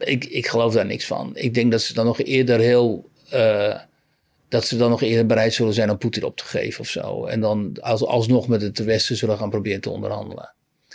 ik, 0.00 0.24
ik 0.24 0.46
geloof 0.46 0.72
daar 0.72 0.86
niks 0.86 1.06
van. 1.06 1.30
Ik 1.34 1.54
denk 1.54 1.70
dat 1.70 1.82
ze 1.82 1.94
dan 1.94 2.04
nog 2.04 2.20
eerder 2.20 2.58
heel. 2.58 3.08
Uh, 3.34 3.74
dat 4.48 4.66
ze 4.66 4.76
dan 4.76 4.90
nog 4.90 5.02
eerder 5.02 5.26
bereid 5.26 5.54
zullen 5.54 5.74
zijn 5.74 5.90
om 5.90 5.98
Poetin 5.98 6.24
op 6.24 6.36
te 6.36 6.44
geven 6.44 6.80
of 6.80 6.88
zo. 6.88 7.26
En 7.26 7.40
dan 7.40 7.76
als, 7.80 8.04
alsnog 8.04 8.48
met 8.48 8.62
het 8.62 8.78
Westen 8.78 9.16
zullen 9.16 9.38
gaan 9.38 9.50
proberen 9.50 9.80
te 9.80 9.90
onderhandelen. 9.90 10.54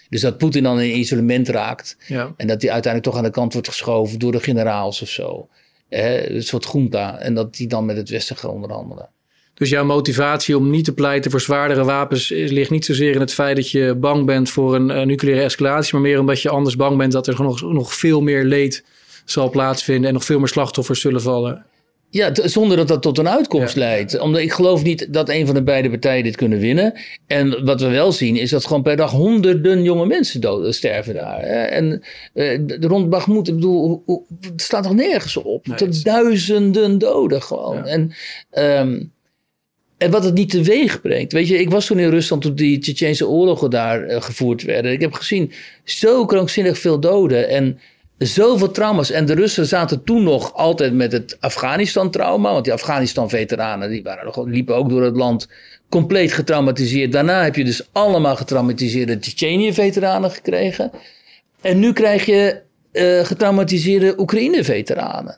Dus 0.09 0.21
dat 0.21 0.37
Poetin 0.37 0.63
dan 0.63 0.79
in 0.79 0.97
isolement 0.97 1.47
raakt. 1.47 1.97
Ja. 2.07 2.33
En 2.37 2.47
dat 2.47 2.61
hij 2.61 2.71
uiteindelijk 2.71 3.03
toch 3.03 3.17
aan 3.17 3.29
de 3.29 3.39
kant 3.39 3.53
wordt 3.53 3.67
geschoven 3.67 4.19
door 4.19 4.31
de 4.31 4.39
generaals 4.39 5.01
of 5.01 5.09
zo. 5.09 5.47
Eh, 5.89 6.29
een 6.29 6.43
soort 6.43 6.69
junta. 6.73 7.19
En 7.19 7.33
dat 7.33 7.55
die 7.55 7.67
dan 7.67 7.85
met 7.85 7.97
het 7.97 8.09
Westen 8.09 8.35
gaan 8.35 8.49
onderhandelen. 8.49 9.09
Dus 9.53 9.69
jouw 9.69 9.85
motivatie 9.85 10.57
om 10.57 10.69
niet 10.69 10.85
te 10.85 10.93
pleiten 10.93 11.31
voor 11.31 11.41
zwaardere 11.41 11.83
wapens 11.83 12.29
ligt 12.29 12.69
niet 12.69 12.85
zozeer 12.85 13.13
in 13.13 13.19
het 13.19 13.33
feit 13.33 13.55
dat 13.55 13.71
je 13.71 13.95
bang 13.95 14.25
bent 14.25 14.49
voor 14.49 14.75
een 14.75 15.07
nucleaire 15.07 15.43
escalatie, 15.43 15.93
maar 15.93 16.01
meer 16.01 16.19
omdat 16.19 16.41
je 16.41 16.49
anders 16.49 16.75
bang 16.75 16.97
bent 16.97 17.11
dat 17.11 17.27
er 17.27 17.41
nog, 17.41 17.61
nog 17.61 17.93
veel 17.93 18.21
meer 18.21 18.43
leed 18.43 18.83
zal 19.25 19.49
plaatsvinden 19.49 20.07
en 20.07 20.13
nog 20.13 20.25
veel 20.25 20.39
meer 20.39 20.47
slachtoffers 20.47 21.01
zullen 21.01 21.21
vallen. 21.21 21.65
Ja, 22.09 22.31
zonder 22.33 22.77
dat 22.77 22.87
dat 22.87 23.01
tot 23.01 23.17
een 23.17 23.29
uitkomst 23.29 23.75
leidt. 23.75 24.19
Omdat 24.19 24.41
ik 24.41 24.51
geloof 24.51 24.83
niet 24.83 25.13
dat 25.13 25.29
een 25.29 25.45
van 25.45 25.55
de 25.55 25.63
beide 25.63 25.89
partijen 25.89 26.23
dit 26.23 26.35
kunnen 26.35 26.59
winnen. 26.59 26.93
En 27.27 27.65
wat 27.65 27.81
we 27.81 27.87
wel 27.87 28.11
zien 28.11 28.35
is 28.35 28.49
dat 28.49 28.65
gewoon 28.65 28.81
per 28.81 28.95
dag 28.95 29.11
honderden 29.11 29.83
jonge 29.83 30.05
mensen 30.05 30.41
doden, 30.41 30.73
sterven 30.73 31.13
daar. 31.13 31.39
En 31.39 32.03
uh, 32.33 32.59
rond 32.79 33.09
Bagmoed, 33.09 33.47
ik 33.47 33.53
bedoel, 33.53 34.03
het 34.41 34.61
staat 34.61 34.83
toch 34.83 34.95
nergens 34.95 35.37
op. 35.37 35.67
Nee, 35.67 35.89
Duizenden 35.89 36.97
doden 36.97 37.41
gewoon. 37.41 37.85
En, 37.85 38.13
um, 38.51 39.11
en 39.97 40.11
wat 40.11 40.23
het 40.23 40.33
niet 40.33 40.49
teweeg 40.49 41.01
brengt. 41.01 41.31
Weet 41.31 41.47
je, 41.47 41.59
ik 41.59 41.69
was 41.69 41.85
toen 41.85 41.99
in 41.99 42.09
Rusland 42.09 42.41
toen 42.41 42.55
die 42.55 42.79
Tsjetsjense 42.79 43.27
oorlogen 43.27 43.69
daar 43.69 44.09
uh, 44.09 44.21
gevoerd 44.21 44.63
werden. 44.63 44.91
Ik 44.91 45.01
heb 45.01 45.13
gezien 45.13 45.51
zo 45.83 46.25
krankzinnig 46.25 46.77
veel 46.77 46.99
doden. 46.99 47.49
En 47.49 47.79
zoveel 48.17 48.71
trauma's. 48.71 49.11
En 49.11 49.25
de 49.25 49.33
Russen 49.33 49.65
zaten 49.65 50.03
toen 50.03 50.23
nog 50.23 50.53
altijd 50.53 50.93
met 50.93 51.11
het 51.11 51.37
Afghanistan-trauma. 51.39 52.51
Want 52.51 52.63
die 52.63 52.73
Afghanistan-veteranen 52.73 53.89
die 53.89 54.03
waren 54.03 54.49
liepen 54.49 54.75
ook 54.75 54.89
door 54.89 55.03
het 55.03 55.15
land 55.15 55.47
compleet 55.89 56.33
getraumatiseerd. 56.33 57.11
Daarna 57.11 57.43
heb 57.43 57.55
je 57.55 57.63
dus 57.63 57.87
allemaal 57.91 58.35
getraumatiseerde 58.35 59.19
Tsjetsjenië-veteranen 59.19 60.31
gekregen. 60.31 60.91
En 61.61 61.79
nu 61.79 61.93
krijg 61.93 62.25
je 62.25 62.61
uh, 62.91 63.25
getraumatiseerde 63.25 64.19
Oekraïne-veteranen. 64.19 65.37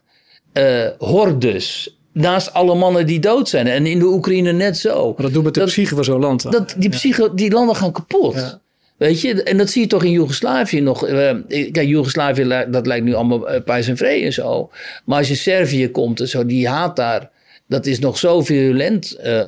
Uh, 0.54 0.88
hordes. 0.98 1.96
Naast 2.12 2.54
alle 2.54 2.76
mannen 2.76 3.06
die 3.06 3.20
dood 3.20 3.50
zijn. 3.50 3.68
En 3.68 3.86
in 3.86 4.00
de 4.00 4.06
Oekraïne 4.06 4.52
net 4.52 4.78
zo. 4.78 5.08
Maar 5.08 5.26
dat 5.26 5.34
doet 5.34 5.44
met 5.44 5.54
de 5.54 5.64
psyche 5.64 5.96
van 5.96 6.04
zo'n 6.04 6.20
land. 6.20 6.52
Dat, 6.52 6.76
die, 6.78 6.90
psyche, 6.90 7.32
die 7.34 7.52
landen 7.52 7.76
gaan 7.76 7.92
kapot. 7.92 8.34
Ja. 8.34 8.62
Weet 8.98 9.22
je, 9.22 9.44
en 9.44 9.58
dat 9.58 9.70
zie 9.70 9.82
je 9.82 9.88
toch 9.88 10.04
in 10.04 10.12
Joegoslavië 10.12 10.82
nog. 10.82 11.08
Uh, 11.08 11.32
kijk, 11.48 11.88
Joegoslavië, 11.88 12.66
dat 12.70 12.88
lijkt 12.88 13.06
nu 13.06 13.14
allemaal 13.14 13.54
uh, 13.54 13.62
pijs 13.66 13.88
en 13.88 13.98
vrede 13.98 14.26
en 14.26 14.34
zo. 14.34 14.70
Maar 15.06 15.18
als 15.18 15.28
je 15.28 15.36
Servië 15.36 15.90
komt 15.90 16.20
en 16.20 16.28
zo, 16.28 16.46
die 16.46 16.68
haat 16.68 16.96
daar, 16.96 17.30
dat 17.68 17.86
is 17.86 18.00
nog 18.00 18.18
zo 18.18 18.42
virulent 18.42 19.18
uh, 19.24 19.42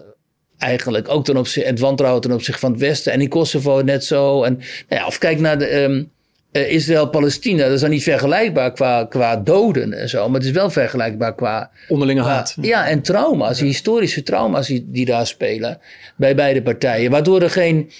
eigenlijk. 0.57 1.09
Ook 1.09 1.25
ten 1.25 1.37
opzichte, 1.37 1.69
het 1.69 1.79
wantrouwen 1.79 2.21
ten 2.21 2.31
opzichte 2.31 2.59
van 2.59 2.71
het 2.71 2.79
Westen. 2.79 3.11
En 3.11 3.21
in 3.21 3.29
Kosovo 3.29 3.81
net 3.81 4.03
zo. 4.05 4.43
En, 4.43 4.53
nou 4.89 5.01
ja, 5.01 5.07
of 5.07 5.17
kijk 5.17 5.39
naar 5.39 5.57
de, 5.57 5.81
um, 5.81 6.11
Israël-Palestina, 6.51 7.63
dat 7.63 7.73
is 7.73 7.81
dan 7.81 7.89
niet 7.89 8.03
vergelijkbaar 8.03 8.73
qua, 8.73 9.05
qua 9.05 9.35
doden 9.35 9.93
en 9.93 10.09
zo. 10.09 10.25
Maar 10.25 10.39
het 10.39 10.49
is 10.49 10.55
wel 10.55 10.69
vergelijkbaar 10.69 11.35
qua... 11.35 11.71
Onderlinge 11.87 12.21
haat. 12.21 12.55
Ja, 12.61 12.87
en 12.87 13.01
trauma's, 13.01 13.59
historische 13.59 14.23
trauma's 14.23 14.67
die, 14.67 14.85
die, 14.87 15.05
daar 15.05 15.27
spelen 15.27 15.79
bij 16.15 16.35
beide 16.35 16.61
partijen. 16.61 17.11
Waardoor 17.11 17.41
er 17.41 17.49
geen 17.49 17.91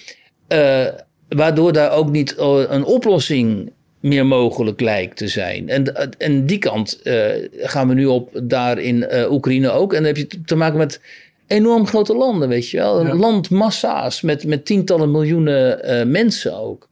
waardoor 1.36 1.72
daar 1.72 1.92
ook 1.92 2.10
niet 2.10 2.34
eh, 2.34 2.62
een 2.68 2.84
oplossing 2.84 3.72
meer 4.00 4.26
mogelijk 4.26 4.80
lijkt 4.80 5.16
te 5.16 5.28
zijn. 5.28 5.68
En, 5.68 6.16
en 6.18 6.46
die 6.46 6.58
kant 6.58 7.00
uh, 7.04 7.24
gaan 7.56 7.88
we 7.88 7.94
nu 7.94 8.06
op 8.06 8.40
daar 8.42 8.78
in 8.78 9.06
uh, 9.10 9.32
Oekraïne 9.32 9.70
ook. 9.70 9.92
En 9.92 9.98
dan 9.98 10.06
heb 10.06 10.16
je 10.16 10.42
te 10.44 10.56
maken 10.56 10.78
met 10.78 11.00
enorm 11.46 11.86
grote 11.86 12.14
landen, 12.14 12.48
weet 12.48 12.70
je 12.70 12.76
wel. 12.76 13.06
Ja. 13.06 13.14
Landmassa's 13.14 14.20
met, 14.20 14.46
met 14.46 14.64
tientallen 14.64 15.10
miljoenen 15.10 15.90
uh, 15.90 16.04
mensen 16.04 16.58
ook. 16.58 16.88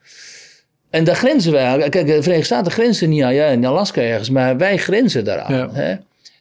En 0.90 1.04
daar 1.04 1.16
grenzen 1.16 1.52
wij 1.52 1.88
Kijk, 1.88 2.06
de 2.06 2.22
Verenigde 2.22 2.44
Staten 2.44 2.72
grenzen 2.72 3.08
niet 3.08 3.22
aan. 3.22 3.34
Ja, 3.34 3.46
in 3.46 3.66
Alaska 3.66 4.00
ergens. 4.00 4.30
Maar 4.30 4.56
wij 4.56 4.76
grenzen 4.76 5.24
daaraan. 5.24 5.54
Ja. 5.54 5.70
Hè? 5.72 5.94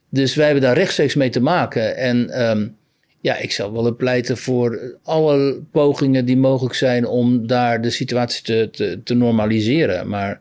Dus 0.08 0.34
wij 0.34 0.44
hebben 0.44 0.64
daar 0.64 0.76
rechtstreeks 0.76 1.14
mee 1.14 1.30
te 1.30 1.40
maken. 1.40 1.96
En 1.96 2.48
um, 2.50 2.76
ja, 3.20 3.36
ik 3.36 3.52
zou 3.52 3.72
wel 3.72 3.96
pleiten 3.96 4.36
voor 4.36 4.96
alle 5.02 5.60
pogingen 5.72 6.24
die 6.24 6.36
mogelijk 6.36 6.74
zijn 6.74 7.06
om 7.06 7.46
daar 7.46 7.80
de 7.82 7.90
situatie 7.90 8.42
te, 8.44 8.68
te, 8.72 9.00
te 9.04 9.14
normaliseren. 9.14 10.08
Maar 10.08 10.40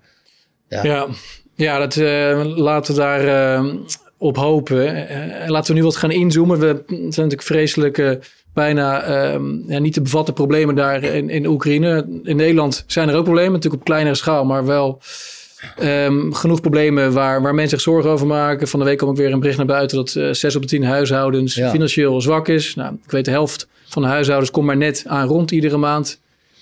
ja. 0.67 0.83
Ja, 0.83 1.07
ja 1.55 1.79
dat, 1.79 1.95
uh, 1.95 2.55
laten 2.55 2.93
we 2.93 2.99
daar 2.99 3.25
uh, 3.63 3.73
op 4.17 4.37
hopen. 4.37 4.95
Uh, 4.95 5.47
laten 5.47 5.73
we 5.73 5.79
nu 5.79 5.85
wat 5.85 5.95
gaan 5.95 6.11
inzoomen. 6.11 6.59
We 6.59 6.83
zijn 6.87 7.05
natuurlijk 7.07 7.41
vreselijke, 7.41 8.19
bijna 8.53 9.03
ehm, 9.03 9.71
ja, 9.71 9.79
niet 9.79 9.93
te 9.93 10.01
bevatten 10.01 10.33
problemen 10.33 10.75
daar 10.75 11.03
in, 11.03 11.29
in 11.29 11.45
Oekraïne. 11.45 12.19
In 12.23 12.35
Nederland 12.35 12.83
zijn 12.87 13.09
er 13.09 13.15
ook 13.15 13.23
problemen, 13.23 13.51
natuurlijk 13.51 13.81
op 13.81 13.87
kleinere 13.87 14.15
schaal, 14.15 14.45
maar 14.45 14.65
wel 14.65 15.01
Um, 15.81 16.33
genoeg 16.33 16.61
problemen 16.61 17.13
waar, 17.13 17.41
waar 17.41 17.53
mensen 17.55 17.79
zich 17.79 17.93
zorgen 17.93 18.09
over 18.09 18.27
maken. 18.27 18.67
Van 18.67 18.79
de 18.79 18.85
week 18.85 18.97
kwam 18.97 19.09
ik 19.09 19.17
weer 19.17 19.31
een 19.31 19.39
bericht 19.39 19.57
naar 19.57 19.65
buiten 19.65 19.97
dat 19.97 20.15
uh, 20.15 20.33
6 20.33 20.55
op 20.55 20.61
de 20.61 20.67
10 20.67 20.83
huishoudens 20.83 21.53
financieel 21.53 22.21
zwak 22.21 22.47
is. 22.47 22.75
Nou, 22.75 22.93
ik 23.05 23.11
weet 23.11 23.25
de 23.25 23.31
helft 23.31 23.67
van 23.87 24.01
de 24.01 24.07
huishoudens 24.07 24.51
komt 24.51 24.65
maar 24.65 24.77
net 24.77 25.03
aan 25.07 25.27
rond 25.27 25.51
iedere 25.51 25.77
maand. 25.77 26.19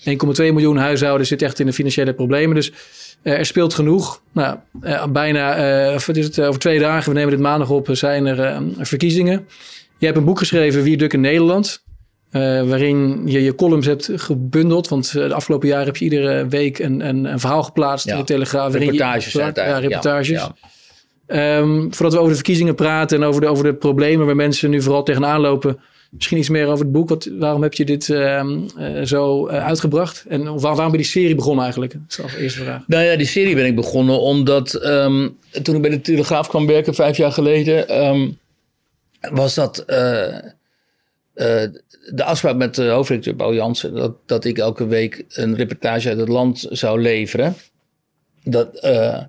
1,2 0.09 0.13
miljoen 0.35 0.77
huishoudens 0.77 1.29
zit 1.29 1.41
echt 1.41 1.59
in 1.59 1.65
de 1.65 1.73
financiële 1.73 2.13
problemen. 2.13 2.55
Dus 2.55 2.71
uh, 3.23 3.37
er 3.37 3.45
speelt 3.45 3.73
genoeg. 3.73 4.21
Nou, 4.31 4.57
uh, 4.81 5.05
bijna, 5.05 5.55
is 5.93 6.07
het, 6.07 6.41
over 6.41 6.59
twee 6.59 6.79
dagen, 6.79 7.11
we 7.11 7.17
nemen 7.17 7.31
dit 7.31 7.41
maandag 7.41 7.69
op, 7.69 7.87
zijn 7.91 8.25
er 8.25 8.61
verkiezingen. 8.77 9.47
Je 9.97 10.05
hebt 10.05 10.17
een 10.17 10.25
boek 10.25 10.39
geschreven, 10.39 10.83
Wie 10.83 10.97
Duk 10.97 11.13
in 11.13 11.21
Nederland. 11.21 11.83
Uh, 12.35 12.41
waarin 12.41 13.21
je 13.25 13.43
je 13.43 13.55
columns 13.55 13.85
hebt 13.85 14.09
gebundeld. 14.15 14.87
Want 14.87 15.13
uh, 15.15 15.27
de 15.27 15.33
afgelopen 15.33 15.67
jaren 15.67 15.85
heb 15.85 15.97
je 15.97 16.03
iedere 16.03 16.47
week 16.47 16.79
een, 16.79 17.07
een, 17.07 17.25
een 17.25 17.39
verhaal 17.39 17.63
geplaatst 17.63 18.07
in 18.07 18.17
de 18.17 18.23
Telegraaf. 18.23 18.73
Reportages 18.73 19.31
je, 19.31 19.51
Ja, 19.53 19.77
reportages. 19.77 20.27
Ja, 21.27 21.57
um, 21.57 21.93
voordat 21.93 22.13
we 22.13 22.17
over 22.17 22.29
de 22.29 22.35
verkiezingen 22.35 22.75
praten 22.75 23.21
en 23.21 23.27
over 23.27 23.41
de, 23.41 23.47
over 23.47 23.63
de 23.63 23.73
problemen 23.73 24.25
waar 24.25 24.35
mensen 24.35 24.69
nu 24.69 24.81
vooral 24.81 25.03
tegenaan 25.03 25.41
lopen. 25.41 25.79
Misschien 26.11 26.37
iets 26.37 26.49
meer 26.49 26.67
over 26.67 26.83
het 26.83 26.91
boek. 26.91 27.09
Wat, 27.09 27.29
waarom 27.39 27.61
heb 27.61 27.73
je 27.73 27.85
dit 27.85 28.07
uh, 28.07 28.45
zo 29.03 29.47
uitgebracht? 29.47 30.25
En 30.27 30.43
waar, 30.43 30.59
waarom 30.59 30.77
ben 30.77 30.91
je 30.91 30.97
die 30.97 31.05
serie 31.05 31.35
begonnen 31.35 31.63
eigenlijk? 31.63 31.93
Dat 31.93 32.25
is 32.25 32.33
de 32.35 32.41
eerste 32.41 32.63
vraag. 32.63 32.83
Nou 32.87 33.03
ja, 33.03 33.15
die 33.15 33.27
serie 33.27 33.55
ben 33.55 33.65
ik 33.65 33.75
begonnen 33.75 34.19
omdat 34.19 34.85
um, 34.85 35.37
toen 35.61 35.75
ik 35.75 35.81
bij 35.81 35.89
de 35.89 36.01
Telegraaf 36.01 36.47
kwam 36.47 36.67
werken, 36.67 36.93
vijf 36.93 37.17
jaar 37.17 37.31
geleden, 37.31 37.85
was 39.19 39.55
dat 39.55 39.83
uh, 39.87 40.25
de 41.35 42.23
afspraak 42.23 42.55
met 42.55 42.75
de 42.75 42.87
hoofdredacteur 42.87 43.35
Paul 43.35 43.53
Jansen... 43.53 43.93
Dat, 43.93 44.15
dat 44.25 44.45
ik 44.45 44.57
elke 44.57 44.87
week 44.87 45.25
een 45.29 45.55
reportage 45.55 46.09
uit 46.09 46.19
het 46.19 46.27
land 46.27 46.67
zou 46.69 47.01
leveren. 47.01 47.55
Dat, 48.43 48.83
uh, 48.85 49.21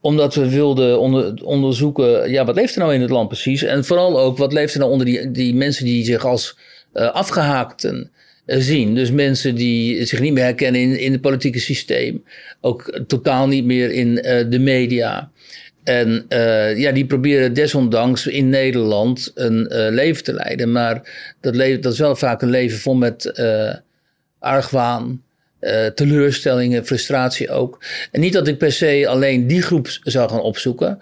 omdat 0.00 0.34
we 0.34 0.48
wilden 0.48 1.00
onder, 1.00 1.44
onderzoeken... 1.44 2.30
ja, 2.30 2.44
wat 2.44 2.54
leeft 2.54 2.74
er 2.74 2.80
nou 2.80 2.94
in 2.94 3.00
het 3.00 3.10
land 3.10 3.28
precies? 3.28 3.62
En 3.62 3.84
vooral 3.84 4.20
ook, 4.20 4.38
wat 4.38 4.52
leeft 4.52 4.72
er 4.74 4.80
nou 4.80 4.90
onder 4.90 5.06
die, 5.06 5.30
die 5.30 5.54
mensen 5.54 5.84
die 5.84 6.04
zich 6.04 6.24
als 6.24 6.58
afgehaakten 6.92 8.10
zien. 8.46 8.94
Dus 8.94 9.10
mensen 9.10 9.54
die 9.54 10.04
zich 10.04 10.20
niet 10.20 10.32
meer 10.32 10.44
herkennen 10.44 10.80
in, 10.80 10.98
in 10.98 11.12
het 11.12 11.20
politieke 11.20 11.58
systeem. 11.58 12.24
Ook 12.60 13.00
totaal 13.06 13.48
niet 13.48 13.64
meer 13.64 13.90
in 13.90 14.14
de 14.50 14.58
media. 14.58 15.30
En 15.84 16.26
uh, 16.28 16.78
ja, 16.78 16.92
die 16.92 17.06
proberen 17.06 17.54
desondanks 17.54 18.26
in 18.26 18.48
Nederland 18.48 19.30
een 19.34 19.68
uh, 19.72 19.86
leven 19.90 20.24
te 20.24 20.32
leiden. 20.32 20.72
Maar 20.72 21.10
dat, 21.40 21.54
leven, 21.54 21.80
dat 21.80 21.92
is 21.92 21.98
wel 21.98 22.16
vaak 22.16 22.42
een 22.42 22.50
leven 22.50 22.78
vol 22.78 22.94
met 22.94 23.32
uh, 23.34 23.74
argwaan, 24.38 25.22
teleurstellingen, 25.94 26.86
frustratie 26.86 27.50
ook. 27.50 27.84
En 28.10 28.20
niet 28.20 28.32
dat 28.32 28.48
ik 28.48 28.58
per 28.58 28.72
se 28.72 29.04
alleen 29.08 29.46
die 29.46 29.62
groep 29.62 29.88
zou 30.02 30.30
gaan 30.30 30.40
opzoeken. 30.40 30.98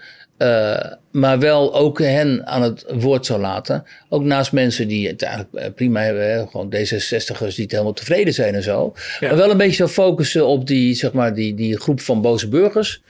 maar 1.11 1.39
wel 1.39 1.75
ook 1.75 1.99
hen 1.99 2.47
aan 2.47 2.63
het 2.63 2.85
woord 2.89 3.27
zou 3.27 3.41
laten. 3.41 3.85
Ook 4.09 4.25
naast 4.25 4.53
mensen 4.53 4.89
die 4.89 5.09
het 5.09 5.23
eigenlijk 5.23 5.75
prima 5.75 6.01
hebben. 6.01 6.31
Hè? 6.31 6.47
Gewoon 6.47 6.75
D66'ers 6.75 7.55
die 7.55 7.63
het 7.63 7.71
helemaal 7.71 7.93
tevreden 7.93 8.35
zijn 8.35 8.55
en 8.55 8.63
zo. 8.63 8.95
Maar 9.21 9.37
wel 9.37 9.51
een 9.51 9.57
beetje 9.57 9.77
zou 9.77 9.89
focussen 9.89 10.47
op 10.47 10.67
die, 10.67 10.95
zeg 10.95 11.13
maar, 11.13 11.35
die, 11.35 11.55
die 11.55 11.81
groep 11.81 12.01
van 12.01 12.21
boze 12.21 12.49
burgers 12.49 13.03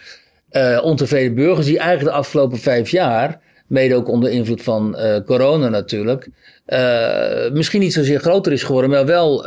uh, 0.53 0.81
ontevreden 0.83 1.35
burgers 1.35 1.67
die 1.67 1.79
eigenlijk 1.79 2.11
de 2.11 2.21
afgelopen 2.21 2.59
vijf 2.59 2.91
jaar 2.91 3.41
mede 3.67 3.95
ook 3.95 4.09
onder 4.09 4.31
invloed 4.31 4.63
van 4.63 4.97
uh, 4.99 5.17
corona 5.27 5.69
natuurlijk, 5.69 6.29
uh, 6.67 7.51
misschien 7.53 7.81
niet 7.81 7.93
zozeer 7.93 8.21
groter 8.21 8.53
is 8.53 8.63
geworden, 8.63 8.91
maar 8.91 9.07
wel 9.07 9.45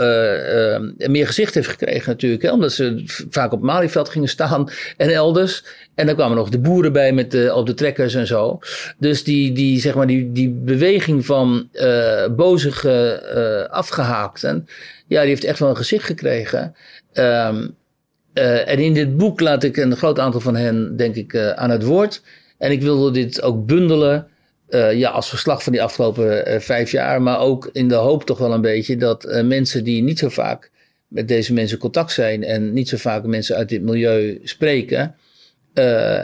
meer 0.97 1.27
gezicht 1.27 1.53
heeft 1.53 1.67
gekregen 1.67 2.09
natuurlijk. 2.09 2.41
Hè? 2.41 2.51
Omdat 2.51 2.71
ze 2.71 3.03
vaak 3.29 3.51
op 3.51 3.61
Malieveld 3.61 4.09
gingen 4.09 4.29
staan 4.29 4.69
en 4.97 5.09
elders. 5.09 5.63
En 5.95 6.05
dan 6.05 6.15
kwamen 6.15 6.37
nog 6.37 6.49
de 6.49 6.59
boeren 6.59 6.93
bij 6.93 7.11
met 7.11 7.31
de, 7.31 7.53
op 7.53 7.65
de 7.65 7.73
trekkers 7.73 8.13
en 8.13 8.27
zo. 8.27 8.59
Dus 8.97 9.23
die, 9.23 9.51
die, 9.51 9.79
zeg 9.79 9.95
maar, 9.95 10.07
die, 10.07 10.31
die 10.31 10.49
beweging 10.49 11.25
van 11.25 11.69
bozige 12.35 13.67
afgehaakten, 13.71 14.67
ja, 15.07 15.19
die 15.19 15.29
heeft 15.29 15.43
echt 15.43 15.59
wel 15.59 15.69
een 15.69 15.77
gezicht 15.77 16.05
gekregen. 16.05 16.75
Um, 17.13 17.75
en 18.43 18.79
in 18.79 18.93
dit 18.93 19.17
boek 19.17 19.39
laat 19.39 19.63
ik 19.63 19.77
een 19.77 19.95
groot 19.95 20.19
aantal 20.19 20.41
van 20.41 20.55
hen, 20.55 20.97
denk 20.97 21.15
ik, 21.15 21.35
aan 21.37 21.69
het 21.69 21.83
woord. 21.83 22.21
En 22.57 22.71
ik 22.71 22.81
wilde 22.81 23.11
dit 23.11 23.41
ook 23.41 23.65
bundelen 23.65 24.27
uh, 24.69 24.93
ja, 24.93 25.09
als 25.09 25.29
verslag 25.29 25.63
van 25.63 25.71
die 25.71 25.83
afgelopen 25.83 26.61
vijf 26.61 26.91
jaar. 26.91 27.21
Maar 27.21 27.39
ook 27.39 27.69
in 27.71 27.87
de 27.87 27.95
hoop 27.95 28.23
toch 28.23 28.37
wel 28.37 28.53
een 28.53 28.61
beetje 28.61 28.97
dat 28.97 29.41
mensen 29.43 29.83
die 29.83 30.03
niet 30.03 30.19
zo 30.19 30.29
vaak 30.29 30.71
met 31.07 31.27
deze 31.27 31.53
mensen 31.53 31.77
contact 31.77 32.11
zijn. 32.11 32.43
en 32.43 32.73
niet 32.73 32.89
zo 32.89 32.97
vaak 32.97 33.25
mensen 33.25 33.55
uit 33.55 33.69
dit 33.69 33.81
milieu 33.81 34.39
spreken. 34.43 35.15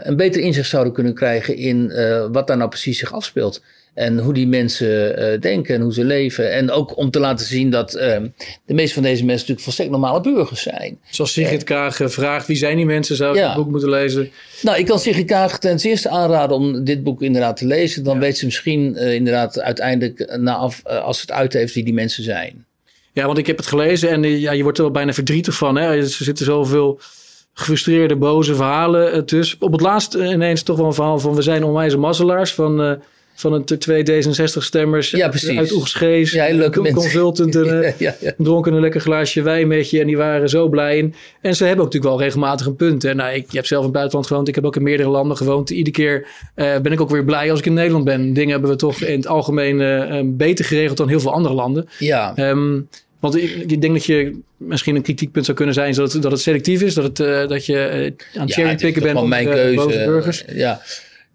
Een 0.04 0.16
beter 0.16 0.42
inzicht 0.42 0.70
zouden 0.70 0.94
kunnen 0.94 1.14
krijgen 1.14 1.56
in 1.56 1.94
wat 2.32 2.48
daar 2.48 2.58
nou 2.58 2.70
precies 2.70 3.00
zich 3.00 3.14
afspeelt. 3.14 3.62
En 3.94 4.20
hoe 4.20 4.34
die 4.34 4.48
mensen 4.48 5.20
uh, 5.20 5.40
denken 5.40 5.76
en 5.76 5.82
hoe 5.82 5.94
ze 5.94 6.04
leven. 6.04 6.52
En 6.52 6.72
ook 6.72 6.98
om 6.98 7.12
te 7.12 7.20
laten 7.20 7.46
zien 7.46 7.70
dat 7.70 7.96
uh, 7.96 8.02
de 8.66 8.74
meeste 8.74 8.94
van 8.94 9.04
deze 9.04 9.26
mensen 9.26 9.32
natuurlijk 9.32 9.62
volstrekt 9.62 9.92
normale 9.92 10.22
burgers 10.22 10.62
zijn. 10.62 11.00
Zoals 11.10 11.34
Sigrid 11.34 11.64
Kaag 11.64 12.00
vraagt, 12.04 12.48
wie 12.48 12.56
zijn 12.56 12.76
die 12.76 12.86
mensen? 12.86 13.16
Zou 13.16 13.34
je 13.34 13.40
ja. 13.40 13.48
het 13.48 13.56
boek 13.56 13.70
moeten 13.70 13.90
lezen? 13.90 14.32
Nou, 14.62 14.78
ik 14.80 14.86
kan 14.86 15.00
Sigrid 15.00 15.26
Kaag 15.26 15.60
ten 15.60 15.78
eerste 15.78 16.10
aanraden 16.10 16.56
om 16.56 16.84
dit 16.84 17.04
boek 17.04 17.22
inderdaad 17.22 17.58
te 17.58 17.66
lezen. 17.66 18.04
Dan 18.04 18.20
weet 18.20 18.38
ze 18.38 18.46
misschien 18.46 18.96
inderdaad 18.96 19.60
uiteindelijk, 19.60 20.38
na 20.38 20.56
af, 20.56 20.86
als 20.86 21.22
het 21.22 21.32
uit 21.32 21.54
heeft, 21.54 21.74
wie 21.74 21.84
die 21.84 21.94
mensen 21.94 22.24
zijn. 22.24 22.66
Ja, 23.14 23.26
want 23.26 23.38
ik 23.38 23.48
heb 23.48 23.58
het 23.58 23.68
gelezen 23.68 24.10
en 24.10 24.24
ja, 24.24 24.52
je 24.52 24.64
wordt 24.64 24.78
er 24.78 24.84
wel 24.84 24.94
bijna 24.94 25.14
verdrietig 25.14 25.56
van. 25.56 25.76
Hè? 25.76 25.96
Er 25.96 26.08
zitten 26.08 26.46
zoveel 26.46 27.00
gefrustreerde, 27.54 28.16
boze 28.16 28.56
verhalen 28.56 29.26
tussen. 29.26 29.62
Op 29.62 29.72
het 29.72 29.82
laatst 29.82 30.14
ineens 30.14 30.64
toch 30.64 30.78
wel 30.78 30.86
een 30.86 30.94
verhaal 30.94 31.20
van 31.20 31.36
we 31.36 31.42
zijn 31.42 31.64
onwijze 31.64 31.98
mazzelaars. 31.98 32.54
Van 32.54 33.02
van 33.42 33.54
een 33.54 33.66
twee 33.66 34.04
D66-stemmers 34.04 35.12
ja, 35.12 35.30
precies. 35.30 35.58
uit 35.58 35.72
Oegstgeest. 35.72 36.34
Ja, 36.34 36.54
leuke 36.54 36.92
consultant. 36.94 37.56
En, 37.56 37.66
ja, 37.82 37.94
ja, 37.98 38.16
ja. 38.20 38.34
dronken 38.38 38.74
een 38.74 38.80
lekker 38.80 39.02
glaasje 39.02 39.42
wijn 39.42 39.68
met 39.68 39.90
je 39.90 40.00
en 40.00 40.08
die 40.08 40.18
waren 40.18 40.50
zo 40.50 40.70
blij. 40.70 41.14
En 41.42 41.56
ze 41.56 41.66
hebben 41.66 41.86
ook 41.86 41.92
natuurlijk 41.94 42.14
wel 42.14 42.22
regelmatig 42.22 42.66
een 42.66 42.76
punt. 42.76 43.04
Hè. 43.04 43.14
Nou, 43.14 43.34
ik, 43.34 43.46
je 43.50 43.56
hebt 43.56 43.68
zelf 43.68 43.80
in 43.80 43.88
het 43.88 43.96
buitenland 43.96 44.28
gewoond. 44.28 44.48
Ik 44.48 44.56
heb 44.56 44.66
ook 44.66 44.76
in 44.76 44.84
meerdere 44.84 45.10
landen 45.10 45.38
gewoond. 45.38 45.70
Iedere 45.70 45.96
keer 45.96 46.28
uh, 46.56 46.80
ben 46.80 46.92
ik 46.92 47.02
ook 47.02 47.10
weer 47.10 47.26
blij 47.26 47.52
als 47.52 47.60
ik 47.60 47.66
in 47.66 47.74
Nederland 47.74 48.06
ben. 48.06 48.34
Dingen 48.34 48.52
hebben 48.52 48.70
we 48.70 48.76
toch 48.76 49.02
in 49.02 49.18
het 49.18 49.28
algemeen 49.28 49.80
uh, 49.80 50.22
beter 50.26 50.66
geregeld 50.66 50.98
dan 50.98 51.08
heel 51.08 51.20
veel 51.20 51.34
andere 51.34 51.56
landen. 51.56 51.90
Ja. 52.00 52.50
Um, 52.50 52.88
want 53.22 53.36
ik, 53.36 53.56
ik, 53.68 53.82
denk 53.82 53.94
dat 53.94 54.06
je 54.06 54.40
misschien 54.58 54.96
een 54.96 55.02
kritiekpunt 55.02 55.46
zou 55.46 55.58
kunnen 55.58 55.76
zijn 55.76 55.94
dat, 55.94 56.18
dat 56.22 56.32
het 56.32 56.42
selectief 56.42 56.82
is. 56.82 56.94
Dat, 56.94 57.04
het, 57.04 57.20
uh, 57.20 57.48
dat 57.48 57.66
je 57.66 58.14
aan 58.36 58.42
het 58.42 58.54
cherrypicken 58.54 59.02
bent 59.02 59.18
op 59.18 59.28
mijn 59.28 59.46
keuze. 59.46 60.04
burgers. 60.06 60.44
Ja. 60.54 60.82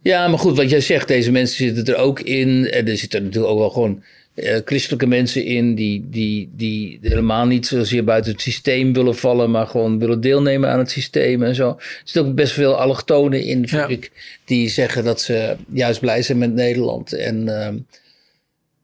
Ja, 0.03 0.29
maar 0.29 0.39
goed, 0.39 0.57
wat 0.57 0.71
jij 0.71 0.81
zegt, 0.81 1.09
deze 1.09 1.31
mensen 1.31 1.57
zitten 1.57 1.95
er 1.95 2.01
ook 2.01 2.21
in. 2.21 2.71
En 2.71 2.89
er 2.89 2.97
zitten 2.97 3.23
natuurlijk 3.23 3.53
ook 3.53 3.59
wel 3.59 3.71
gewoon 3.71 4.03
uh, 4.37 4.57
christelijke 4.65 5.07
mensen 5.07 5.45
in 5.45 5.75
die, 5.75 6.07
die, 6.11 6.49
die 6.57 6.99
helemaal 7.03 7.47
niet 7.47 7.67
zozeer 7.67 8.05
buiten 8.05 8.33
het 8.33 8.41
systeem 8.41 8.93
willen 8.93 9.17
vallen, 9.17 9.51
maar 9.51 9.67
gewoon 9.67 9.99
willen 9.99 10.21
deelnemen 10.21 10.71
aan 10.71 10.79
het 10.79 10.91
systeem 10.91 11.43
en 11.43 11.55
zo. 11.55 11.69
Er 11.69 12.01
zitten 12.05 12.27
ook 12.27 12.35
best 12.35 12.53
veel 12.53 12.75
allochtonen 12.75 13.43
in, 13.43 13.65
ja. 13.71 13.87
ik, 13.87 14.11
die 14.45 14.69
zeggen 14.69 15.05
dat 15.05 15.21
ze 15.21 15.57
juist 15.73 16.01
blij 16.01 16.23
zijn 16.23 16.39
met 16.39 16.55
Nederland. 16.55 17.13
En 17.13 17.43
uh, 17.47 17.69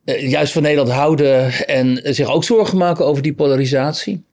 juist 0.05 0.53
van 0.53 0.63
Nederland 0.63 0.91
houden 0.91 1.53
en 1.67 2.01
zich 2.03 2.31
ook 2.31 2.45
zorgen 2.45 2.79
maken 2.79 3.07
over 3.07 3.23
die 3.23 3.35
polarisatie. 3.35 4.25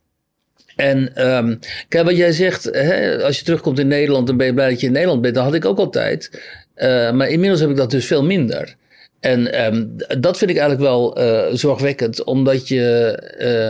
En 0.76 1.28
um, 1.28 1.60
kijk, 1.88 2.06
wat 2.06 2.18
jij 2.18 2.32
zegt, 2.32 2.64
hè, 2.64 3.24
als 3.24 3.40
je 3.40 3.46
terugkomt 3.46 3.80
in 3.80 3.88
Nederland, 3.88 4.28
dan 4.28 4.38
ben 4.38 4.46
je 4.46 4.54
blij 4.54 4.70
dat 4.70 4.80
je 4.80 4.88
in 4.88 4.94
Nederland 4.94 5.22
bent. 5.22 5.36
Dat 5.36 5.44
had 5.44 5.54
ik 5.54 5.66
ook 5.66 5.78
altijd. 5.78 6.42
Uh, 6.76 7.12
maar 7.12 7.30
inmiddels 7.30 7.60
heb 7.60 7.70
ik 7.70 7.76
dat 7.76 7.92
dus 7.92 8.06
veel 8.06 8.24
minder. 8.24 8.76
En 9.20 9.66
um, 9.66 9.96
dat 10.20 10.38
vind 10.38 10.52
ik 10.52 10.58
eigenlijk 10.58 10.90
wel 10.90 11.22
uh, 11.22 11.56
zorgwekkend, 11.56 12.24
omdat 12.24 12.68
je. 12.68 13.18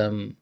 Um, 0.10 0.38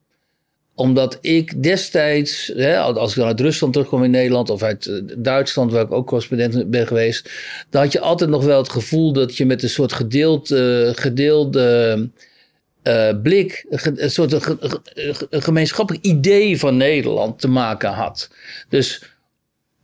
omdat 0.77 1.17
ik 1.21 1.63
destijds, 1.63 2.51
hè, 2.55 2.79
als 2.79 3.11
ik 3.11 3.17
dan 3.17 3.27
uit 3.27 3.39
Rusland 3.39 3.73
terugkom 3.73 4.03
in 4.03 4.11
Nederland 4.11 4.49
of 4.49 4.63
uit 4.63 4.85
uh, 4.85 5.01
Duitsland, 5.17 5.71
waar 5.71 5.83
ik 5.83 5.91
ook 5.91 6.07
correspondent 6.07 6.69
ben 6.69 6.87
geweest, 6.87 7.31
dan 7.69 7.81
had 7.81 7.91
je 7.91 7.99
altijd 7.99 8.29
nog 8.29 8.43
wel 8.43 8.57
het 8.57 8.69
gevoel 8.69 9.13
dat 9.13 9.37
je 9.37 9.45
met 9.45 9.63
een 9.63 9.69
soort 9.69 9.93
gedeeld, 9.93 10.47
gedeelde 10.95 12.09
uh, 12.83 13.09
blik, 13.23 13.65
een 13.95 14.11
soort 14.11 14.31
een 15.29 15.41
gemeenschappelijk 15.41 16.05
idee 16.05 16.59
van 16.59 16.77
Nederland 16.77 17.39
te 17.39 17.47
maken 17.47 17.89
had. 17.89 18.29
Dus 18.69 19.03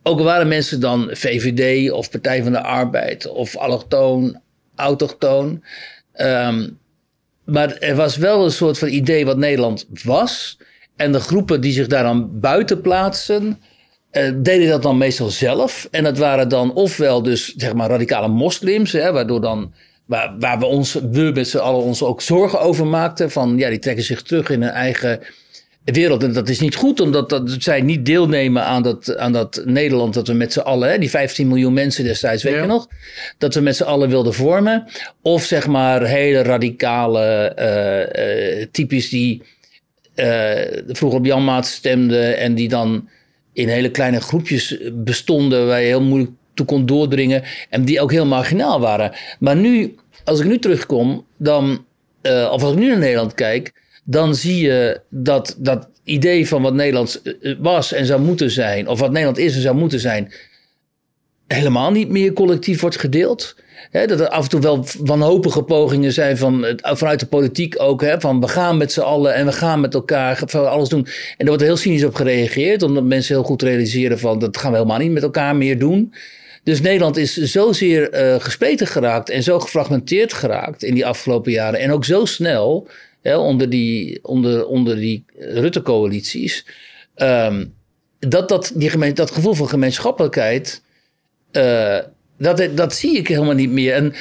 ook 0.04 0.20
waren 0.20 0.48
mensen 0.48 0.80
dan 0.80 1.10
VVD 1.12 1.92
of 1.92 2.10
Partij 2.10 2.44
van 2.44 2.52
de 2.52 2.62
Arbeid 2.62 3.28
of 3.28 3.58
allochtoon, 3.58 4.42
autochtoon. 4.76 5.64
Um, 6.16 6.82
maar 7.44 7.78
er 7.78 7.96
was 7.96 8.18
wel 8.18 8.46
een 8.46 8.52
soort 8.52 8.78
van 8.78 8.88
idee 8.88 9.26
wat 9.26 9.38
Nederland 9.38 9.86
was. 10.04 10.58
En 10.96 11.12
de 11.12 11.20
groepen 11.20 11.62
die 11.62 11.74
zich 11.74 11.88
daar 11.88 12.04
dan 12.04 12.40
buiten 12.40 12.82
plaatsen, 12.82 13.60
uh, 14.12 14.32
deden 14.36 14.68
dat 14.68 14.82
dan 14.82 14.98
meestal 14.98 15.30
zelf. 15.30 15.88
En 15.92 16.04
dat 16.04 16.18
waren 16.18 16.50
dan 16.50 16.74
ofwel 16.74 17.24
dus 17.24 17.54
zeg 17.56 17.74
maar 17.74 17.90
radicale 17.90 18.28
moslims, 18.28 18.92
hè, 18.92 19.12
waardoor 19.12 19.42
dan 19.42 19.74
waar, 20.06 20.36
waar 20.40 20.60
we 20.60 20.66
ons, 20.66 20.94
we 21.12 21.32
met 21.34 21.48
z'n 21.48 21.58
allen 21.58 21.82
ons 21.82 22.04
ook 22.04 22.22
zorgen 22.22 22.62
over 22.62 22.88
maakten. 22.88 23.32
Van 23.32 23.58
ja, 23.58 23.70
die 23.70 23.80
trekken 23.80 24.04
zich 24.04 24.22
terug 24.22 24.50
in 24.50 24.62
hun 24.62 24.72
eigen 24.72 25.20
wereld. 25.84 26.24
En 26.24 26.34
dat 26.34 26.50
is 26.50 26.60
niet 26.60 26.76
goed, 26.76 27.00
omdat 27.00 27.30
dat, 27.30 27.56
zij 27.60 27.82
niet 27.82 28.06
deelnemen 28.06 28.64
aan 28.64 28.84
dat, 28.84 29.18
aan 29.18 29.32
dat 29.32 29.62
Nederland 29.66 30.14
dat 30.14 30.28
we 30.28 30.34
met 30.34 30.54
z'n 30.54 30.60
allen, 30.60 30.90
hè, 30.90 30.98
die 30.98 31.10
15 31.10 31.48
miljoen 31.48 31.74
mensen 31.74 32.04
destijds, 32.04 32.44
weet 32.44 32.56
je 32.56 32.66
nog, 32.66 32.88
dat 33.38 33.54
we 33.54 33.62
met 33.62 33.76
z'n 33.76 33.84
allen 33.84 34.10
wilden 34.10 34.34
vormen. 34.34 34.86
Of 35.22 35.44
zeg 35.44 35.68
maar 35.68 36.04
hele 36.04 36.42
radicale 36.42 37.56
uh, 37.60 38.60
uh, 38.60 38.66
types 38.72 39.10
die 39.10 39.42
uh, 39.42 39.48
vroeger 40.88 41.20
op 41.20 41.26
Janmaat 41.26 41.68
stemden 41.68 42.38
en 42.38 42.56
die 42.56 42.70
dan 42.70 43.10
in 43.54 43.68
hele 43.68 43.92
kleine 43.92 44.22
groepjes 44.22 44.78
bestonden 44.94 45.68
waar 45.68 45.80
je 45.80 45.86
heel 45.86 46.02
moeilijk 46.02 46.32
toe 46.54 46.66
kon 46.66 46.86
doordringen 46.86 47.44
en 47.70 47.86
die 47.86 48.02
ook 48.02 48.12
heel 48.12 48.26
marginaal 48.26 48.80
waren. 48.80 49.12
Maar 49.40 49.56
nu, 49.56 49.96
als 50.24 50.40
ik 50.40 50.46
nu 50.46 50.60
terugkom, 50.60 51.26
dan, 51.38 51.86
of 52.24 52.64
als 52.64 52.72
ik 52.72 52.78
nu 52.78 52.88
naar 52.88 52.98
Nederland 52.98 53.34
kijk, 53.34 53.74
dan 54.04 54.36
zie 54.36 54.62
je 54.62 55.02
dat 55.10 55.56
dat 55.58 55.90
idee 56.04 56.48
van 56.48 56.62
wat 56.62 56.74
Nederland 56.74 57.22
eh, 57.22 57.56
was 57.60 57.94
en 57.94 58.06
zou 58.06 58.22
moeten 58.22 58.52
zijn, 58.52 58.88
of 58.88 59.00
wat 59.00 59.12
Nederland 59.12 59.38
is 59.38 59.56
en 59.56 59.62
zou 59.62 59.76
moeten 59.76 60.00
zijn, 60.00 60.34
helemaal 61.48 61.92
niet 61.92 62.10
meer 62.10 62.34
collectief 62.34 62.82
wordt 62.82 63.00
gedeeld. 63.00 63.56
Dat 63.94 64.20
er 64.20 64.30
af 64.30 64.44
en 64.44 64.50
toe 64.50 64.62
wel 64.62 64.86
wanhopige 65.00 65.64
pogingen 65.64 66.14
zijn 66.14 66.38
van, 66.38 66.66
vanuit 66.82 67.20
de 67.20 67.26
politiek 67.26 67.82
ook. 67.82 68.06
van 68.20 68.40
we 68.40 68.48
gaan 68.48 68.78
met 68.78 68.92
z'n 68.92 69.00
allen 69.00 69.34
en 69.34 69.46
we 69.46 69.52
gaan 69.52 69.82
met 69.82 69.94
elkaar 69.94 70.40
alles 70.52 70.90
doen. 70.90 71.06
En 71.06 71.36
er 71.38 71.48
wordt 71.48 71.64
heel 71.64 71.78
cynisch 71.78 72.04
op 72.04 72.16
gereageerd. 72.16 72.84
Omdat 72.84 73.04
mensen 73.04 73.36
heel 73.36 73.44
goed 73.44 73.62
realiseren 73.62 74.20
van 74.20 74.40
dat 74.40 74.58
gaan 74.58 74.72
we 74.72 74.78
helemaal 74.78 75.00
niet 75.00 75.12
met 75.12 75.24
elkaar 75.24 75.56
meer 75.56 75.80
doen. 75.80 76.14
Dus 76.64 76.82
Nederland 76.82 77.18
is 77.18 77.34
zozeer 77.34 78.14
uh, 78.14 78.40
gespleten 78.40 78.88
geraakt 78.88 79.30
en 79.30 79.44
zo 79.44 79.60
gefragmenteerd 79.60 80.34
geraakt 80.34 80.84
in 80.84 80.94
die 80.94 81.06
afgelopen 81.06 81.52
jaren. 81.52 81.80
En 81.80 81.92
ook 81.92 82.06
zo 82.06 82.26
snel 82.26 82.88
onder 83.24 83.70
die, 83.70 84.20
onder, 84.22 84.66
onder 84.66 84.96
die 84.96 85.26
Rutte-coalities. 85.38 86.66
Um, 87.16 87.74
dat, 88.20 88.50
dat, 88.50 88.72
die 88.76 88.90
gemeen, 88.90 89.14
dat 89.14 89.32
gevoel 89.32 89.54
van 89.54 89.70
gemeenschappelijkheid, 89.70 90.82
uh, 91.52 91.98
dat, 92.44 92.70
dat 92.76 92.94
zie 92.94 93.18
ik 93.18 93.28
helemaal 93.28 93.54
niet 93.54 93.72
meer. 93.72 93.94
En, 93.94 94.14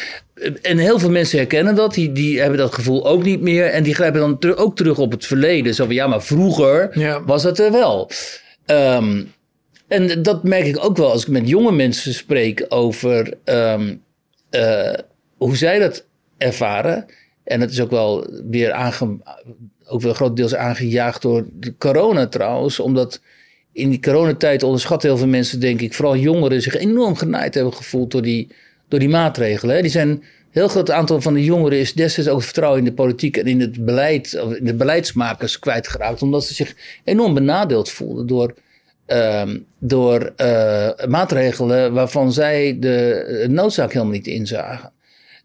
en 0.62 0.78
heel 0.78 0.98
veel 0.98 1.10
mensen 1.10 1.38
herkennen 1.38 1.74
dat, 1.74 1.94
die, 1.94 2.12
die 2.12 2.40
hebben 2.40 2.58
dat 2.58 2.74
gevoel 2.74 3.06
ook 3.06 3.24
niet 3.24 3.40
meer. 3.40 3.66
En 3.66 3.82
die 3.82 3.94
grijpen 3.94 4.20
dan 4.20 4.38
ter, 4.38 4.56
ook 4.56 4.76
terug 4.76 4.98
op 4.98 5.10
het 5.10 5.26
verleden. 5.26 5.74
Zo 5.74 5.84
van 5.84 5.94
ja, 5.94 6.06
maar 6.06 6.22
vroeger 6.22 6.98
ja. 6.98 7.24
was 7.24 7.42
het 7.42 7.58
er 7.58 7.72
wel. 7.72 8.10
Um, 8.66 9.32
en 9.88 10.22
dat 10.22 10.42
merk 10.42 10.66
ik 10.66 10.84
ook 10.84 10.96
wel 10.96 11.10
als 11.10 11.22
ik 11.22 11.28
met 11.28 11.48
jonge 11.48 11.72
mensen 11.72 12.14
spreek 12.14 12.66
over 12.68 13.34
um, 13.44 14.02
uh, 14.50 14.92
hoe 15.36 15.56
zij 15.56 15.78
dat 15.78 16.04
ervaren. 16.38 17.06
En 17.44 17.60
het 17.60 17.70
is 17.70 17.80
ook 17.80 17.90
wel 17.90 18.26
weer 18.50 18.72
aange, 18.72 19.18
ook 19.86 20.00
wel 20.00 20.14
grotendeels 20.14 20.54
aangejaagd 20.54 21.22
door 21.22 21.46
de 21.52 21.76
corona 21.78 22.26
trouwens. 22.26 22.80
Omdat 22.80 23.20
in 23.72 23.90
die 23.90 24.00
coronatijd 24.00 24.62
onderschatten 24.62 25.08
heel 25.08 25.18
veel 25.18 25.26
mensen, 25.26 25.60
denk 25.60 25.80
ik, 25.80 25.94
vooral 25.94 26.16
jongeren, 26.16 26.62
zich 26.62 26.76
enorm 26.76 27.16
genaaid 27.16 27.54
hebben 27.54 27.74
gevoeld 27.74 28.10
door 28.10 28.22
die, 28.22 28.48
door 28.88 28.98
die 28.98 29.08
maatregelen. 29.08 29.82
Die 29.82 29.90
zijn, 29.90 30.08
een 30.08 30.22
heel 30.50 30.68
groot 30.68 30.90
aantal 30.90 31.20
van 31.20 31.34
de 31.34 31.44
jongeren 31.44 31.78
is 31.78 31.92
destijds 31.92 32.30
ook 32.30 32.42
vertrouwen 32.42 32.78
in 32.78 32.84
de 32.84 32.92
politiek 32.92 33.36
en 33.36 33.46
in 33.46 33.60
het 33.60 33.84
beleid, 33.84 34.40
of 34.40 34.52
in 34.54 34.64
de 34.64 34.74
beleidsmakers 34.74 35.58
kwijtgeraakt. 35.58 36.22
Omdat 36.22 36.44
ze 36.44 36.54
zich 36.54 36.74
enorm 37.04 37.34
benadeeld 37.34 37.90
voelden 37.90 38.26
door, 38.26 38.54
uh, 39.06 39.42
door 39.78 40.32
uh, 40.36 40.88
maatregelen 41.08 41.92
waarvan 41.92 42.32
zij 42.32 42.76
de 42.80 43.46
noodzaak 43.48 43.92
helemaal 43.92 44.12
niet 44.12 44.26
inzagen. 44.26 44.91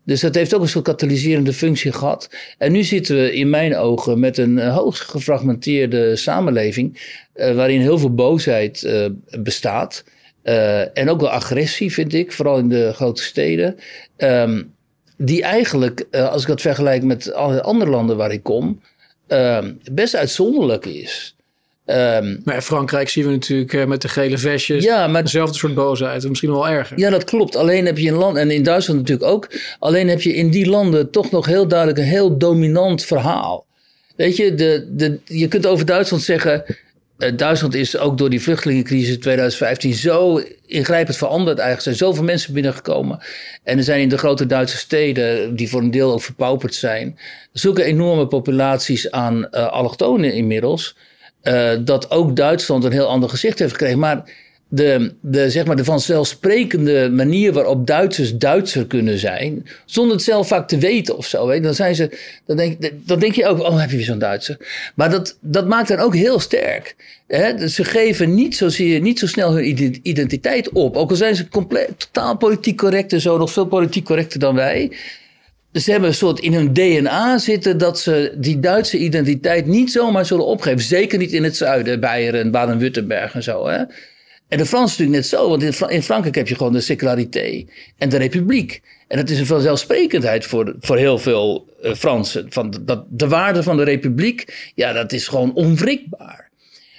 Dus 0.07 0.21
dat 0.21 0.35
heeft 0.35 0.55
ook 0.55 0.61
een 0.61 0.67
soort 0.67 0.85
katalyserende 0.85 1.53
functie 1.53 1.91
gehad. 1.91 2.29
En 2.57 2.71
nu 2.71 2.83
zitten 2.83 3.15
we 3.15 3.33
in 3.33 3.49
mijn 3.49 3.75
ogen 3.75 4.19
met 4.19 4.37
een 4.37 4.57
uh, 4.57 4.75
hoog 4.75 5.05
gefragmenteerde 5.05 6.15
samenleving. 6.15 7.15
Uh, 7.35 7.55
waarin 7.55 7.81
heel 7.81 7.97
veel 7.97 8.13
boosheid 8.13 8.83
uh, 8.83 9.05
bestaat. 9.39 10.03
en 10.93 11.09
ook 11.09 11.19
wel 11.19 11.29
agressie, 11.29 11.93
vind 11.93 12.13
ik, 12.13 12.31
vooral 12.31 12.57
in 12.57 12.69
de 12.69 12.93
grote 12.93 13.23
steden. 13.23 13.75
Um, 14.17 14.73
die 15.17 15.43
eigenlijk, 15.43 16.05
als 16.11 16.41
ik 16.41 16.47
dat 16.47 16.61
vergelijk 16.61 17.03
met 17.03 17.33
alle 17.33 17.61
andere 17.61 17.91
landen 17.91 18.17
waar 18.17 18.31
ik 18.31 18.43
kom, 18.43 18.81
ehm, 19.27 19.73
best 19.91 20.15
uitzonderlijk 20.15 20.85
is. 20.85 21.36
Um, 21.89 22.41
maar 22.43 22.55
in 22.55 22.61
Frankrijk 22.61 23.09
zien 23.09 23.25
we 23.25 23.31
natuurlijk 23.31 23.73
uh, 23.73 23.85
met 23.85 24.01
de 24.01 24.07
gele 24.07 24.37
vestjes 24.37 24.83
ja, 24.83 25.07
maar, 25.07 25.23
dezelfde 25.23 25.57
soort 25.57 25.73
boosheid. 25.73 26.29
Misschien 26.29 26.51
wel 26.51 26.67
erger. 26.67 26.99
Ja, 26.99 27.09
dat 27.09 27.23
klopt. 27.23 27.55
Alleen 27.55 27.85
heb 27.85 27.97
je 27.97 28.07
in 28.07 28.13
land, 28.13 28.37
en 28.37 28.51
in 28.51 28.63
Duitsland 28.63 28.99
natuurlijk 28.99 29.29
ook. 29.29 29.47
Alleen 29.79 30.07
heb 30.07 30.21
je 30.21 30.33
in 30.33 30.49
die 30.49 30.69
landen 30.69 31.11
toch 31.11 31.31
nog 31.31 31.45
heel 31.45 31.67
duidelijk 31.67 31.99
een 31.99 32.05
heel 32.05 32.37
dominant 32.37 33.05
verhaal. 33.05 33.65
Weet 34.15 34.35
je, 34.35 34.55
de, 34.55 34.87
de, 34.91 35.19
je 35.25 35.47
kunt 35.47 35.65
over 35.65 35.85
Duitsland 35.85 36.23
zeggen. 36.23 36.63
Uh, 37.17 37.31
Duitsland 37.35 37.75
is 37.75 37.97
ook 37.97 38.17
door 38.17 38.29
die 38.29 38.41
vluchtelingencrisis 38.41 39.17
2015 39.17 39.93
zo 39.93 40.41
ingrijpend 40.65 41.17
veranderd. 41.17 41.57
Eigenlijk 41.59 41.87
er 41.87 41.95
zijn 41.95 42.09
zoveel 42.09 42.25
mensen 42.25 42.53
binnengekomen. 42.53 43.19
En 43.63 43.77
er 43.77 43.83
zijn 43.83 44.01
in 44.01 44.09
de 44.09 44.17
grote 44.17 44.45
Duitse 44.45 44.77
steden, 44.77 45.55
die 45.55 45.69
voor 45.69 45.81
een 45.81 45.91
deel 45.91 46.13
ook 46.13 46.21
verpauperd 46.21 46.75
zijn, 46.75 47.19
zulke 47.53 47.83
enorme 47.83 48.27
populaties 48.27 49.11
aan 49.11 49.47
uh, 49.51 49.67
allochtonen 49.67 50.33
inmiddels 50.33 50.95
uh, 51.43 51.71
dat 51.79 52.11
ook 52.11 52.35
Duitsland 52.35 52.83
een 52.83 52.91
heel 52.91 53.07
ander 53.07 53.29
gezicht 53.29 53.59
heeft 53.59 53.71
gekregen. 53.71 53.99
Maar 53.99 54.23
de, 54.69 55.13
de, 55.21 55.49
zeg 55.49 55.65
maar 55.65 55.75
de 55.75 55.83
vanzelfsprekende 55.83 57.09
manier 57.11 57.53
waarop 57.53 57.87
Duitsers 57.87 58.37
Duitser 58.37 58.87
kunnen 58.87 59.17
zijn, 59.17 59.65
zonder 59.85 60.15
het 60.15 60.25
zelf 60.25 60.47
vaak 60.47 60.67
te 60.67 60.77
weten 60.77 61.17
of 61.17 61.25
zo. 61.25 61.59
Dan, 61.59 61.73
zijn 61.73 61.95
ze, 61.95 62.17
dan, 62.45 62.57
denk, 62.57 62.91
dan 63.05 63.19
denk 63.19 63.33
je 63.33 63.47
ook, 63.47 63.59
oh, 63.59 63.79
heb 63.79 63.89
je 63.89 63.95
weer 63.95 64.05
zo'n 64.05 64.19
Duitser. 64.19 64.57
Maar 64.95 65.09
dat, 65.09 65.37
dat 65.41 65.67
maakt 65.67 65.89
hen 65.89 65.99
ook 65.99 66.15
heel 66.15 66.39
sterk. 66.39 66.95
Hè? 67.27 67.67
Ze 67.67 67.83
geven 67.83 68.35
niet, 68.35 68.55
zozeer, 68.55 69.01
niet 69.01 69.19
zo 69.19 69.27
snel 69.27 69.53
hun 69.53 69.99
identiteit 70.01 70.69
op. 70.69 70.95
Ook 70.95 71.09
al 71.09 71.15
zijn 71.15 71.35
ze 71.35 71.49
compleet, 71.49 71.89
totaal 71.97 72.37
politiek 72.37 72.77
correct 72.77 73.13
en 73.13 73.21
zo, 73.21 73.37
nog 73.37 73.51
veel 73.51 73.67
politiek 73.67 74.05
correcter 74.05 74.39
dan 74.39 74.55
wij 74.55 74.91
ze 75.81 75.91
hebben 75.91 76.09
een 76.09 76.15
soort 76.15 76.39
in 76.39 76.53
hun 76.53 76.73
DNA 76.73 77.37
zitten 77.37 77.77
dat 77.77 77.99
ze 77.99 78.33
die 78.37 78.59
Duitse 78.59 78.97
identiteit 78.97 79.65
niet 79.65 79.91
zomaar 79.91 80.25
zullen 80.25 80.45
opgeven. 80.45 80.81
Zeker 80.81 81.17
niet 81.17 81.31
in 81.31 81.43
het 81.43 81.57
zuiden, 81.57 81.99
Beieren 81.99 82.41
en 82.41 82.51
Baden-Württemberg 82.51 83.33
en 83.33 83.43
zo. 83.43 83.67
Hè? 83.67 83.83
En 84.47 84.57
de 84.57 84.65
Fransen 84.65 85.03
natuurlijk 85.03 85.31
net 85.31 85.39
zo, 85.39 85.49
want 85.49 85.89
in, 85.91 86.03
Frankrijk 86.03 86.35
heb 86.35 86.47
je 86.47 86.55
gewoon 86.55 86.73
de 86.73 86.81
seculariteit 86.81 87.71
en 87.97 88.09
de 88.09 88.17
republiek. 88.17 88.81
En 89.07 89.17
dat 89.17 89.29
is 89.29 89.39
een 89.39 89.45
vanzelfsprekendheid 89.45 90.45
voor, 90.45 90.75
voor 90.79 90.97
heel 90.97 91.17
veel 91.17 91.67
uh, 91.83 91.93
Fransen. 91.93 92.45
Van 92.49 92.73
dat, 92.81 93.05
de 93.09 93.27
waarde 93.27 93.63
van 93.63 93.77
de 93.77 93.83
republiek, 93.83 94.71
ja, 94.75 94.93
dat 94.93 95.11
is 95.11 95.27
gewoon 95.27 95.53
onwrikbaar. 95.53 96.49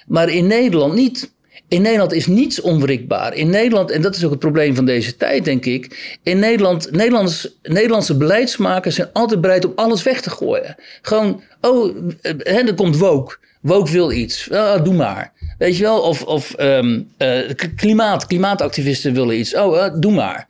Maar 0.07 0.29
in 0.29 0.47
Nederland 0.47 0.93
niet. 0.93 1.31
In 1.69 1.81
Nederland 1.81 2.11
is 2.11 2.27
niets 2.27 2.61
onwrikbaar. 2.61 3.33
In 3.33 3.49
Nederland, 3.49 3.91
en 3.91 4.01
dat 4.01 4.15
is 4.15 4.23
ook 4.25 4.31
het 4.31 4.39
probleem 4.39 4.75
van 4.75 4.85
deze 4.85 5.15
tijd, 5.15 5.45
denk 5.45 5.65
ik. 5.65 6.17
In 6.23 6.39
Nederland, 6.39 6.91
Nederlands, 6.91 7.57
Nederlandse 7.63 8.17
beleidsmakers 8.17 8.95
zijn 8.95 9.09
altijd 9.13 9.41
bereid 9.41 9.65
om 9.65 9.71
alles 9.75 10.03
weg 10.03 10.21
te 10.21 10.29
gooien. 10.29 10.75
Gewoon, 11.01 11.41
oh, 11.61 11.95
hè, 12.21 12.59
er 12.59 12.73
komt 12.73 12.97
woke. 12.97 13.37
Woke 13.59 13.91
wil 13.91 14.11
iets. 14.11 14.49
Oh, 14.51 14.83
doe 14.83 14.93
maar. 14.93 15.33
Weet 15.57 15.77
je 15.77 15.83
wel? 15.83 16.01
Of, 16.01 16.23
of 16.23 16.55
um, 16.59 17.11
uh, 17.17 17.39
klimaat, 17.75 18.27
klimaatactivisten 18.27 19.13
willen 19.13 19.39
iets. 19.39 19.55
Oh, 19.55 19.75
uh, 19.75 19.85
doe 19.99 20.11
maar. 20.11 20.47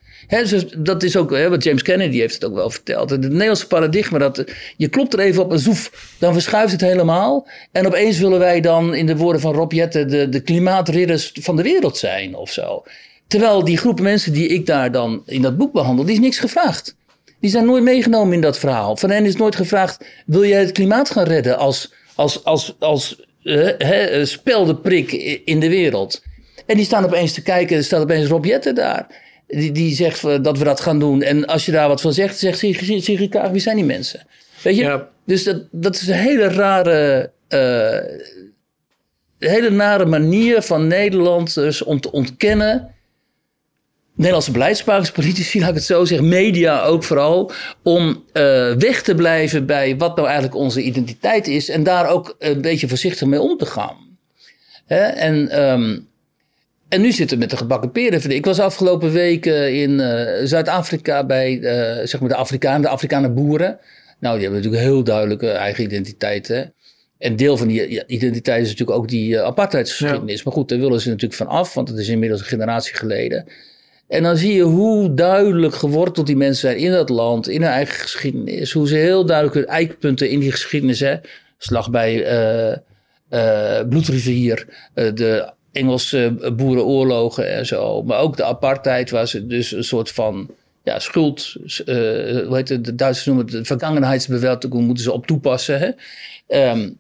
Dat 0.78 1.04
is 1.04 1.18
ook 1.18 1.30
wat 1.30 1.64
James 1.64 1.82
Kennedy 1.82 2.18
heeft 2.18 2.34
het 2.34 2.46
ook 2.46 2.54
wel 2.54 2.70
verteld. 2.70 3.10
Het 3.10 3.22
Nederlandse 3.22 3.68
paradigma, 3.68 4.18
dat 4.18 4.44
je 4.78 4.88
klopt 4.88 5.14
er 5.14 5.20
even 5.20 5.44
op 5.44 5.52
een 5.52 5.60
zoef, 5.60 6.16
dan 6.20 6.34
verschuift 6.34 6.72
het 6.72 6.82
helemaal. 6.82 7.48
En 7.72 7.88
opeens 7.88 8.20
willen 8.20 8.40
wij 8.40 8.62
dan, 8.62 8.94
in 8.94 9.06
de 9.06 9.18
woorden 9.18 9.42
van 9.42 9.54
Rob 9.54 9.72
Jette, 9.72 10.06
de, 10.06 10.30
de 10.30 10.40
klimaatridders 10.40 11.32
van 11.34 11.56
de 11.56 11.64
wereld 11.64 11.98
zijn 11.98 12.36
of 12.36 12.52
zo. 12.52 12.84
Terwijl 13.28 13.64
die 13.64 13.78
groep 13.78 14.00
mensen 14.00 14.34
die 14.34 14.48
ik 14.48 14.66
daar 14.66 14.92
dan 14.92 15.22
in 15.26 15.42
dat 15.42 15.58
boek 15.58 15.74
behandel, 15.74 16.06
die 16.06 16.14
is 16.14 16.20
niks 16.20 16.40
gevraagd. 16.40 16.96
Die 17.40 17.50
zijn 17.50 17.66
nooit 17.66 17.84
meegenomen 17.84 18.34
in 18.34 18.42
dat 18.42 18.60
verhaal. 18.60 18.98
Van 18.98 19.10
hen 19.10 19.26
is 19.26 19.36
nooit 19.36 19.56
gevraagd: 19.56 20.06
wil 20.26 20.46
jij 20.46 20.60
het 20.60 20.72
klimaat 20.72 21.10
gaan 21.10 21.24
redden 21.24 21.58
als, 21.58 21.94
als, 22.20 22.44
als, 22.44 22.76
als 22.80 23.22
uh, 23.44 24.24
speldeprik 24.24 25.12
in 25.46 25.60
de 25.60 25.70
wereld? 25.70 26.24
En 26.66 26.76
die 26.76 26.86
staan 26.86 27.06
opeens 27.06 27.34
te 27.34 27.42
kijken, 27.42 27.78
er 27.78 27.84
staat 27.84 28.02
opeens 28.02 28.28
Rob 28.28 28.46
Jette 28.46 28.74
daar. 28.74 29.08
Die, 29.48 29.72
die 29.72 29.96
zegt 29.96 30.22
dat 30.22 30.58
we 30.58 30.64
dat 30.64 30.80
gaan 30.80 31.00
doen. 31.00 31.22
En 31.22 31.46
als 31.46 31.66
je 31.66 31.72
daar 31.72 31.88
wat 31.88 32.02
van 32.02 32.14
zegt, 32.14 32.38
zegt 32.38 32.58
Sigrid 32.58 33.30
Kaag, 33.30 33.52
wie 33.52 33.62
zijn 33.62 33.76
die 33.76 33.86
mensen? 33.86 34.26
Weet 34.64 34.76
je? 34.76 34.82
Ja. 34.82 35.10
Dus 35.26 35.44
dat, 35.44 35.64
dat 35.72 35.96
is 35.96 36.08
een 36.08 36.14
hele 36.14 36.48
rare, 36.48 37.32
uh, 37.50 38.00
hele 39.40 39.70
nare 39.70 40.06
manier 40.06 40.62
van 40.62 40.88
Nederlanders 40.88 41.84
om 41.84 42.00
te 42.00 42.12
ontkennen. 42.12 42.96
Nederlandse 44.20 44.52
beleidsmakers, 44.52 45.12
politici, 45.12 45.60
laat 45.60 45.70
ik 45.70 45.76
het 45.76 45.84
zo 45.84 46.06
zeggen, 46.06 46.28
media 46.28 46.84
ook 46.84 47.04
vooral, 47.04 47.52
om 47.84 48.24
uh, 48.34 48.74
weg 48.74 49.02
te 49.02 49.16
blijven 49.16 49.66
bij 49.66 49.98
wat 49.98 50.16
nou 50.16 50.28
eigenlijk 50.28 50.58
onze 50.58 50.82
identiteit 50.82 51.48
is 51.48 51.70
en 51.70 51.84
daar 51.84 52.10
ook 52.10 52.36
een 52.40 52.62
beetje 52.62 52.88
voorzichtig 52.88 53.28
mee 53.28 53.42
om 53.42 53.58
te 53.58 53.66
gaan. 53.66 54.18
Hè? 54.86 55.02
En 55.02 55.62
um, 55.64 56.08
en 56.90 57.02
nu 57.02 57.12
zitten 57.12 57.38
we 57.38 57.42
met 57.42 57.52
de 57.52 57.58
gebakken 57.58 57.92
peren. 57.92 58.32
Ik 58.32 58.46
was 58.46 58.60
afgelopen 58.60 59.12
weken 59.12 59.74
in 59.74 59.92
uh, 59.92 60.46
Zuid-Afrika 60.46 61.26
bij 61.26 61.58
uh, 61.58 62.08
zeg 62.08 62.20
maar 62.20 62.30
de 62.30 62.36
Afrikanen, 62.36 62.82
de 62.82 62.88
Afrikanen 62.88 63.34
boeren. 63.34 63.80
Nou, 64.20 64.36
die 64.36 64.44
hebben 64.44 64.62
natuurlijk 64.64 64.92
heel 64.92 65.04
duidelijke 65.04 65.50
eigen 65.50 65.84
identiteiten. 65.84 66.74
En 67.18 67.36
deel 67.36 67.58
van 67.58 67.68
die 67.68 68.06
identiteit 68.08 68.62
is 68.62 68.70
natuurlijk 68.70 68.98
ook 68.98 69.08
die 69.08 69.42
apartheidsgeschiedenis. 69.42 70.44
Maar 70.44 70.54
goed, 70.54 70.70
daar 70.70 70.80
willen 70.80 71.02
ze 71.02 71.10
natuurlijk 71.10 71.36
van 71.36 71.48
af, 71.48 71.74
want 71.74 71.90
het 71.90 71.98
is 71.98 72.08
inmiddels 72.08 72.42
een 72.42 72.48
generatie 72.48 72.96
geleden. 72.96 73.46
En 74.10 74.24
dan 74.24 74.38
zie 74.38 74.54
je 74.54 74.62
hoe 74.62 75.14
duidelijk 75.14 75.76
geworteld 75.76 76.28
die 76.28 76.36
mensen 76.36 76.70
zijn 76.70 76.78
in 76.78 76.92
dat 76.92 77.10
land, 77.10 77.50
in 77.50 77.62
hun 77.62 77.72
eigen 77.72 77.96
geschiedenis. 77.96 78.72
Hoe 78.72 78.88
ze 78.88 78.96
heel 78.96 79.26
duidelijk 79.26 79.56
hun 79.56 79.68
eikpunten 79.68 80.30
in 80.30 80.40
die 80.40 80.52
geschiedenis, 80.52 81.00
hè, 81.00 81.16
slag 81.58 81.90
bij 81.90 82.24
Bloedrivier, 83.90 84.66
de 84.94 85.52
Engelse 85.72 86.54
boerenoorlogen 86.56 87.52
en 87.52 87.66
zo. 87.66 88.04
Maar 88.04 88.20
ook 88.20 88.38
de 88.38 88.44
apartheid 88.44 89.10
was 89.10 89.32
dus 89.32 89.72
een 89.72 89.84
soort 89.84 90.12
van 90.12 90.50
ja, 90.84 91.00
schuld. 91.00 91.56
Hoe 91.86 92.50
heet 92.52 92.70
het? 92.70 92.86
De 92.86 92.96
Duitsers 92.96 93.26
noemen 93.26 93.46
het 93.46 93.54
de 93.54 93.66
vergangenheidsbewältigung, 93.66 94.86
moeten 94.86 95.04
ze 95.04 95.12
op 95.12 95.28
toepassen. 95.28 95.80
Hè? 95.80 95.90
Um, 96.72 96.99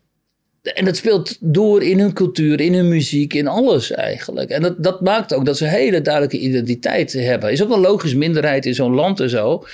en 0.61 0.85
dat 0.85 0.97
speelt 0.97 1.37
door 1.39 1.83
in 1.83 1.99
hun 1.99 2.13
cultuur, 2.13 2.59
in 2.59 2.73
hun 2.73 2.87
muziek, 2.87 3.33
in 3.33 3.47
alles 3.47 3.91
eigenlijk. 3.91 4.49
En 4.49 4.61
dat, 4.61 4.83
dat 4.83 5.01
maakt 5.01 5.33
ook 5.33 5.45
dat 5.45 5.57
ze 5.57 5.63
een 5.63 5.71
hele 5.71 6.01
duidelijke 6.01 6.39
identiteit 6.39 7.13
hebben. 7.13 7.51
Is 7.51 7.63
ook 7.63 7.71
een 7.71 7.79
logisch 7.79 8.13
minderheid 8.13 8.65
in 8.65 8.75
zo'n 8.75 8.93
land 8.93 9.19
en 9.19 9.29
zo. 9.29 9.65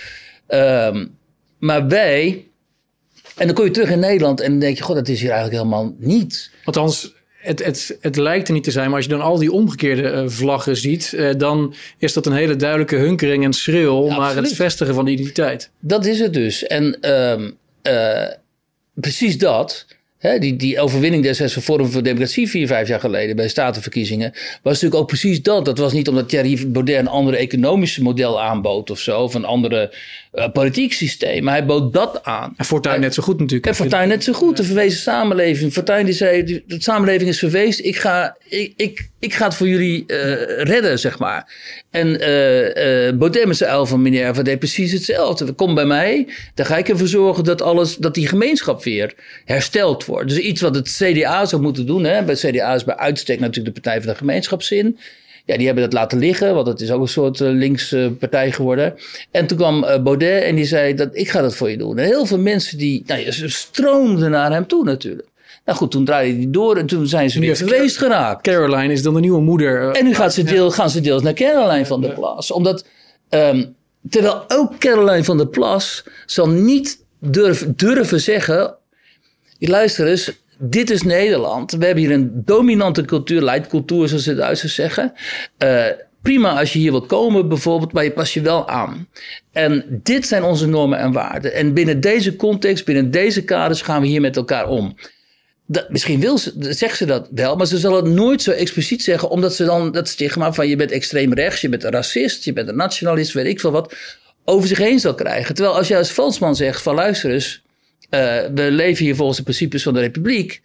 Um, 0.48 1.18
maar 1.60 1.88
wij. 1.88 2.48
En 3.36 3.46
dan 3.46 3.56
kom 3.56 3.66
je 3.66 3.72
terug 3.72 3.90
in 3.90 4.00
Nederland 4.00 4.42
en 4.42 4.52
dan 4.52 4.60
denk 4.60 4.78
je: 4.78 4.84
God, 4.84 4.96
dat 4.96 5.08
is 5.08 5.22
hier 5.22 5.32
eigenlijk 5.32 5.64
helemaal 5.64 5.96
niet. 5.98 6.52
Althans, 6.64 7.14
het, 7.38 7.66
het, 7.66 7.98
het 8.02 8.16
lijkt 8.16 8.48
er 8.48 8.54
niet 8.54 8.64
te 8.64 8.72
zijn, 8.72 8.86
maar 8.86 8.96
als 8.96 9.06
je 9.06 9.12
dan 9.12 9.22
al 9.22 9.38
die 9.38 9.52
omgekeerde 9.52 10.12
uh, 10.12 10.24
vlaggen 10.26 10.78
ziet, 10.78 11.14
uh, 11.16 11.34
dan 11.38 11.76
is 11.98 12.14
dat 12.14 12.26
een 12.26 12.34
hele 12.34 12.56
duidelijke 12.56 12.96
hunkering 12.96 13.44
en 13.44 13.54
schreeuw 13.54 14.06
ja, 14.06 14.18
naar 14.18 14.36
het 14.36 14.54
vestigen 14.54 14.94
van 14.94 15.06
de 15.06 15.12
identiteit. 15.12 15.70
Dat 15.80 16.06
is 16.06 16.20
het 16.20 16.34
dus. 16.34 16.68
En 16.68 16.98
uh, 17.02 18.28
precies 18.94 19.38
dat 19.38 19.86
die, 20.34 20.56
die 20.56 20.80
overwinning 20.80 21.24
destijds 21.24 21.54
van 21.54 21.62
Forum 21.62 21.92
voor 21.92 22.04
Democratie 22.04 22.50
vier, 22.50 22.68
vijf 22.68 22.88
jaar 22.88 23.00
geleden 23.00 23.36
bij 23.36 23.46
de 23.46 23.52
statenverkiezingen. 23.52 24.32
was 24.32 24.74
natuurlijk 24.74 25.02
ook 25.02 25.08
precies 25.08 25.42
dat. 25.42 25.66
Dat 25.66 25.78
was 25.78 25.94
niet 25.94 26.08
omdat 26.08 26.30
Thierry 26.30 26.68
Baudet 26.68 27.00
een 27.00 27.08
andere 27.08 27.38
economische 27.38 28.02
model 28.02 28.42
aanbood 28.42 28.90
of 28.90 29.00
zo. 29.00 29.22
Of 29.22 29.34
een 29.34 29.46
andere 29.46 29.94
uh, 30.36 30.52
politiek 30.52 30.94
systeem. 30.94 31.44
Maar 31.44 31.54
hij 31.54 31.66
bood 31.66 31.94
dat 31.94 32.24
aan. 32.24 32.54
En 32.58 32.66
Fortuyn 32.66 33.00
net 33.00 33.14
zo 33.14 33.24
goed 33.24 33.40
natuurlijk. 33.40 33.68
En 33.68 33.76
Fortuyn 33.76 34.08
net 34.08 34.24
zo 34.24 34.34
goed. 34.34 34.58
De 34.58 34.64
verwezen 34.64 35.00
samenleving. 35.00 35.74
Fortuyn 35.74 36.06
die 36.06 36.14
zei, 36.14 36.44
de 36.44 36.82
samenleving 36.82 37.30
is 37.30 37.40
verwezen. 37.40 37.86
Ik 37.86 37.96
ga, 37.96 38.38
ik, 38.50 38.74
ik, 38.76 39.10
ik 39.20 39.34
ga 39.34 39.46
het 39.46 39.56
voor 39.56 39.68
jullie 39.68 40.04
uh, 40.08 40.18
redden, 40.64 41.00
zeg 41.00 41.20
maar. 41.20 41.54
En 41.92 42.08
uh, 42.08 43.08
uh, 43.08 43.18
Baudet 43.18 43.46
met 43.46 43.58
zijn 43.58 43.70
uil 43.70 43.86
van 43.86 44.02
Minerva 44.02 44.42
deed 44.42 44.60
precies 44.60 44.92
hetzelfde. 44.92 45.54
Kom 45.54 45.76
bij 45.76 45.86
mij, 45.86 46.28
dan 46.54 46.66
ga 46.66 46.78
ik 46.78 46.90
ervoor 46.90 47.08
zorgen 47.08 47.44
dat, 47.44 47.62
alles, 47.62 47.96
dat 47.96 48.14
die 48.14 48.28
gemeenschap 48.28 48.84
weer 48.84 49.14
hersteld 49.46 50.06
wordt. 50.06 50.30
Dus 50.30 50.38
iets 50.38 50.62
wat 50.62 50.76
het 50.76 50.98
CDA 51.02 51.46
zou 51.46 51.62
moeten 51.62 51.86
doen. 51.86 52.04
Hè? 52.04 52.24
Bij 52.24 52.36
het 52.42 52.52
CDA 52.52 52.74
is 52.74 52.84
bij 52.84 52.98
uitstek 52.98 53.40
natuurlijk 53.40 53.76
de 53.76 53.82
Partij 53.82 54.02
van 54.02 54.12
de 54.12 54.18
Gemeenschapszin. 54.18 54.98
Ja, 55.46 55.58
die 55.58 55.66
hebben 55.66 55.84
dat 55.84 55.94
laten 55.94 56.20
liggen, 56.20 56.56
want 56.56 56.68
het 56.68 56.82
is 56.82 56.92
ook 56.92 57.02
een 57.02 57.08
soort 57.08 57.40
uh, 57.40 57.50
linkse 57.50 58.16
partij 58.20 58.52
geworden. 58.52 58.96
En 59.32 59.48
toen 59.48 59.58
kwam 59.58 59.84
uh, 59.84 60.02
Baudet 60.02 60.44
en 60.44 60.56
die 60.56 60.66
zei 60.66 60.94
dat 60.94 61.10
ik 61.12 61.30
ga 61.30 61.42
dat 61.42 61.56
voor 61.56 61.70
je 61.70 61.78
doen. 61.78 61.98
En 61.98 62.06
heel 62.06 62.26
veel 62.26 62.40
mensen 62.40 62.78
die 62.78 63.04
nou, 63.06 63.20
ja, 63.20 63.32
stroomden 63.32 64.32
naar 64.32 64.52
hem 64.52 64.68
toe 64.68 64.84
natuurlijk. 64.84 65.28
Nou 65.66 65.78
goed, 65.78 65.92
toen 65.92 66.06
draaide 66.06 66.38
hij 66.38 66.48
door 66.50 66.78
en 66.78 66.86
toen 66.86 67.08
zijn 67.08 67.30
ze 67.30 67.40
weer 67.40 67.56
geweest 67.56 67.98
geraakt. 67.98 68.42
Caroline 68.42 68.94
is 68.94 69.02
dan 69.02 69.14
de 69.14 69.20
nieuwe 69.20 69.42
moeder. 69.42 69.92
en 69.92 70.06
nu 70.06 70.14
gaat 70.14 70.34
ze 70.34 70.44
deel, 70.44 70.72
gaan 70.72 70.90
ze 70.90 71.02
deels 71.02 71.22
naar 71.22 71.34
Caroline 71.34 71.86
van 71.86 72.02
der 72.02 72.14
Plas. 72.14 72.52
Omdat 72.52 72.86
um, 73.30 73.76
Terwijl 74.10 74.44
ook 74.48 74.78
Caroline 74.78 75.24
van 75.24 75.38
der 75.38 75.48
Plas 75.48 76.04
zal 76.26 76.50
niet 76.50 77.04
durven, 77.20 77.74
durven 77.76 78.20
zeggen... 78.20 78.76
Luister 79.60 80.08
eens, 80.08 80.32
dit 80.60 80.90
is 80.90 81.02
Nederland. 81.02 81.72
We 81.72 81.86
hebben 81.86 82.04
hier 82.04 82.14
een 82.14 82.32
dominante 82.46 83.06
cultuur, 83.06 83.42
leidcultuur 83.42 84.08
zoals 84.08 84.24
de 84.24 84.36
Duitsers 84.36 84.76
zeggen. 84.76 85.14
Uh, 85.64 85.86
prima 86.22 86.60
als 86.60 86.74
je 86.74 86.80
hier 86.80 86.92
wilt 86.92 87.06
komen 87.06 87.48
bijvoorbeeld, 87.48 87.92
maar 87.92 88.04
je 88.04 88.12
pas 88.12 88.34
je 88.34 88.42
wel 88.42 88.68
aan. 88.68 89.08
En 89.52 90.00
dit 90.04 90.28
zijn 90.28 90.44
onze 90.44 90.68
normen 90.68 91.00
en 91.00 91.12
waarden. 91.12 91.54
En 91.54 91.74
binnen 91.74 92.00
deze 92.02 92.36
context, 92.36 92.86
binnen 92.86 93.12
deze 93.12 93.44
kaders 93.44 93.82
gaan 93.82 94.02
we 94.02 94.08
hier 94.08 94.22
met 94.22 94.36
elkaar 94.36 94.68
om. 94.68 94.96
Dat, 95.68 95.90
misschien 95.90 96.20
wil 96.20 96.38
ze, 96.38 96.54
zegt 96.60 96.98
ze 96.98 97.06
dat 97.06 97.28
wel, 97.32 97.56
maar 97.56 97.66
ze 97.66 97.78
zal 97.78 97.96
het 97.96 98.06
nooit 98.06 98.42
zo 98.42 98.52
expliciet 98.52 99.04
zeggen, 99.04 99.30
omdat 99.30 99.56
ze 99.56 99.66
dan 99.66 99.92
dat 99.92 100.08
stigma 100.08 100.54
van 100.54 100.68
je 100.68 100.76
bent 100.76 100.92
extreem 100.92 101.34
rechts, 101.34 101.62
je 101.62 101.70
bent 101.70 101.84
een 101.84 101.92
racist, 101.92 102.44
je 102.44 102.54
bent 102.54 102.68
een 102.68 102.76
nationalist, 102.76 103.34
weet 103.34 103.46
ik 103.46 103.60
veel 103.60 103.72
wat, 103.72 103.96
over 104.46 104.68
zich 104.68 104.78
heen 104.78 105.00
zal 105.00 105.16
krijgen. 105.16 105.56
Terwijl 105.56 105.78
als 105.78 105.88
je 105.88 105.98
als 105.98 106.10
Fransman 106.10 106.56
zegt 106.56 106.82
van 106.82 106.96
luister 106.96 107.32
eens, 107.32 107.64
we 108.10 108.68
leven 108.72 109.06
hier 109.06 109.16
volgens 109.16 109.38
de 109.38 109.44
principes 109.44 109.84
van 109.84 109.94
de 109.94 110.00
republiek. 110.00 110.62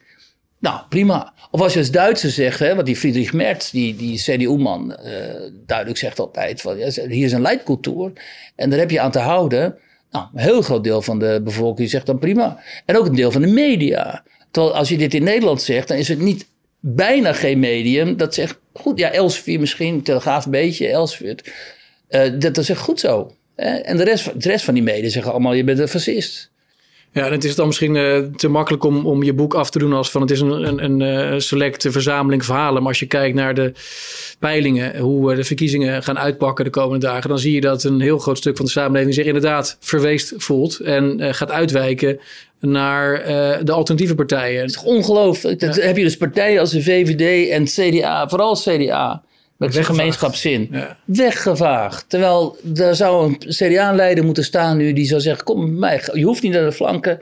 Nou, 0.60 0.80
prima. 0.88 1.32
Of 1.50 1.60
als 1.60 1.72
je 1.72 1.78
als 1.78 1.90
Duitser 1.90 2.30
zegt, 2.30 2.58
hè, 2.58 2.74
want 2.74 2.86
die 2.86 2.96
Friedrich 2.96 3.32
Merz, 3.32 3.70
die, 3.70 3.96
die 3.96 4.18
CDU-man, 4.18 4.90
uh, 4.90 5.06
duidelijk 5.66 5.98
zegt 5.98 6.18
altijd 6.18 6.60
van 6.60 6.76
hier 6.76 7.24
is 7.24 7.32
een 7.32 7.40
leidcultuur 7.40 8.12
en 8.56 8.70
daar 8.70 8.78
heb 8.78 8.90
je 8.90 9.00
aan 9.00 9.10
te 9.10 9.18
houden. 9.18 9.78
Nou, 10.10 10.26
een 10.34 10.40
heel 10.40 10.62
groot 10.62 10.84
deel 10.84 11.02
van 11.02 11.18
de 11.18 11.40
bevolking 11.44 11.90
zegt 11.90 12.06
dan 12.06 12.18
prima. 12.18 12.62
En 12.86 12.96
ook 12.96 13.06
een 13.06 13.14
deel 13.14 13.30
van 13.30 13.40
de 13.40 13.46
media. 13.46 14.24
Terwijl 14.50 14.74
als 14.74 14.88
je 14.88 14.98
dit 14.98 15.14
in 15.14 15.22
Nederland 15.22 15.62
zegt, 15.62 15.88
dan 15.88 15.96
is 15.96 16.08
het 16.08 16.18
niet 16.18 16.46
bijna 16.80 17.32
geen 17.32 17.58
medium 17.58 18.16
dat 18.16 18.34
zegt, 18.34 18.58
goed, 18.72 18.98
ja, 18.98 19.10
Elsevier 19.10 19.60
misschien, 19.60 20.02
Telegraaf 20.02 20.44
een 20.44 20.50
beetje, 20.50 20.88
Elsevier. 20.88 21.38
Uh, 22.08 22.22
dat, 22.38 22.54
dat 22.54 22.64
zegt 22.64 22.80
goed 22.80 23.00
zo. 23.00 23.34
Hè? 23.56 23.70
En 23.70 23.96
de 23.96 24.04
rest, 24.04 24.42
de 24.42 24.48
rest 24.48 24.64
van 24.64 24.74
die 24.74 24.82
media 24.82 25.08
zeggen 25.08 25.32
allemaal, 25.32 25.52
je 25.52 25.64
bent 25.64 25.78
een 25.78 25.88
fascist. 25.88 26.50
Ja, 27.12 27.26
en 27.26 27.32
het 27.32 27.44
is 27.44 27.54
dan 27.54 27.66
misschien 27.66 27.94
uh, 27.94 28.18
te 28.18 28.48
makkelijk 28.48 28.84
om, 28.84 29.06
om 29.06 29.22
je 29.22 29.32
boek 29.32 29.54
af 29.54 29.70
te 29.70 29.78
doen 29.78 29.92
als 29.92 30.10
van 30.10 30.20
het 30.20 30.30
is 30.30 30.40
een, 30.40 30.50
een, 30.68 30.84
een 30.84 31.00
uh, 31.32 31.38
selecte 31.38 31.90
verzameling 31.90 32.44
verhalen. 32.44 32.78
Maar 32.82 32.90
als 32.90 32.98
je 32.98 33.06
kijkt 33.06 33.34
naar 33.34 33.54
de 33.54 33.72
peilingen, 34.38 34.98
hoe 34.98 35.34
de 35.34 35.44
verkiezingen 35.44 36.02
gaan 36.02 36.18
uitpakken 36.18 36.64
de 36.64 36.70
komende 36.70 37.06
dagen, 37.06 37.28
dan 37.28 37.38
zie 37.38 37.54
je 37.54 37.60
dat 37.60 37.84
een 37.84 38.00
heel 38.00 38.18
groot 38.18 38.38
stuk 38.38 38.56
van 38.56 38.64
de 38.64 38.70
samenleving 38.70 39.14
zich 39.14 39.26
inderdaad 39.26 39.76
verweest 39.80 40.34
voelt 40.36 40.78
en 40.78 41.34
gaat 41.34 41.50
uitwijken 41.50 42.20
naar 42.60 43.24
de 43.64 43.72
alternatieve 43.72 44.14
partijen. 44.14 44.60
Het 44.60 44.70
is 44.70 44.82
ongelooflijk. 44.82 45.60
Ja. 45.60 45.72
heb 45.72 45.96
je 45.96 46.02
dus 46.02 46.16
partijen 46.16 46.60
als 46.60 46.70
de 46.70 46.82
VVD 46.82 47.48
en 47.50 47.64
CDA, 47.64 48.28
vooral 48.28 48.54
CDA 48.54 49.22
met 49.60 49.72
zijn 49.72 49.84
gemeenschapszin. 49.84 50.68
Ja. 50.70 50.96
Weggevaagd. 51.04 52.04
Terwijl 52.08 52.56
er 52.74 52.94
zou 52.94 53.26
een 53.26 53.38
CDA-leider 53.38 54.24
moeten 54.24 54.44
staan 54.44 54.76
nu 54.76 54.92
die 54.92 55.06
zou 55.06 55.20
zeggen: 55.20 55.44
Kom 55.44 55.78
mij, 55.78 56.02
je 56.12 56.24
hoeft 56.24 56.42
niet 56.42 56.52
naar 56.52 56.64
de 56.64 56.72
flanken. 56.72 57.20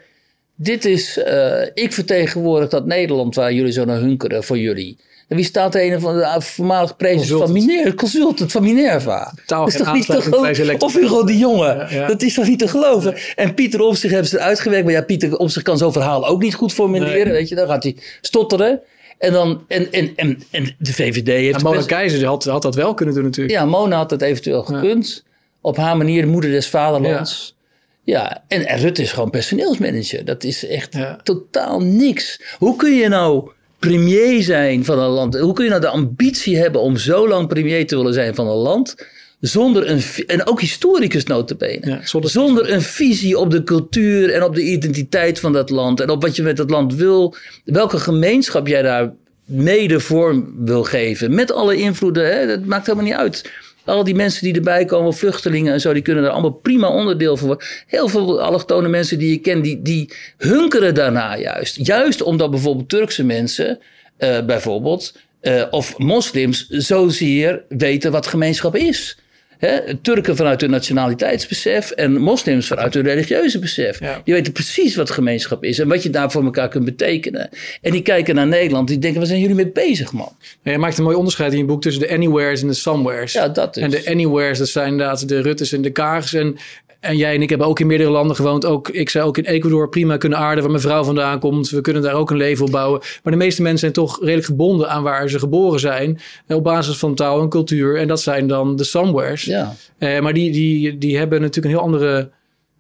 Dit 0.55 0.85
is, 0.85 1.19
uh, 1.19 1.63
ik 1.75 1.93
vertegenwoordig 1.93 2.69
dat 2.69 2.87
Nederland 2.87 3.35
waar 3.35 3.53
jullie 3.53 3.73
zo 3.73 3.85
naar 3.85 3.99
hunkeren 3.99 4.45
voor 4.45 4.59
jullie. 4.59 4.99
En 5.29 5.37
wie 5.37 5.45
staat 5.45 5.73
de 5.73 5.83
een 5.83 6.01
van 6.01 6.17
de 6.17 6.37
voormalige 6.39 6.95
prezes 6.95 7.29
van 7.29 7.53
Minerva? 7.53 7.95
Consultant 7.95 8.53
van 8.53 8.63
Minerva. 8.63 9.35
Taal 9.47 9.65
dat 9.65 9.75
is 9.75 9.81
toch 9.81 9.93
niet 9.93 10.07
te 10.07 10.23
geloven? 10.23 10.81
Of 10.81 10.95
Hugo 10.95 11.25
de 11.25 11.39
Jonge. 11.39 11.67
Ja, 11.67 11.87
ja. 11.91 12.07
Dat 12.07 12.23
is 12.23 12.35
toch 12.35 12.47
niet 12.47 12.59
te 12.59 12.69
geloven? 12.69 13.15
En 13.37 13.55
Pieter 13.55 13.81
Omtzigt 13.81 14.13
hebben 14.13 14.31
ze 14.31 14.39
uitgewerkt. 14.39 14.85
Maar 14.85 14.95
ja, 14.95 15.03
Pieter 15.03 15.37
Omtzigt 15.37 15.65
kan 15.65 15.79
zo'n 15.79 15.93
verhaal 15.93 16.27
ook 16.27 16.43
niet 16.43 16.55
goed 16.55 16.73
formuleren. 16.73 17.25
Nee. 17.25 17.33
Weet 17.33 17.49
je, 17.49 17.55
dan 17.55 17.67
gaat 17.67 17.83
hij 17.83 17.97
stotteren. 18.21 18.81
En, 19.19 19.33
dan, 19.33 19.65
en, 19.69 19.93
en, 19.93 20.13
en, 20.17 20.43
en 20.51 20.75
de 20.79 20.93
VVD 20.93 21.27
heeft... 21.27 21.57
Ja, 21.57 21.63
Mona 21.63 21.77
best... 21.77 21.89
Keizer 21.89 22.27
had, 22.27 22.45
had 22.45 22.63
dat 22.63 22.75
wel 22.75 22.95
kunnen 22.95 23.15
doen 23.15 23.25
natuurlijk. 23.25 23.59
Ja, 23.59 23.65
Mona 23.65 23.97
had 23.97 24.09
dat 24.09 24.23
eventueel 24.23 24.63
gekund. 24.63 25.23
Ja. 25.25 25.31
Op 25.61 25.77
haar 25.77 25.97
manier 25.97 26.23
de 26.23 26.29
moeder 26.29 26.51
des 26.51 26.69
vaderlands. 26.69 27.57
Ja, 28.03 28.21
ja. 28.21 28.45
En, 28.49 28.67
en 28.67 28.79
Rutte 28.79 29.03
is 29.03 29.13
gewoon 29.13 29.31
personeelsmanager. 29.31 30.25
Dat 30.25 30.45
is 30.45 30.67
echt 30.67 30.95
ja. 30.95 31.19
totaal 31.23 31.81
niks. 31.81 32.41
Hoe 32.59 32.77
kun 32.77 32.95
je 32.95 33.09
nou 33.09 33.51
premier 33.79 34.43
zijn 34.43 34.85
van 34.85 34.99
een 34.99 35.09
land? 35.09 35.39
Hoe 35.39 35.53
kun 35.53 35.65
je 35.65 35.71
nou 35.71 35.83
de 35.83 35.89
ambitie 35.89 36.57
hebben 36.57 36.81
om 36.81 36.97
zo 36.97 37.29
lang 37.29 37.49
premier 37.49 37.87
te 37.87 37.97
willen 37.97 38.15
zijn 38.15 38.35
van 38.35 38.47
een 38.47 38.57
land 38.57 38.95
zonder 39.41 39.91
een, 39.91 40.03
en 40.27 40.47
ook 40.47 40.61
historicus 40.61 41.25
notabene, 41.25 41.87
ja, 41.87 42.01
zonder, 42.05 42.31
zonder 42.31 42.73
een 42.73 42.83
visie 42.83 43.39
op 43.39 43.51
de 43.51 43.65
cultuur 43.65 44.31
en 44.31 44.43
op 44.43 44.55
de 44.55 44.63
identiteit 44.63 45.41
van 45.41 45.53
dat 45.53 45.71
land 45.71 46.01
en 46.01 46.11
op 46.11 46.23
wat 46.23 46.37
je 46.37 46.43
met 46.43 46.57
dat 46.57 46.71
land 46.71 46.95
wil, 46.95 47.35
welke 47.65 47.99
gemeenschap 47.99 48.67
jij 48.67 48.83
daar 48.83 49.13
mede 49.45 50.01
vorm 50.01 50.55
wil 50.59 50.83
geven. 50.83 51.35
Met 51.35 51.53
alle 51.53 51.77
invloeden, 51.77 52.39
hè, 52.39 52.47
dat 52.47 52.65
maakt 52.65 52.87
helemaal 52.87 53.09
niet 53.09 53.19
uit. 53.19 53.51
Al 53.85 54.05
die 54.05 54.15
mensen 54.15 54.45
die 54.45 54.55
erbij 54.55 54.85
komen, 54.85 55.15
vluchtelingen 55.15 55.73
en 55.73 55.81
zo, 55.81 55.93
die 55.93 56.03
kunnen 56.03 56.25
er 56.25 56.31
allemaal 56.31 56.51
prima 56.51 56.89
onderdeel 56.89 57.37
van 57.37 57.47
worden. 57.47 57.67
Heel 57.87 58.09
veel 58.09 58.41
allochtone 58.41 58.89
mensen 58.89 59.19
die 59.19 59.31
je 59.31 59.39
kent, 59.39 59.65
die, 59.65 59.83
die 59.83 60.13
hunkeren 60.37 60.95
daarna 60.95 61.39
juist. 61.39 61.87
Juist 61.87 62.23
omdat 62.23 62.51
bijvoorbeeld 62.51 62.89
Turkse 62.89 63.25
mensen, 63.25 63.79
uh, 64.19 64.45
bijvoorbeeld, 64.45 65.15
uh, 65.43 65.63
of 65.71 65.99
moslims, 65.99 66.67
zozeer 66.69 67.65
weten 67.69 68.13
wat 68.13 68.27
gemeenschap 68.27 68.77
is. 68.77 69.19
Hè, 69.59 69.95
Turken 69.95 70.37
vanuit 70.37 70.61
hun 70.61 70.71
nationaliteitsbesef 70.71 71.91
en 71.91 72.13
moslims 72.13 72.67
vanuit 72.67 72.95
hun 72.95 73.03
religieuze 73.03 73.59
besef. 73.59 74.01
Ja. 74.01 74.21
Die 74.25 74.35
weten 74.35 74.53
precies 74.53 74.97
wat 74.97 75.11
gemeenschap 75.11 75.65
is 75.65 75.79
en 75.79 75.89
wat 75.89 76.03
je 76.03 76.11
daar 76.11 76.31
voor 76.31 76.45
elkaar 76.45 76.69
kunt 76.69 76.85
betekenen. 76.85 77.49
En 77.83 77.93
die 77.93 78.03
kijken 78.03 78.35
naar 78.35 78.47
Nederland, 78.47 78.89
die 78.89 78.99
denken, 78.99 79.19
waar 79.19 79.29
zijn 79.29 79.41
jullie 79.41 79.55
mee 79.55 79.71
bezig, 79.71 80.13
man? 80.13 80.37
Ja, 80.63 80.73
je 80.73 80.79
maakt 80.79 80.99
een 80.99 81.05
mooi 81.05 81.17
onderscheid 81.17 81.53
in 81.53 81.59
je 81.59 81.65
boek 81.65 81.83
tussen 81.83 82.03
de 82.03 82.11
anywheres 82.11 82.63
en 82.63 82.69
de 82.69 82.75
somewheres. 82.75 83.33
Ja, 83.33 83.49
dat 83.49 83.77
is. 83.77 83.83
En 83.83 83.91
de 83.91 84.03
anywheres, 84.07 84.59
dat 84.59 84.69
zijn 84.69 84.91
inderdaad 84.91 85.29
de 85.29 85.41
Ruttes 85.41 85.73
en 85.73 85.83
de 85.83 85.91
Kaags. 85.91 86.35
En 86.35 86.57
en 87.01 87.17
jij 87.17 87.35
en 87.35 87.43
ik 87.43 87.49
hebben 87.49 87.67
ook 87.67 87.81
in 87.81 87.87
meerdere 87.87 88.11
landen 88.11 88.37
gewoond. 88.37 88.65
Ook, 88.65 88.89
ik 88.89 89.11
zou 89.11 89.27
ook 89.27 89.39
in 89.39 89.45
Ecuador 89.45 89.89
prima 89.89 90.17
kunnen 90.17 90.39
aarden 90.39 90.63
waar 90.63 90.71
mijn 90.71 90.83
vrouw 90.83 91.05
vandaan 91.05 91.39
komt. 91.39 91.71
We 91.71 91.81
kunnen 91.81 92.03
daar 92.03 92.15
ook 92.15 92.31
een 92.31 92.37
leven 92.37 92.65
op 92.65 92.71
bouwen. 92.71 93.01
Maar 93.23 93.33
de 93.33 93.39
meeste 93.39 93.63
mensen 93.63 93.81
zijn 93.81 93.93
toch 93.93 94.19
redelijk 94.21 94.47
gebonden 94.47 94.89
aan 94.89 95.03
waar 95.03 95.29
ze 95.29 95.39
geboren 95.39 95.81
zijn. 95.81 96.21
Op 96.49 96.65
basis 96.65 96.97
van 96.97 97.15
taal 97.15 97.43
en 97.43 97.49
cultuur. 97.49 97.97
En 97.97 98.09
dat 98.09 98.21
zijn 98.21 98.47
dan 98.47 98.77
de 98.77 98.85
somewheres. 98.85 99.45
Ja. 99.45 99.75
Eh, 99.99 100.21
maar 100.21 100.33
die, 100.33 100.51
die, 100.53 100.99
die 100.99 101.19
hebben 101.19 101.41
natuurlijk 101.41 101.67
een 101.67 101.81
heel 101.81 101.89
andere 101.89 102.31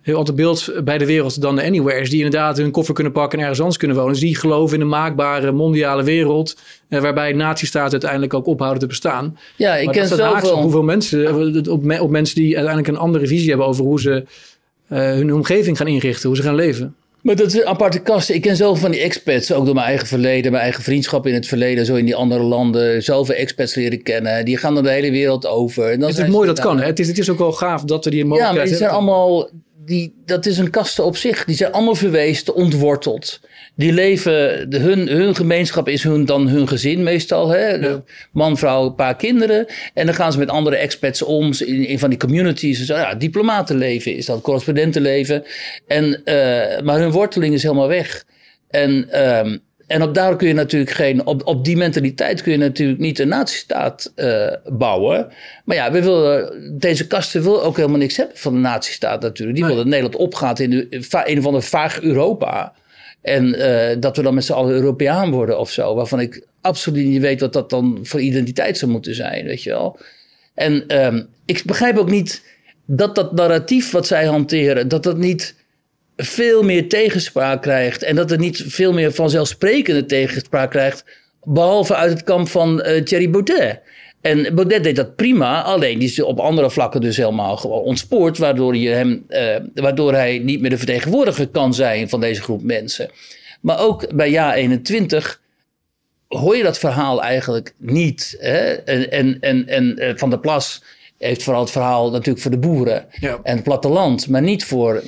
heel 0.08 0.18
ander 0.18 0.34
beeld 0.34 0.72
bij 0.84 0.98
de 0.98 1.06
wereld 1.06 1.40
dan 1.40 1.56
de 1.56 1.64
anywheres. 1.64 2.10
Die 2.10 2.24
inderdaad 2.24 2.56
hun 2.56 2.70
koffer 2.70 2.94
kunnen 2.94 3.12
pakken 3.12 3.38
en 3.38 3.40
ergens 3.40 3.60
anders 3.60 3.78
kunnen 3.78 3.96
wonen. 3.96 4.12
Dus 4.12 4.20
die 4.20 4.36
geloven 4.36 4.76
in 4.76 4.82
een 4.82 4.88
maakbare 4.88 5.52
mondiale 5.52 6.02
wereld. 6.02 6.56
Eh, 6.88 7.00
waarbij 7.00 7.32
nazistaten 7.32 7.92
uiteindelijk 7.92 8.34
ook 8.34 8.46
ophouden 8.46 8.80
te 8.80 8.86
bestaan. 8.86 9.38
Ja, 9.56 9.76
ik 9.76 9.84
maar 9.84 9.94
ken 9.94 10.08
zoveel... 10.08 10.54
Op 10.54 10.62
hoeveel 10.62 10.82
mensen, 10.82 11.34
op, 11.70 12.00
op 12.00 12.10
mensen 12.10 12.34
die 12.34 12.56
uiteindelijk 12.56 12.88
een 12.88 13.02
andere 13.02 13.26
visie 13.26 13.48
hebben 13.48 13.66
over 13.66 13.84
hoe 13.84 14.00
ze 14.00 14.24
uh, 14.92 14.98
hun 14.98 15.34
omgeving 15.34 15.76
gaan 15.76 15.86
inrichten, 15.86 16.28
hoe 16.28 16.36
ze 16.36 16.42
gaan 16.42 16.54
leven. 16.54 16.94
Maar 17.22 17.36
dat 17.36 17.46
is 17.46 17.54
een 17.54 17.66
aparte 17.66 17.98
kast. 17.98 18.30
Ik 18.30 18.40
ken 18.40 18.56
zoveel 18.56 18.80
van 18.80 18.90
die 18.90 19.00
expats, 19.00 19.52
ook 19.52 19.64
door 19.64 19.74
mijn 19.74 19.86
eigen 19.86 20.06
verleden, 20.06 20.50
mijn 20.50 20.62
eigen 20.62 20.82
vriendschap 20.82 21.26
in 21.26 21.34
het 21.34 21.46
verleden, 21.46 21.86
zo 21.86 21.94
in 21.94 22.04
die 22.04 22.14
andere 22.14 22.42
landen. 22.42 23.02
Zoveel 23.02 23.34
expats 23.34 23.74
leren 23.74 24.02
kennen. 24.02 24.44
Die 24.44 24.56
gaan 24.56 24.74
dan 24.74 24.82
de 24.82 24.90
hele 24.90 25.10
wereld 25.10 25.46
over. 25.46 25.90
En 25.90 26.00
dan 26.00 26.08
het 26.08 26.18
is 26.18 26.28
mooi 26.28 26.46
dat 26.46 26.60
kan. 26.60 26.78
Hè? 26.78 26.86
Het, 26.86 26.98
is, 26.98 27.08
het 27.08 27.18
is 27.18 27.30
ook 27.30 27.38
wel 27.38 27.52
gaaf 27.52 27.82
dat 27.82 28.04
we 28.04 28.10
die 28.10 28.24
mogelijkheid 28.24 28.54
Ja, 28.54 28.60
maar 28.60 28.68
die 28.68 28.76
zijn 28.76 28.90
allemaal 28.90 29.48
die, 29.88 30.14
dat 30.24 30.46
is 30.46 30.58
een 30.58 30.70
kaste 30.70 31.02
op 31.02 31.16
zich. 31.16 31.44
Die 31.44 31.56
zijn 31.56 31.72
allemaal 31.72 31.94
verweest, 31.94 32.52
ontworteld. 32.52 33.40
Die 33.74 33.92
leven, 33.92 34.70
de, 34.70 34.78
hun, 34.78 35.08
hun 35.08 35.34
gemeenschap 35.34 35.88
is 35.88 36.02
hun, 36.02 36.24
dan 36.24 36.48
hun 36.48 36.68
gezin 36.68 37.02
meestal. 37.02 37.48
Hè? 37.48 37.68
Ja. 37.68 38.02
Man, 38.32 38.58
vrouw, 38.58 38.86
een 38.86 38.94
paar 38.94 39.16
kinderen. 39.16 39.66
En 39.94 40.06
dan 40.06 40.14
gaan 40.14 40.32
ze 40.32 40.38
met 40.38 40.48
andere 40.48 40.76
expats 40.76 41.22
om 41.22 41.52
in, 41.58 41.86
in 41.86 41.98
van 41.98 42.10
die 42.10 42.18
communities. 42.18 42.84
Zo, 42.84 42.94
ja, 42.94 43.14
diplomatenleven 43.14 44.16
is 44.16 44.26
dat, 44.26 44.40
correspondentenleven. 44.40 45.44
En, 45.86 46.04
uh, 46.04 46.80
maar 46.80 46.98
hun 46.98 47.10
worteling 47.10 47.54
is 47.54 47.62
helemaal 47.62 47.88
weg. 47.88 48.24
En 48.70 49.22
um, 49.38 49.60
en 49.88 50.02
op 50.02 50.14
daar 50.14 50.36
kun 50.36 50.48
je 50.48 50.54
natuurlijk 50.54 50.90
geen, 50.90 51.26
op, 51.26 51.46
op 51.46 51.64
die 51.64 51.76
mentaliteit 51.76 52.42
kun 52.42 52.52
je 52.52 52.58
natuurlijk 52.58 52.98
niet 52.98 53.18
een 53.18 53.28
nazistaat 53.28 54.12
uh, 54.16 54.52
bouwen. 54.66 55.28
Maar 55.64 55.76
ja, 55.76 55.92
we 55.92 56.02
willen, 56.02 56.78
deze 56.78 57.06
kasten 57.06 57.42
wil 57.42 57.62
ook 57.62 57.76
helemaal 57.76 57.98
niks 57.98 58.16
hebben 58.16 58.36
van 58.36 58.52
de 58.52 58.58
nazistaat 58.58 59.20
natuurlijk. 59.20 59.58
Die 59.58 59.66
nee. 59.66 59.74
wil 59.74 59.82
dat 59.82 59.92
Nederland 59.92 60.16
opgaat 60.16 60.58
in 60.58 60.70
de, 60.70 61.06
een 61.24 61.38
of 61.38 61.46
ander 61.46 61.62
vaag 61.62 62.00
Europa. 62.00 62.72
En 63.22 63.44
uh, 63.44 64.00
dat 64.00 64.16
we 64.16 64.22
dan 64.22 64.34
met 64.34 64.44
z'n 64.44 64.52
allen 64.52 64.72
Europeaan 64.72 65.30
worden 65.30 65.58
of 65.58 65.70
zo. 65.70 65.94
Waarvan 65.94 66.20
ik 66.20 66.42
absoluut 66.60 67.06
niet 67.06 67.20
weet 67.20 67.40
wat 67.40 67.52
dat 67.52 67.70
dan 67.70 67.98
voor 68.02 68.20
identiteit 68.20 68.78
zou 68.78 68.90
moeten 68.90 69.14
zijn, 69.14 69.44
weet 69.44 69.62
je 69.62 69.70
wel. 69.70 69.98
En 70.54 71.04
um, 71.04 71.28
ik 71.44 71.62
begrijp 71.64 71.96
ook 71.96 72.10
niet 72.10 72.42
dat 72.84 73.14
dat 73.14 73.32
narratief 73.32 73.90
wat 73.90 74.06
zij 74.06 74.26
hanteren, 74.26 74.88
dat 74.88 75.02
dat 75.02 75.16
niet 75.16 75.54
veel 76.22 76.62
meer 76.62 76.88
tegenspraak 76.88 77.62
krijgt. 77.62 78.02
En 78.02 78.16
dat 78.16 78.30
het 78.30 78.40
niet 78.40 78.64
veel 78.66 78.92
meer 78.92 79.12
vanzelfsprekende 79.12 80.06
tegenspraak 80.06 80.70
krijgt. 80.70 81.04
Behalve 81.42 81.94
uit 81.94 82.10
het 82.10 82.22
kamp 82.22 82.48
van 82.48 82.82
uh, 82.86 83.02
Thierry 83.02 83.30
Baudet. 83.30 83.80
En 84.20 84.54
Baudet 84.54 84.84
deed 84.84 84.96
dat 84.96 85.16
prima, 85.16 85.62
alleen 85.62 85.98
die 85.98 86.08
is 86.08 86.22
op 86.22 86.38
andere 86.38 86.70
vlakken 86.70 87.00
dus 87.00 87.16
helemaal 87.16 87.56
gewoon 87.56 87.80
ontspoord, 87.82 88.38
waardoor, 88.38 88.76
je 88.76 88.88
hem, 88.88 89.24
uh, 89.28 89.56
waardoor 89.74 90.12
hij 90.12 90.38
niet 90.38 90.60
meer 90.60 90.70
de 90.70 90.76
vertegenwoordiger 90.76 91.48
kan 91.48 91.74
zijn 91.74 92.08
van 92.08 92.20
deze 92.20 92.42
groep 92.42 92.62
mensen. 92.62 93.10
Maar 93.60 93.80
ook 93.80 94.14
bij 94.14 94.30
Ja 94.30 94.54
21 94.54 95.40
hoor 96.28 96.56
je 96.56 96.62
dat 96.62 96.78
verhaal 96.78 97.22
eigenlijk 97.22 97.74
niet. 97.76 98.36
Hè? 98.38 98.72
En, 98.72 99.10
en, 99.10 99.36
en, 99.40 99.66
en 99.66 100.02
uh, 100.02 100.10
Van 100.14 100.30
der 100.30 100.38
Plas 100.38 100.82
heeft 101.18 101.42
vooral 101.42 101.62
het 101.62 101.70
verhaal 101.70 102.10
natuurlijk 102.10 102.40
voor 102.40 102.50
de 102.50 102.58
boeren 102.58 103.06
Ja. 103.20 103.40
en 103.42 103.54
het 103.54 103.64
platteland, 103.64 104.28
maar 104.28 104.42
niet 104.42 104.64
voor 104.64 105.02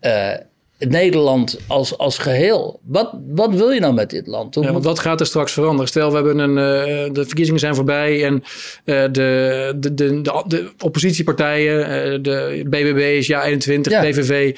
eh, 0.00 0.32
Nederland 0.78 1.58
als, 1.66 1.98
als 1.98 2.18
geheel. 2.18 2.80
Wat, 2.84 3.10
wat 3.28 3.54
wil 3.54 3.70
je 3.70 3.80
nou 3.80 3.94
met 3.94 4.10
dit 4.10 4.26
land? 4.26 4.54
Hoe 4.54 4.64
Ja, 4.64 4.72
want 4.72 4.84
wat 4.84 4.98
gaat 4.98 5.20
er 5.20 5.26
straks 5.26 5.52
veranderen? 5.52 5.88
Stel, 5.88 6.08
we 6.08 6.14
hebben 6.16 6.38
een, 6.38 6.58
eh, 6.58 7.12
de 7.12 7.24
verkiezingen 7.26 7.60
zijn 7.60 7.74
voorbij 7.74 8.24
en 8.24 8.42
eh, 8.84 9.02
de, 9.02 9.74
de, 9.76 9.94
de, 9.94 10.20
de, 10.20 10.42
de 10.46 10.70
oppositiepartijen, 10.84 11.86
eh, 11.86 12.18
de 12.22 12.62
BBB 12.68 12.98
is 13.18 13.26
ja 13.26 13.44
21, 13.44 13.92
Ja. 13.92 14.00
PVV, 14.02 14.56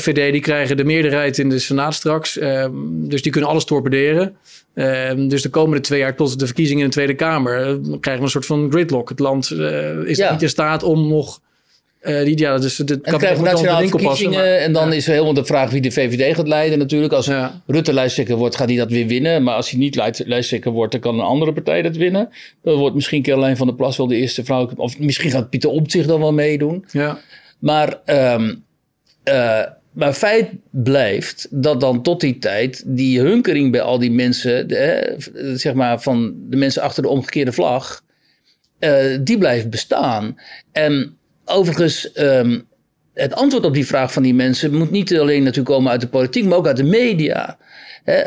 FVD, 0.00 0.32
die 0.32 0.40
krijgen 0.40 0.76
de 0.76 0.84
meerderheid 0.84 1.38
in 1.38 1.48
de 1.48 1.58
Senaat 1.58 1.94
straks. 1.94 2.38
Ehm, 2.38 2.70
dus 3.08 3.22
die 3.22 3.32
kunnen 3.32 3.50
alles 3.50 3.64
torpederen. 3.64 4.36
Ehm, 4.74 5.28
dus 5.28 5.42
de 5.42 5.48
komende 5.48 5.80
twee 5.80 5.98
jaar 5.98 6.16
tot 6.16 6.38
de 6.38 6.46
verkiezingen 6.46 6.82
in 6.82 6.88
de 6.88 6.94
Tweede 6.94 7.14
Kamer 7.14 7.54
krijgen 7.80 8.00
we 8.16 8.20
een 8.22 8.28
soort 8.30 8.46
van 8.46 8.70
gridlock. 8.70 9.08
Het 9.08 9.18
land 9.18 9.50
is 10.04 10.16
Ja. 10.18 10.32
niet 10.32 10.42
in 10.42 10.48
staat 10.48 10.82
om 10.82 11.08
nog... 11.08 11.40
die, 12.00 12.38
ja, 12.38 12.58
dus 12.58 12.76
de 12.76 12.94
en 12.94 13.00
dan 13.02 13.18
krijgen 13.18 13.44
nationale 13.44 13.88
verkiezingen 13.88 14.38
maar- 14.38 14.44
en 14.46 14.72
dan 14.72 14.92
is 14.92 15.06
er 15.06 15.12
helemaal 15.12 15.34
de 15.34 15.44
vraag 15.44 15.70
wie 15.70 15.80
de 15.80 15.90
VVD 15.90 16.34
gaat 16.36 16.48
leiden 16.48 16.78
natuurlijk. 16.78 17.12
Als 17.12 17.26
Ja. 17.26 17.62
Rutte 17.66 17.92
lijsttrekker 17.92 18.36
wordt, 18.36 18.56
gaat 18.56 18.68
hij 18.68 18.76
dat 18.76 18.90
weer 18.90 19.06
winnen. 19.06 19.42
Maar 19.42 19.54
als 19.54 19.70
hij 19.70 19.78
niet 19.78 19.94
lijst- 19.94 20.22
lijsttrekker 20.26 20.70
wordt, 20.72 20.92
dan 20.92 21.00
kan 21.00 21.14
een 21.14 21.24
andere 21.24 21.52
partij 21.52 21.82
dat 21.82 21.96
winnen. 21.96 22.28
Dan 22.62 22.78
wordt 22.78 22.94
misschien 22.94 23.22
Caroline 23.22 23.56
van 23.56 23.66
der 23.66 23.76
Plas 23.76 23.96
wel 23.96 24.06
de 24.06 24.16
eerste 24.16 24.44
vrouw. 24.44 24.70
Of 24.76 24.98
misschien 24.98 25.30
gaat 25.30 25.50
Pieter 25.50 25.70
Omtzigt 25.70 26.08
dan 26.08 26.20
wel 26.20 26.32
meedoen. 26.32 26.84
Ja. 26.92 27.18
Maar, 27.58 27.98
ehm, 28.04 28.54
eh, 29.22 29.60
maar 29.92 30.12
feit 30.12 30.48
blijft 30.70 31.48
dat 31.50 31.80
dan 31.80 32.02
tot 32.02 32.20
die 32.20 32.38
tijd 32.38 32.82
die 32.86 33.20
hunkering 33.20 33.72
bij 33.72 33.80
al 33.82 33.98
die 33.98 34.10
mensen, 34.10 34.68
de, 34.68 34.76
eh, 34.76 35.18
zeg 35.54 35.74
maar 35.74 36.02
van 36.02 36.34
de 36.48 36.56
mensen 36.56 36.82
achter 36.82 37.02
de 37.02 37.08
omgekeerde 37.08 37.52
vlag, 37.52 38.02
die 39.20 39.38
blijft 39.38 39.70
bestaan. 39.70 40.36
En 40.72 41.14
overigens, 41.50 42.12
ehm, 42.12 42.60
het 43.14 43.34
antwoord 43.34 43.64
op 43.64 43.74
die 43.74 43.86
vraag 43.86 44.12
van 44.12 44.22
die 44.22 44.34
mensen 44.34 44.74
moet 44.74 44.90
niet 44.90 45.18
alleen 45.18 45.42
natuurlijk 45.42 45.74
komen 45.74 45.90
uit 45.90 46.00
de 46.00 46.08
politiek, 46.08 46.44
maar 46.44 46.58
ook 46.58 46.66
uit 46.66 46.76
de 46.76 46.84
media. 46.84 47.58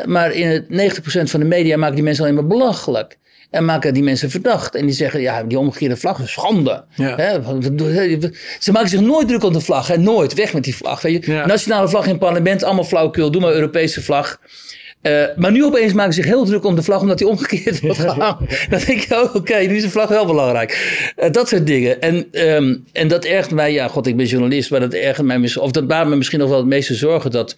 Maar 0.04 0.32
in 0.32 0.48
het 0.48 0.68
90% 0.68 1.30
van 1.30 1.40
de 1.40 1.46
media 1.46 1.76
maken 1.76 1.94
die 1.94 2.04
mensen 2.04 2.24
alleen 2.24 2.36
maar 2.36 2.46
belachelijk. 2.46 3.18
En 3.54 3.64
maken 3.64 3.94
die 3.94 4.02
mensen 4.02 4.30
verdacht. 4.30 4.74
En 4.74 4.86
die 4.86 4.94
zeggen, 4.94 5.20
ja, 5.20 5.42
die 5.42 5.58
omgekeerde 5.58 5.96
vlag 5.96 6.20
is 6.20 6.32
schande. 6.32 6.84
Ja. 6.94 7.16
Ze 8.58 8.72
maken 8.72 8.88
zich 8.88 9.00
nooit 9.00 9.28
druk 9.28 9.44
om 9.44 9.52
de 9.52 9.60
vlag. 9.60 9.86
Hè? 9.86 9.96
Nooit. 9.96 10.34
Weg 10.34 10.52
met 10.52 10.64
die 10.64 10.76
vlag. 10.76 11.02
Weet 11.02 11.24
je? 11.24 11.32
Ja. 11.32 11.46
Nationale 11.46 11.88
vlag 11.88 12.04
in 12.04 12.10
het 12.10 12.18
parlement, 12.18 12.62
allemaal 12.62 12.84
flauwekul. 12.84 13.30
Doe 13.30 13.40
maar 13.40 13.52
Europese 13.52 14.02
vlag. 14.02 14.40
Eh, 15.04 15.22
maar 15.36 15.52
nu 15.52 15.64
opeens 15.64 15.92
maken 15.92 16.12
ze 16.14 16.20
zich 16.22 16.30
heel 16.30 16.44
druk 16.44 16.64
om 16.64 16.74
de 16.74 16.82
vlag, 16.82 17.00
omdat 17.00 17.18
die 17.18 17.26
omgekeerd 17.28 17.80
wordt 17.80 17.98
gehangen. 17.98 18.36
Dan 18.70 18.80
denk 18.86 19.02
ik, 19.02 19.12
oh, 19.12 19.34
oké, 19.34 19.56
nu 19.56 19.76
is 19.76 19.82
de 19.82 19.90
vlag 19.90 20.08
wel 20.08 20.26
belangrijk. 20.26 21.12
Eh, 21.16 21.30
dat 21.30 21.48
soort 21.48 21.66
dingen. 21.66 22.00
En, 22.00 22.26
ehm, 22.32 22.76
en 22.92 23.08
dat 23.08 23.24
ergert 23.24 23.50
mij, 23.54 23.72
ja, 23.72 23.88
god, 23.88 24.06
ik 24.06 24.16
ben 24.16 24.26
journalist, 24.26 24.70
maar 24.70 24.80
dat 24.80 24.92
ergert 24.92 25.26
mij, 25.26 25.38
mis- 25.38 25.56
of 25.56 25.70
dat 25.70 25.86
baart 25.86 26.08
me 26.08 26.16
misschien 26.16 26.38
nog 26.38 26.48
wel 26.48 26.58
het 26.58 26.66
meeste 26.66 26.94
zorgen 26.94 27.30
dat 27.30 27.56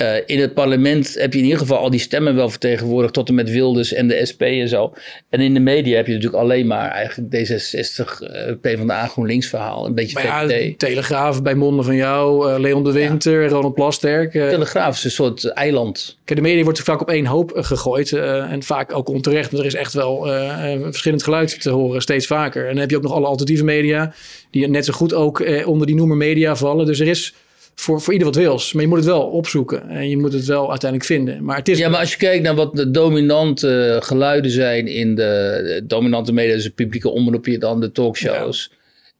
eh, 0.00 0.16
in 0.26 0.40
het 0.40 0.54
parlement 0.54 1.14
heb 1.14 1.32
je 1.32 1.38
in 1.38 1.44
ieder 1.44 1.58
geval 1.58 1.78
al 1.78 1.90
die 1.90 2.00
stemmen 2.00 2.34
wel 2.34 2.48
vertegenwoordigd, 2.50 3.14
tot 3.14 3.28
en 3.28 3.34
met 3.34 3.50
Wilders 3.50 3.92
en 3.92 4.08
de 4.08 4.26
SP 4.30 4.42
en 4.42 4.68
zo. 4.68 4.92
En 5.28 5.40
in 5.40 5.54
de 5.54 5.60
media 5.60 5.96
heb 5.96 6.06
je 6.06 6.12
natuurlijk 6.12 6.42
alleen 6.42 6.66
maar 6.66 6.90
eigenlijk 6.90 7.34
D66, 7.36 8.20
eh 8.20 8.52
PvdA, 8.60 9.06
GroenLinks 9.06 9.48
verhaal, 9.48 9.86
een 9.86 9.94
beetje 9.94 10.20
ja. 10.20 10.72
Telegraaf 10.76 11.42
bij 11.42 11.54
monden 11.54 11.84
van 11.84 11.94
jou, 11.96 12.50
eh, 12.52 12.58
Leon 12.58 12.84
de 12.84 12.92
Winter, 12.92 13.48
Ronald 13.48 13.74
Plasterk. 13.74 14.34
eh, 14.34 14.48
Telegraaf 14.48 14.96
is 14.96 15.04
een 15.04 15.10
soort 15.10 15.44
eiland. 15.44 16.18
Kijk, 16.24 16.38
de 16.38 16.44
media 16.44 16.64
wordt 16.64 16.80
vaak 16.80 17.00
op 17.00 17.10
één 17.10 17.26
hoop 17.26 17.52
gegooid. 17.54 18.12
en 18.12 18.62
vaak 18.62 18.94
ook 18.96 19.08
onterecht. 19.08 19.50
Maar 19.52 19.60
er 19.60 19.66
is 19.66 19.74
echt 19.74 19.92
wel 19.92 20.28
een 20.32 20.82
verschillend 20.82 21.22
geluid 21.22 21.62
te 21.62 21.70
horen, 21.70 22.02
steeds 22.02 22.26
vaker. 22.26 22.62
En 22.62 22.68
dan 22.70 22.78
heb 22.80 22.90
je 22.90 22.96
ook 22.96 23.02
nog 23.02 23.12
alle 23.12 23.26
alternatieve 23.26 23.64
media. 23.64 24.12
Die 24.50 24.68
net 24.68 24.84
zo 24.84 24.92
goed 24.92 25.14
ook 25.14 25.44
onder 25.64 25.86
die 25.86 25.96
noemer 25.96 26.16
media 26.16 26.56
vallen. 26.56 26.86
Dus 26.86 27.00
er 27.00 27.06
is 27.08 27.34
voor, 27.80 28.00
voor 28.00 28.12
ieder 28.12 28.28
wat 28.28 28.36
wils. 28.36 28.72
Maar 28.72 28.82
je 28.82 28.88
moet 28.88 28.98
het 28.98 29.06
wel 29.06 29.22
opzoeken. 29.22 29.88
En 29.88 30.08
je 30.08 30.16
moet 30.18 30.32
het 30.32 30.44
wel 30.44 30.70
uiteindelijk 30.70 31.10
vinden. 31.10 31.44
Maar 31.44 31.56
het 31.56 31.68
is... 31.68 31.78
Ja, 31.78 31.88
maar 31.88 32.00
als 32.00 32.10
je 32.12 32.16
kijkt 32.16 32.42
naar 32.42 32.54
wat 32.54 32.76
de 32.76 32.90
dominante 32.90 33.98
geluiden 34.02 34.50
zijn 34.50 34.86
in 34.86 35.14
de, 35.14 35.60
de 35.64 35.86
dominante 35.86 36.32
media, 36.32 36.54
dus 36.54 36.62
de 36.62 36.70
publieke 36.70 37.08
omroep 37.10 37.44
hier 37.44 37.58
dan, 37.58 37.80
de 37.80 37.92
talkshows. 37.92 38.72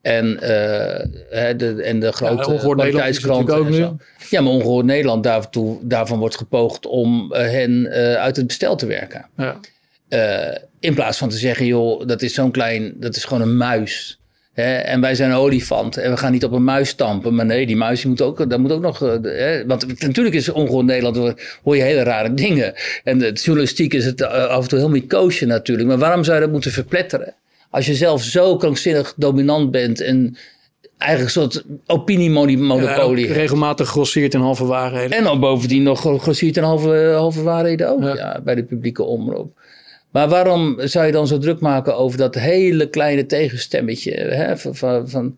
En, 0.03 0.41
eh, 0.41 1.07
hè, 1.31 1.57
de, 1.57 1.83
en 1.83 2.01
de 2.01 2.13
grote 2.13 2.51
Ongehoord 2.51 2.79
Nederland 2.79 3.09
is 3.09 3.19
kwaliteitskranten 3.19 3.59
natuurlijk 3.59 3.93
ook 3.93 3.99
zo. 4.21 4.27
Ja, 4.31 4.41
maar 4.41 4.53
Ongehoord 4.53 4.87
Nederland, 4.87 5.25
daartoe, 5.25 5.79
daarvan 5.83 6.19
wordt 6.19 6.37
gepoogd 6.37 6.87
om 6.87 7.33
eh, 7.33 7.43
hen 7.43 7.93
eh, 7.93 8.15
uit 8.15 8.37
het 8.37 8.47
bestel 8.47 8.77
te 8.77 8.87
werken. 8.87 9.27
Ja. 9.37 9.61
In 10.81 10.95
plaats 10.95 11.19
van 11.19 11.29
te 11.29 11.37
zeggen, 11.37 11.67
joh, 11.67 12.07
dat 12.07 12.23
is 12.23 12.35
zo'n 12.35 12.51
klein, 12.51 12.93
dat 12.97 13.17
is 13.17 13.25
gewoon 13.25 13.43
een 13.43 13.57
muis. 13.57 14.20
En 14.55 15.01
wij 15.01 15.14
zijn 15.14 15.30
een 15.30 15.36
olifant 15.36 15.96
en 15.96 16.11
we 16.11 16.16
gaan 16.16 16.32
niet 16.32 16.44
op 16.44 16.53
een 16.53 16.64
muis 16.64 16.88
stampen. 16.88 17.34
Maar 17.34 17.46
nee, 17.46 17.66
die 17.66 17.76
muis 17.76 18.01
die 18.01 18.09
moet 18.09 18.22
ook, 18.22 18.51
dat 18.51 18.59
moet 18.59 18.72
ook 18.72 18.80
nog. 18.82 19.03
eh, 19.03 19.11
hè? 19.22 19.66
Want 19.66 20.03
natuurlijk 20.03 20.34
is 20.36 20.48
ongehoord 20.48 20.86
Nederland, 20.86 21.16
hoor- 21.16 21.34
hoor 21.62 21.76
je 21.76 21.82
hele 21.82 22.03
rare 22.03 22.34
dingen. 22.34 22.74
En 23.05 23.18
de 23.18 23.32
journalistiek 23.32 23.94
is 23.94 24.05
het 24.05 24.20
eh, 24.20 24.28
af 24.46 24.62
en 24.62 24.68
toe 24.68 24.78
heel 24.78 24.88
mycoosje 24.88 25.46
natuurlijk. 25.46 25.88
Maar 25.88 25.98
waarom 25.98 26.24
zou 26.24 26.36
je 26.36 26.42
dat 26.42 26.53
moeten 26.53 26.70
verpletteren? 26.70 27.34
Als 27.70 27.86
je 27.86 27.94
zelf 27.94 28.22
zo 28.22 28.57
krankzinnig 28.57 29.14
dominant 29.16 29.70
bent 29.70 30.01
en 30.01 30.36
eigenlijk 30.98 31.36
een 31.36 31.42
soort 31.42 31.64
Ja, 31.68 31.94
opiniemonopolie 31.94 33.24
hebt. 33.26 33.36
regelmatig 33.38 33.88
grosseert 33.88 34.34
in 34.34 34.40
halve 34.40 34.64
waarheden. 34.64 35.16
En 35.18 35.24
dan 35.24 35.40
bovendien 35.40 35.82
nog 35.82 36.01
grossiert 36.01 36.57
en 36.57 36.62
halve, 36.62 37.12
halve 37.16 37.42
waarheden 37.42 37.88
ook 37.88 38.03
Ja. 38.03 38.14
ja. 38.14 38.40
bij 38.44 38.55
de 38.55 38.62
publieke 38.64 39.03
omroep. 39.03 39.59
Maar 40.11 40.29
waarom 40.29 40.77
zou 40.79 41.07
je 41.07 41.13
dan 41.13 41.27
zo 41.27 41.39
druk 41.39 41.61
maken 41.61 41.97
over 41.97 42.19
dat 42.19 42.35
hele 42.35 42.89
kleine 42.89 43.27
tegenstemmetje 43.27 44.13
hè, 44.13 44.57
van, 44.59 44.75
van, 44.77 45.09
van 45.09 45.37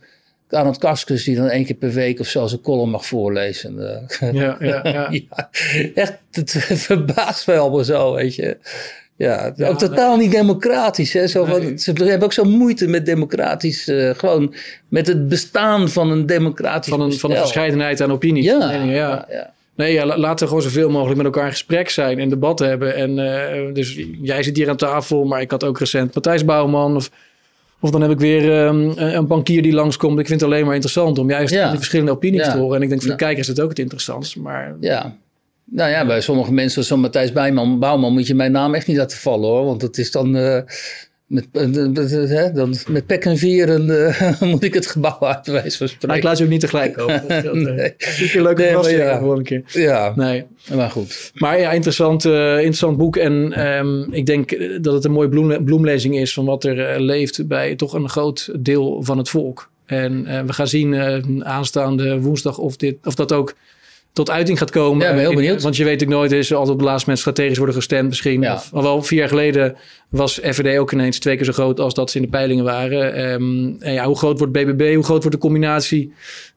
Arnold 0.49 0.79
Kaskus 0.79 1.25
die 1.25 1.37
dan 1.37 1.49
één 1.49 1.64
keer 1.64 1.77
per 1.77 1.91
week 1.91 2.20
of 2.20 2.27
zelfs 2.27 2.53
een 2.53 2.61
column 2.61 2.91
mag 2.91 3.07
voorlezen? 3.07 4.07
Eh, 4.20 4.33
Ja, 4.33 4.57
ja, 4.61 4.81
ja. 4.83 5.09
ja, 5.11 5.51
echt, 5.95 6.18
het 6.31 6.51
verbaast 6.89 7.47
mij 7.47 7.59
allemaal 7.59 7.85
zo, 7.85 8.14
weet 8.14 8.35
je. 8.35 8.57
Ja, 9.16 9.53
Ja, 9.57 9.68
ook 9.68 9.79
totaal 9.79 10.16
niet 10.16 10.31
democratisch. 10.31 11.12
Hè? 11.12 11.27
Zo 11.27 11.45
van, 11.45 11.61
Nee. 11.61 11.79
Ze 11.79 11.93
hebben 11.93 12.23
ook 12.23 12.33
zo 12.33 12.45
moeite 12.45 12.87
met 12.87 13.07
democratisch, 13.07 13.89
eh, 13.89 14.11
gewoon 14.11 14.55
met 14.89 15.07
het 15.07 15.29
bestaan 15.29 15.89
van 15.89 16.11
een 16.11 16.27
democratisch 16.27 16.93
Van 16.93 17.01
een, 17.01 17.12
van 17.12 17.31
een 17.31 17.37
verscheidenheid 17.37 18.01
aan 18.01 18.12
opinies. 18.12 18.45
Ja, 18.45 18.61
en 18.61 18.68
meningen, 18.68 18.95
ja. 18.95 19.09
ja, 19.09 19.27
ja. 19.37 19.53
Nee, 19.77 19.93
ja, 19.93 20.07
la- 20.07 20.18
laten 20.18 20.39
we 20.39 20.47
gewoon 20.47 20.62
zoveel 20.62 20.91
mogelijk 20.91 21.16
met 21.16 21.27
elkaar 21.27 21.45
in 21.45 21.51
gesprek 21.51 21.89
zijn 21.91 22.18
en 22.18 22.29
debat 22.29 22.59
hebben. 22.59 22.95
En 22.95 23.18
eh, 23.18 23.75
dus 23.75 24.01
jij 24.23 24.43
zit 24.43 24.57
hier 24.57 24.68
aan 24.68 24.77
tafel, 24.77 25.25
maar 25.25 25.41
ik 25.41 25.51
had 25.51 25.64
ook 25.64 25.79
recent 25.79 26.14
Matthijs 26.14 26.45
Bouwman. 26.45 26.97
Of, 26.97 27.11
of 27.81 27.91
dan 27.91 28.01
heb 28.03 28.11
ik 28.11 28.18
weer 28.18 28.64
ehm, 28.66 28.91
een 28.97 29.27
bankier 29.27 29.62
die 29.62 29.73
langskomt. 29.73 30.18
Ik 30.18 30.27
vind 30.27 30.41
het 30.41 30.51
alleen 30.51 30.64
maar 30.64 30.75
interessant 30.75 31.18
om 31.18 31.31
juist 31.31 31.55
Ja. 31.55 31.68
die 31.68 31.77
verschillende 31.77 32.12
opinies 32.12 32.45
Ja. 32.47 32.53
te 32.53 32.59
horen. 32.59 32.77
En 32.77 32.83
ik 32.83 32.89
denk 32.89 33.01
voor 33.01 33.11
de 33.11 33.16
kijkers 33.16 33.41
is 33.49 33.55
het 33.57 33.61
ook 33.61 33.68
het 33.68 33.79
interessantst. 33.79 34.37
Maar 34.37 34.77
Ja. 34.81 35.16
Nou 35.64 35.91
ja, 35.91 36.07
bij 36.07 36.20
sommige 36.20 36.53
mensen, 36.53 36.85
zoals 36.85 37.03
Matthijs 37.03 37.33
Bouwman, 37.33 38.12
moet 38.12 38.27
je 38.27 38.35
mijn 38.35 38.53
naam 38.53 38.75
echt 38.75 38.87
niet 38.87 38.97
laten 38.97 39.18
vallen 39.18 39.49
hoor. 39.49 39.64
Want 39.64 39.81
dat 39.81 39.99
is 39.99 40.11
dan 40.11 40.37
eh, 40.37 40.59
met, 41.33 41.47
eh, 41.53 42.28
hè, 42.28 42.53
dan 42.53 42.74
met 42.89 43.07
pek 43.07 43.24
en 43.24 43.37
vieren 43.37 44.09
eh, 44.09 44.41
moet 44.51 44.62
ik 44.62 44.74
het 44.74 44.87
gebouw 44.87 45.18
uit, 45.35 45.47
wijze 45.47 45.76
van 45.76 45.87
maar 45.87 45.93
ik 45.95 46.01
spreken. 46.01 46.24
laat 46.24 46.39
je 46.39 46.45
ook 46.45 46.51
niet 46.51 46.61
tegelijk 46.61 46.99
over. 46.99 47.43
Dat. 47.43 47.55
Nee. 47.72 47.95
Super 47.99 48.43
leuke 48.43 48.61
Nee, 48.61 48.70
verrassing 48.70 48.99
ja. 48.99 49.18
een 49.20 49.43
keer. 49.43 49.62
Ja, 49.66 50.12
Nee. 50.16 50.45
maar 50.74 50.91
goed. 50.91 51.30
Maar 51.35 51.61
ja, 51.61 51.72
interessant, 51.72 52.24
eh, 52.24 52.57
interessant 52.57 52.97
boek. 52.97 53.16
En 53.16 53.53
ehm, 53.53 54.12
ik 54.12 54.26
denk 54.26 54.59
dat 54.83 54.95
het 54.95 55.05
een 55.05 55.12
mooie 55.12 55.28
bloem, 55.28 55.64
bloemlezing 55.64 56.16
is 56.16 56.33
van 56.33 56.45
wat 56.45 56.64
er 56.64 57.01
leeft 57.01 57.47
bij 57.47 57.76
toch 57.76 57.93
een 57.93 58.09
groot 58.09 58.51
deel 58.59 59.03
van 59.03 59.18
het 59.18 59.28
volk. 59.28 59.70
En 59.87 60.24
we 60.47 60.53
gaan 60.53 60.68
zien 60.68 61.45
aanstaande 61.45 62.20
woensdag 62.20 62.59
of, 62.59 62.76
dit, 62.76 62.97
of 63.05 63.14
dat 63.14 63.33
ook 63.33 63.55
tot 64.12 64.30
uiting 64.30 64.58
gaat 64.58 64.70
komen. 64.70 65.06
Ja, 65.06 65.12
ben 65.12 65.20
heel 65.20 65.34
benieuwd. 65.34 65.62
want 65.62 65.76
je 65.76 65.84
weet 65.84 65.92
natuurlijk 65.92 66.20
nooit, 66.20 66.32
is 66.32 66.50
er 66.50 66.56
altijd 66.56 66.74
op 66.74 66.80
het 66.80 66.88
laatste 66.88 67.08
moment 67.08 67.26
strategisch 67.26 67.56
worden 67.56 67.74
gestemd 67.74 68.08
misschien. 68.08 68.40
Ja. 68.40 68.54
Of, 68.54 68.68
alhoewel, 68.72 69.02
vier 69.02 69.18
jaar 69.18 69.28
geleden 69.28 69.76
was 70.08 70.40
FVD 70.42 70.78
ook 70.78 70.92
ineens 70.92 71.18
twee 71.18 71.36
keer 71.36 71.44
zo 71.44 71.52
groot 71.52 71.80
als 71.80 71.94
dat 71.94 72.10
ze 72.10 72.16
in 72.16 72.22
de 72.22 72.28
peilingen 72.28 72.64
waren. 72.64 73.14
Ehm, 73.14 73.82
en 73.82 73.92
ja, 73.92 74.04
hoe 74.04 74.16
groot 74.16 74.38
wordt 74.38 74.52
BBB? 74.52 74.94
Hoe 74.94 75.04
groot 75.04 75.20
wordt 75.20 75.36
de 75.36 75.42
combinatie 75.42 76.12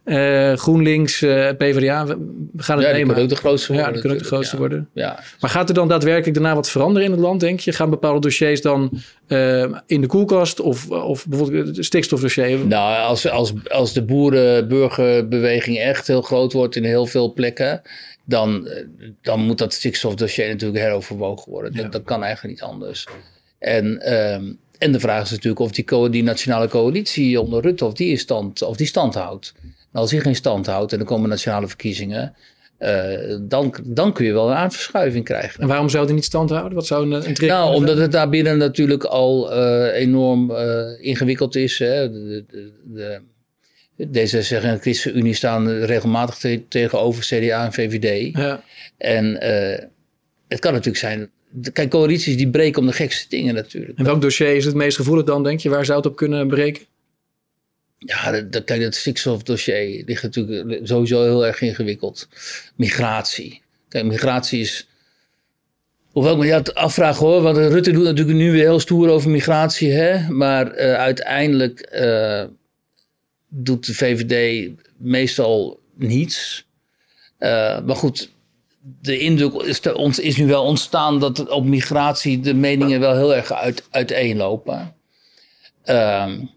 eh, 0.06 0.54
GroenLinks, 0.54 1.22
eh, 1.22 1.50
PvdA? 1.58 2.06
We, 2.06 2.18
gaan 2.58 2.78
het 2.78 2.88
Ja, 2.88 2.94
nemen. 2.94 3.16
ook 3.16 3.30
de 3.30 3.36
grootste 3.36 3.74
Ja, 3.74 3.78
worden. 3.78 3.94
die 3.94 4.02
kunnen 4.02 4.18
ook 4.18 4.24
de 4.24 4.30
grootste 4.34 4.58
worden. 4.58 4.90
Ja. 4.94 5.20
Maar 5.40 5.50
gaat 5.50 5.70
er 5.70 5.76
dan 5.76 5.88
daadwerkelijk 5.88 6.34
daarna 6.34 6.56
wat 6.56 6.70
veranderen 6.70 7.06
in 7.08 7.12
het 7.12 7.22
land, 7.22 7.40
denk 7.40 7.60
je? 7.60 7.72
Gaan 7.72 7.90
bepaalde 7.90 8.20
dossiers 8.20 8.62
dan 8.62 9.02
eh, 9.28 9.72
in 9.86 10.02
de 10.02 10.08
koelkast 10.08 10.60
of, 10.60 10.90
of 10.90 11.28
bijvoorbeeld 11.28 11.76
het 11.76 11.86
stikstofdossier? 11.86 12.66
Nou, 12.66 13.04
als, 13.08 13.30
als, 13.30 13.54
als 13.68 13.94
de 13.94 14.04
boerenburgerbeweging 14.04 15.78
echt 15.78 16.08
heel 16.08 16.22
groot 16.22 16.54
wordt 16.54 16.76
in 16.76 16.84
heel 16.84 17.06
veel 17.06 17.34
plekken, 17.34 17.82
dan, 18.26 18.68
dan 19.22 19.40
moet 19.40 19.58
dat 19.58 19.74
stikstofdossier 19.74 20.48
natuurlijk 20.48 20.80
heroverwogen 20.84 21.52
worden. 21.52 21.74
Ja. 21.74 21.82
Dat, 21.82 21.92
dat 21.92 22.04
kan 22.04 22.24
eigenlijk 22.24 22.54
niet 22.54 22.70
anders. 22.70 23.08
En, 23.60 24.02
ehm, 24.02 24.44
en 24.78 24.92
de 24.92 25.00
vraag 25.00 25.24
is 25.24 25.32
natuurlijk 25.32 25.60
of 25.60 25.72
die, 25.72 26.10
die 26.10 26.24
nationale 26.24 26.68
coalitie 26.68 27.42
onder 27.42 27.62
Rutte, 27.62 27.86
of 27.86 27.94
die, 27.94 28.18
stand, 28.18 28.62
of 28.62 28.78
die 28.78 28.88
stand 28.88 29.14
houdt. 29.14 29.54
Als 29.96 30.10
die 30.10 30.20
geen 30.20 30.36
stand 30.36 30.66
houdt 30.66 30.94
en 30.94 31.00
er 31.00 31.06
komen 31.06 31.30
nationale 31.30 31.68
verkiezingen, 31.68 32.36
dan, 33.42 33.76
dan 33.84 34.14
kun 34.14 34.26
je 34.26 34.34
wel 34.34 34.50
een 34.50 34.56
aardverschuiving 34.56 35.26
krijgen. 35.26 35.62
En 35.62 35.68
waarom 35.68 35.90
zou 35.90 36.06
die 36.06 36.16
niet 36.16 36.24
stand 36.24 36.50
houden? 36.50 36.74
Wat 36.74 36.86
zou 36.86 37.06
een, 37.06 37.28
een 37.28 37.34
trick 37.34 37.50
Nou, 37.50 37.76
omdat 37.76 37.98
het 37.98 38.12
daar 38.12 38.30
binnen 38.30 38.58
natuurlijk 38.58 39.04
al 39.04 39.54
enorm 39.92 40.52
ingewikkeld 41.02 41.56
is. 41.56 41.80
Hè? 41.80 42.12
De, 42.12 42.46
de, 42.84 43.22
de, 43.96 44.08
D66 44.08 44.64
en 44.64 44.74
de 44.74 44.80
ChristenUnie 44.82 45.34
staan 45.34 45.70
regelmatig 45.70 46.62
tegenover 46.70 47.24
CDA 47.24 47.66
en 47.66 47.74
VVD. 47.74 48.36
Ja. 48.38 48.64
En 48.98 49.38
het 50.48 50.60
kan 50.60 50.72
natuurlijk 50.72 50.98
zijn 50.98 51.30
Kijk, 51.74 51.90
coalities 51.90 52.38
die 52.38 52.50
breken 52.50 52.82
om 52.82 52.88
de 52.88 52.94
gekste 52.94 53.30
dingen 53.30 53.54
natuurlijk. 53.54 54.00
En 54.00 54.06
welk 54.06 54.22
dossier 54.22 54.56
is 54.56 54.66
het 54.66 54.76
meest 54.76 54.98
gevoelig 54.98 55.26
dan, 55.26 55.44
denk 55.44 55.60
je? 55.60 55.70
Waar 55.70 55.86
zou 55.86 55.98
het 55.98 56.08
op 56.08 56.16
kunnen 56.16 56.48
breken? 56.48 56.84
Ja, 58.06 58.42
dat, 58.42 58.64
kijk, 58.64 58.82
dat 58.82 58.96
stikstofdossier 58.96 60.04
ligt 60.06 60.24
natuurlijk 60.24 60.88
sowieso 60.88 61.24
heel 61.24 61.46
erg 61.46 61.62
ingewikkeld. 61.62 62.28
Migratie. 62.76 63.62
Kijk, 63.90 64.06
migratie 64.06 64.62
is... 64.62 64.88
Hoewel 66.12 66.34
ik 66.34 66.40
me 66.40 66.50
dat 66.50 66.76
afvraag 66.76 67.18
hoor, 67.18 67.42
want 67.42 67.58
Rutte 67.58 67.92
doet 67.92 68.04
natuurlijk 68.04 68.38
nu 68.38 68.52
weer 68.52 68.64
heel 68.64 68.80
stoer 68.80 69.10
over 69.10 69.30
migratie. 69.30 69.92
Hè? 69.92 70.30
Maar 70.30 70.78
uh, 70.80 70.94
uiteindelijk 70.94 71.90
uh, 71.94 72.44
doet 73.48 73.86
de 73.86 73.94
VVD 73.94 74.70
meestal 74.98 75.80
niets. 75.96 76.66
Uh, 77.40 77.82
maar 77.82 77.96
goed, 77.96 78.30
de 79.02 79.20
indruk 79.20 79.54
is, 79.54 79.82
ons 79.82 80.20
is 80.20 80.38
nu 80.38 80.46
wel 80.46 80.64
ontstaan 80.64 81.20
dat 81.20 81.50
op 81.50 81.66
migratie 81.66 82.40
de 82.40 82.54
meningen 82.54 83.00
wel 83.00 83.16
heel 83.16 83.36
erg 83.36 83.54
uit, 83.54 83.84
uiteenlopen. 83.90 84.96
Um, 85.86 86.50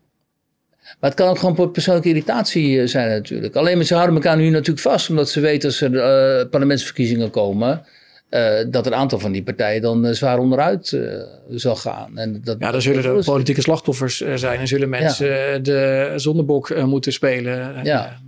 maar 1.00 1.10
het 1.10 1.18
kan 1.18 1.28
ook 1.28 1.38
gewoon 1.38 1.70
persoonlijke 1.70 2.08
irritatie 2.08 2.80
eh, 2.80 2.86
zijn 2.86 3.08
natuurlijk. 3.08 3.56
Alleen 3.56 3.76
maar 3.76 3.86
ze 3.86 3.94
houden 3.94 4.14
elkaar 4.14 4.36
nu 4.36 4.48
natuurlijk 4.48 4.80
vast, 4.80 5.10
omdat 5.10 5.30
ze 5.30 5.40
weten 5.40 5.68
als 5.68 5.80
er 5.80 5.92
uh, 5.92 6.50
parlementsverkiezingen 6.50 7.30
komen. 7.30 7.82
Uh, 8.30 8.50
dat 8.70 8.86
een 8.86 8.94
aantal 8.94 9.18
van 9.18 9.32
die 9.32 9.42
partijen 9.42 9.82
dan 9.82 10.06
uh, 10.06 10.12
zwaar 10.12 10.38
onderuit 10.38 10.92
uh, 10.92 11.22
zal 11.50 11.76
gaan. 11.76 12.18
En 12.18 12.40
dat, 12.44 12.56
ja, 12.58 12.70
dan 12.70 12.82
zullen 12.82 13.04
er 13.04 13.24
politieke 13.24 13.60
slachtoffers 13.60 14.24
zijn 14.34 14.60
en 14.60 14.68
zullen 14.68 14.88
mensen 14.88 15.62
de 15.62 16.12
zondebok 16.16 16.84
moeten 16.84 17.12
spelen. 17.12 17.84
Ja. 17.84 18.20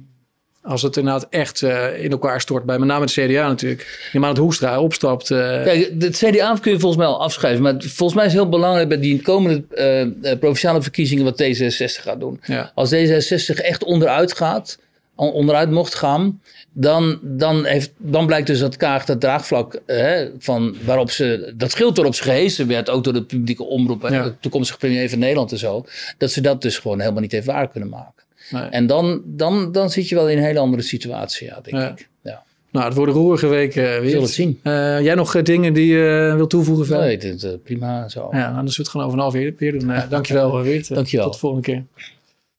Als 0.62 0.82
het 0.82 0.96
inderdaad 0.96 1.26
echt 1.30 1.60
uh, 1.60 2.04
in 2.04 2.10
elkaar 2.10 2.40
stort, 2.40 2.64
bij 2.64 2.78
met 2.78 2.88
name 2.88 3.04
het 3.04 3.12
CDA 3.12 3.48
natuurlijk. 3.48 4.08
Die 4.12 4.20
maar 4.20 4.30
het 4.30 4.38
Hoekstra 4.38 4.80
opstapt. 4.80 5.30
Uh... 5.30 5.38
Kijk, 5.38 5.92
het 5.98 6.16
CDA 6.16 6.56
kun 6.60 6.72
je 6.72 6.78
volgens 6.78 7.00
mij 7.02 7.06
al 7.06 7.20
afschrijven. 7.20 7.62
Maar 7.62 7.74
volgens 7.78 8.14
mij 8.14 8.26
is 8.26 8.32
het 8.32 8.40
heel 8.40 8.50
belangrijk 8.50 8.88
bij 8.88 9.00
die 9.00 9.22
komende 9.22 9.64
uh, 10.22 10.38
provinciale 10.38 10.82
verkiezingen 10.82 11.24
wat 11.24 11.42
D66 11.42 12.02
gaat 12.02 12.20
doen. 12.20 12.40
Ja. 12.44 12.72
Als 12.74 12.94
D66 12.94 13.54
echt 13.54 13.84
onderuit 13.84 14.32
gaat, 14.36 14.78
onderuit 15.14 15.70
mocht 15.70 15.94
gaan, 15.94 16.40
dan, 16.72 17.18
dan, 17.22 17.64
heeft, 17.64 17.90
dan 17.96 18.26
blijkt 18.26 18.46
dus 18.46 18.58
dat 18.58 18.76
Kaag 18.76 19.04
dat 19.04 19.20
draagvlak 19.20 19.80
hè, 19.86 20.28
van 20.38 20.76
waarop 20.84 21.10
ze, 21.10 21.52
dat 21.56 21.70
schild 21.70 21.96
waarop 21.96 22.14
ze 22.14 22.22
gehezen 22.22 22.66
werd, 22.66 22.90
ook 22.90 23.04
door 23.04 23.12
de 23.12 23.22
publieke 23.22 23.64
omroep 23.64 24.04
en 24.04 24.22
de 24.22 24.34
toekomstige 24.40 24.78
premier 24.78 25.10
van 25.10 25.18
Nederland 25.18 25.52
en 25.52 25.58
zo, 25.58 25.84
dat 26.18 26.30
ze 26.30 26.40
dat 26.40 26.62
dus 26.62 26.78
gewoon 26.78 27.00
helemaal 27.00 27.20
niet 27.20 27.32
heeft 27.32 27.46
waar 27.46 27.68
kunnen 27.68 27.88
maken. 27.88 28.24
En 28.70 28.86
dan, 28.86 29.22
dan, 29.24 29.72
dan 29.72 29.90
zit 29.90 30.08
je 30.08 30.14
wel 30.14 30.28
in 30.28 30.38
een 30.38 30.44
hele 30.44 30.58
andere 30.58 30.82
situatie, 30.82 31.46
ja, 31.46 31.60
denk 31.62 31.98
ik. 31.98 32.08
Ja. 32.22 32.42
Nou, 32.70 32.86
het 32.86 32.94
worden 32.94 33.14
roerige 33.14 33.46
weken 33.46 33.82
weer. 33.82 34.08
Zullen 34.08 34.22
het 34.22 34.32
zien. 34.32 34.60
Uh, 34.62 35.00
jij 35.00 35.14
nog 35.14 35.34
eh, 35.34 35.42
dingen 35.42 35.72
die 35.72 35.86
je 35.86 36.32
wil 36.36 36.46
toevoegen? 36.46 37.00
Nee, 37.00 37.18
dit, 37.18 37.42
uh, 37.42 37.50
prima 37.64 38.08
zo. 38.08 38.28
Ja, 38.32 38.48
anders 38.48 38.54
zullen 38.54 38.64
we 38.64 38.82
het 38.82 38.88
gewoon 38.88 39.06
over 39.06 39.18
een 39.18 39.24
half 39.24 39.34
uur 39.34 39.54
weer 39.58 39.78
doen. 39.78 39.92
dankjewel, 40.10 40.62
Weert. 40.62 40.94
dankjewel. 40.94 41.24
Tot 41.24 41.34
de 41.34 41.40
volgende 41.40 41.64
keer. 41.64 41.84